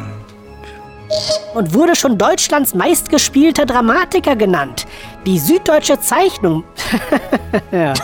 Und 1.56 1.72
wurde 1.72 1.96
schon 1.96 2.18
Deutschlands 2.18 2.74
meistgespielter 2.74 3.64
Dramatiker 3.64 4.36
genannt. 4.36 4.86
Die 5.24 5.38
süddeutsche 5.38 5.98
Zeichnung. 5.98 6.64
ja. 7.72 7.94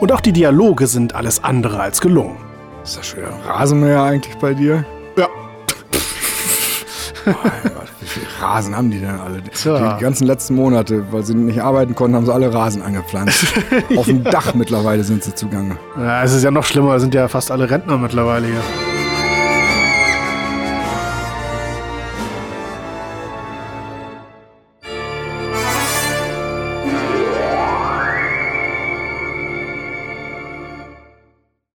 Und 0.00 0.10
auch 0.10 0.20
die 0.20 0.32
Dialoge 0.32 0.88
sind 0.88 1.14
alles 1.14 1.44
andere 1.44 1.78
als 1.78 2.00
gelungen. 2.00 2.36
Ist 2.82 2.98
das 2.98 3.14
ein 3.14 3.22
Rasenmäher 3.48 4.02
eigentlich 4.02 4.34
bei 4.38 4.52
dir? 4.52 4.84
Ja. 5.16 5.28
Oh 7.24 7.30
mein 7.44 7.72
Gott, 7.72 7.88
wie 8.00 8.06
viel 8.06 8.26
Rasen 8.40 8.76
haben 8.76 8.90
die 8.90 8.98
denn 8.98 9.20
alle? 9.20 9.40
Tja. 9.44 9.94
Die 9.94 10.02
ganzen 10.02 10.26
letzten 10.26 10.56
Monate, 10.56 11.04
weil 11.12 11.22
sie 11.22 11.34
nicht 11.36 11.62
arbeiten 11.62 11.94
konnten, 11.94 12.16
haben 12.16 12.26
sie 12.26 12.34
alle 12.34 12.52
Rasen 12.52 12.82
angepflanzt. 12.82 13.46
Auf 13.96 14.06
dem 14.06 14.24
Dach 14.24 14.54
mittlerweile 14.54 15.04
sind 15.04 15.22
sie 15.22 15.36
zugange. 15.36 15.76
ja. 15.96 16.24
Es 16.24 16.34
ist 16.34 16.42
ja 16.42 16.50
noch 16.50 16.64
schlimmer, 16.64 16.96
es 16.96 17.02
sind 17.02 17.14
ja 17.14 17.28
fast 17.28 17.52
alle 17.52 17.70
Rentner 17.70 17.96
mittlerweile 17.96 18.48
hier. 18.48 18.97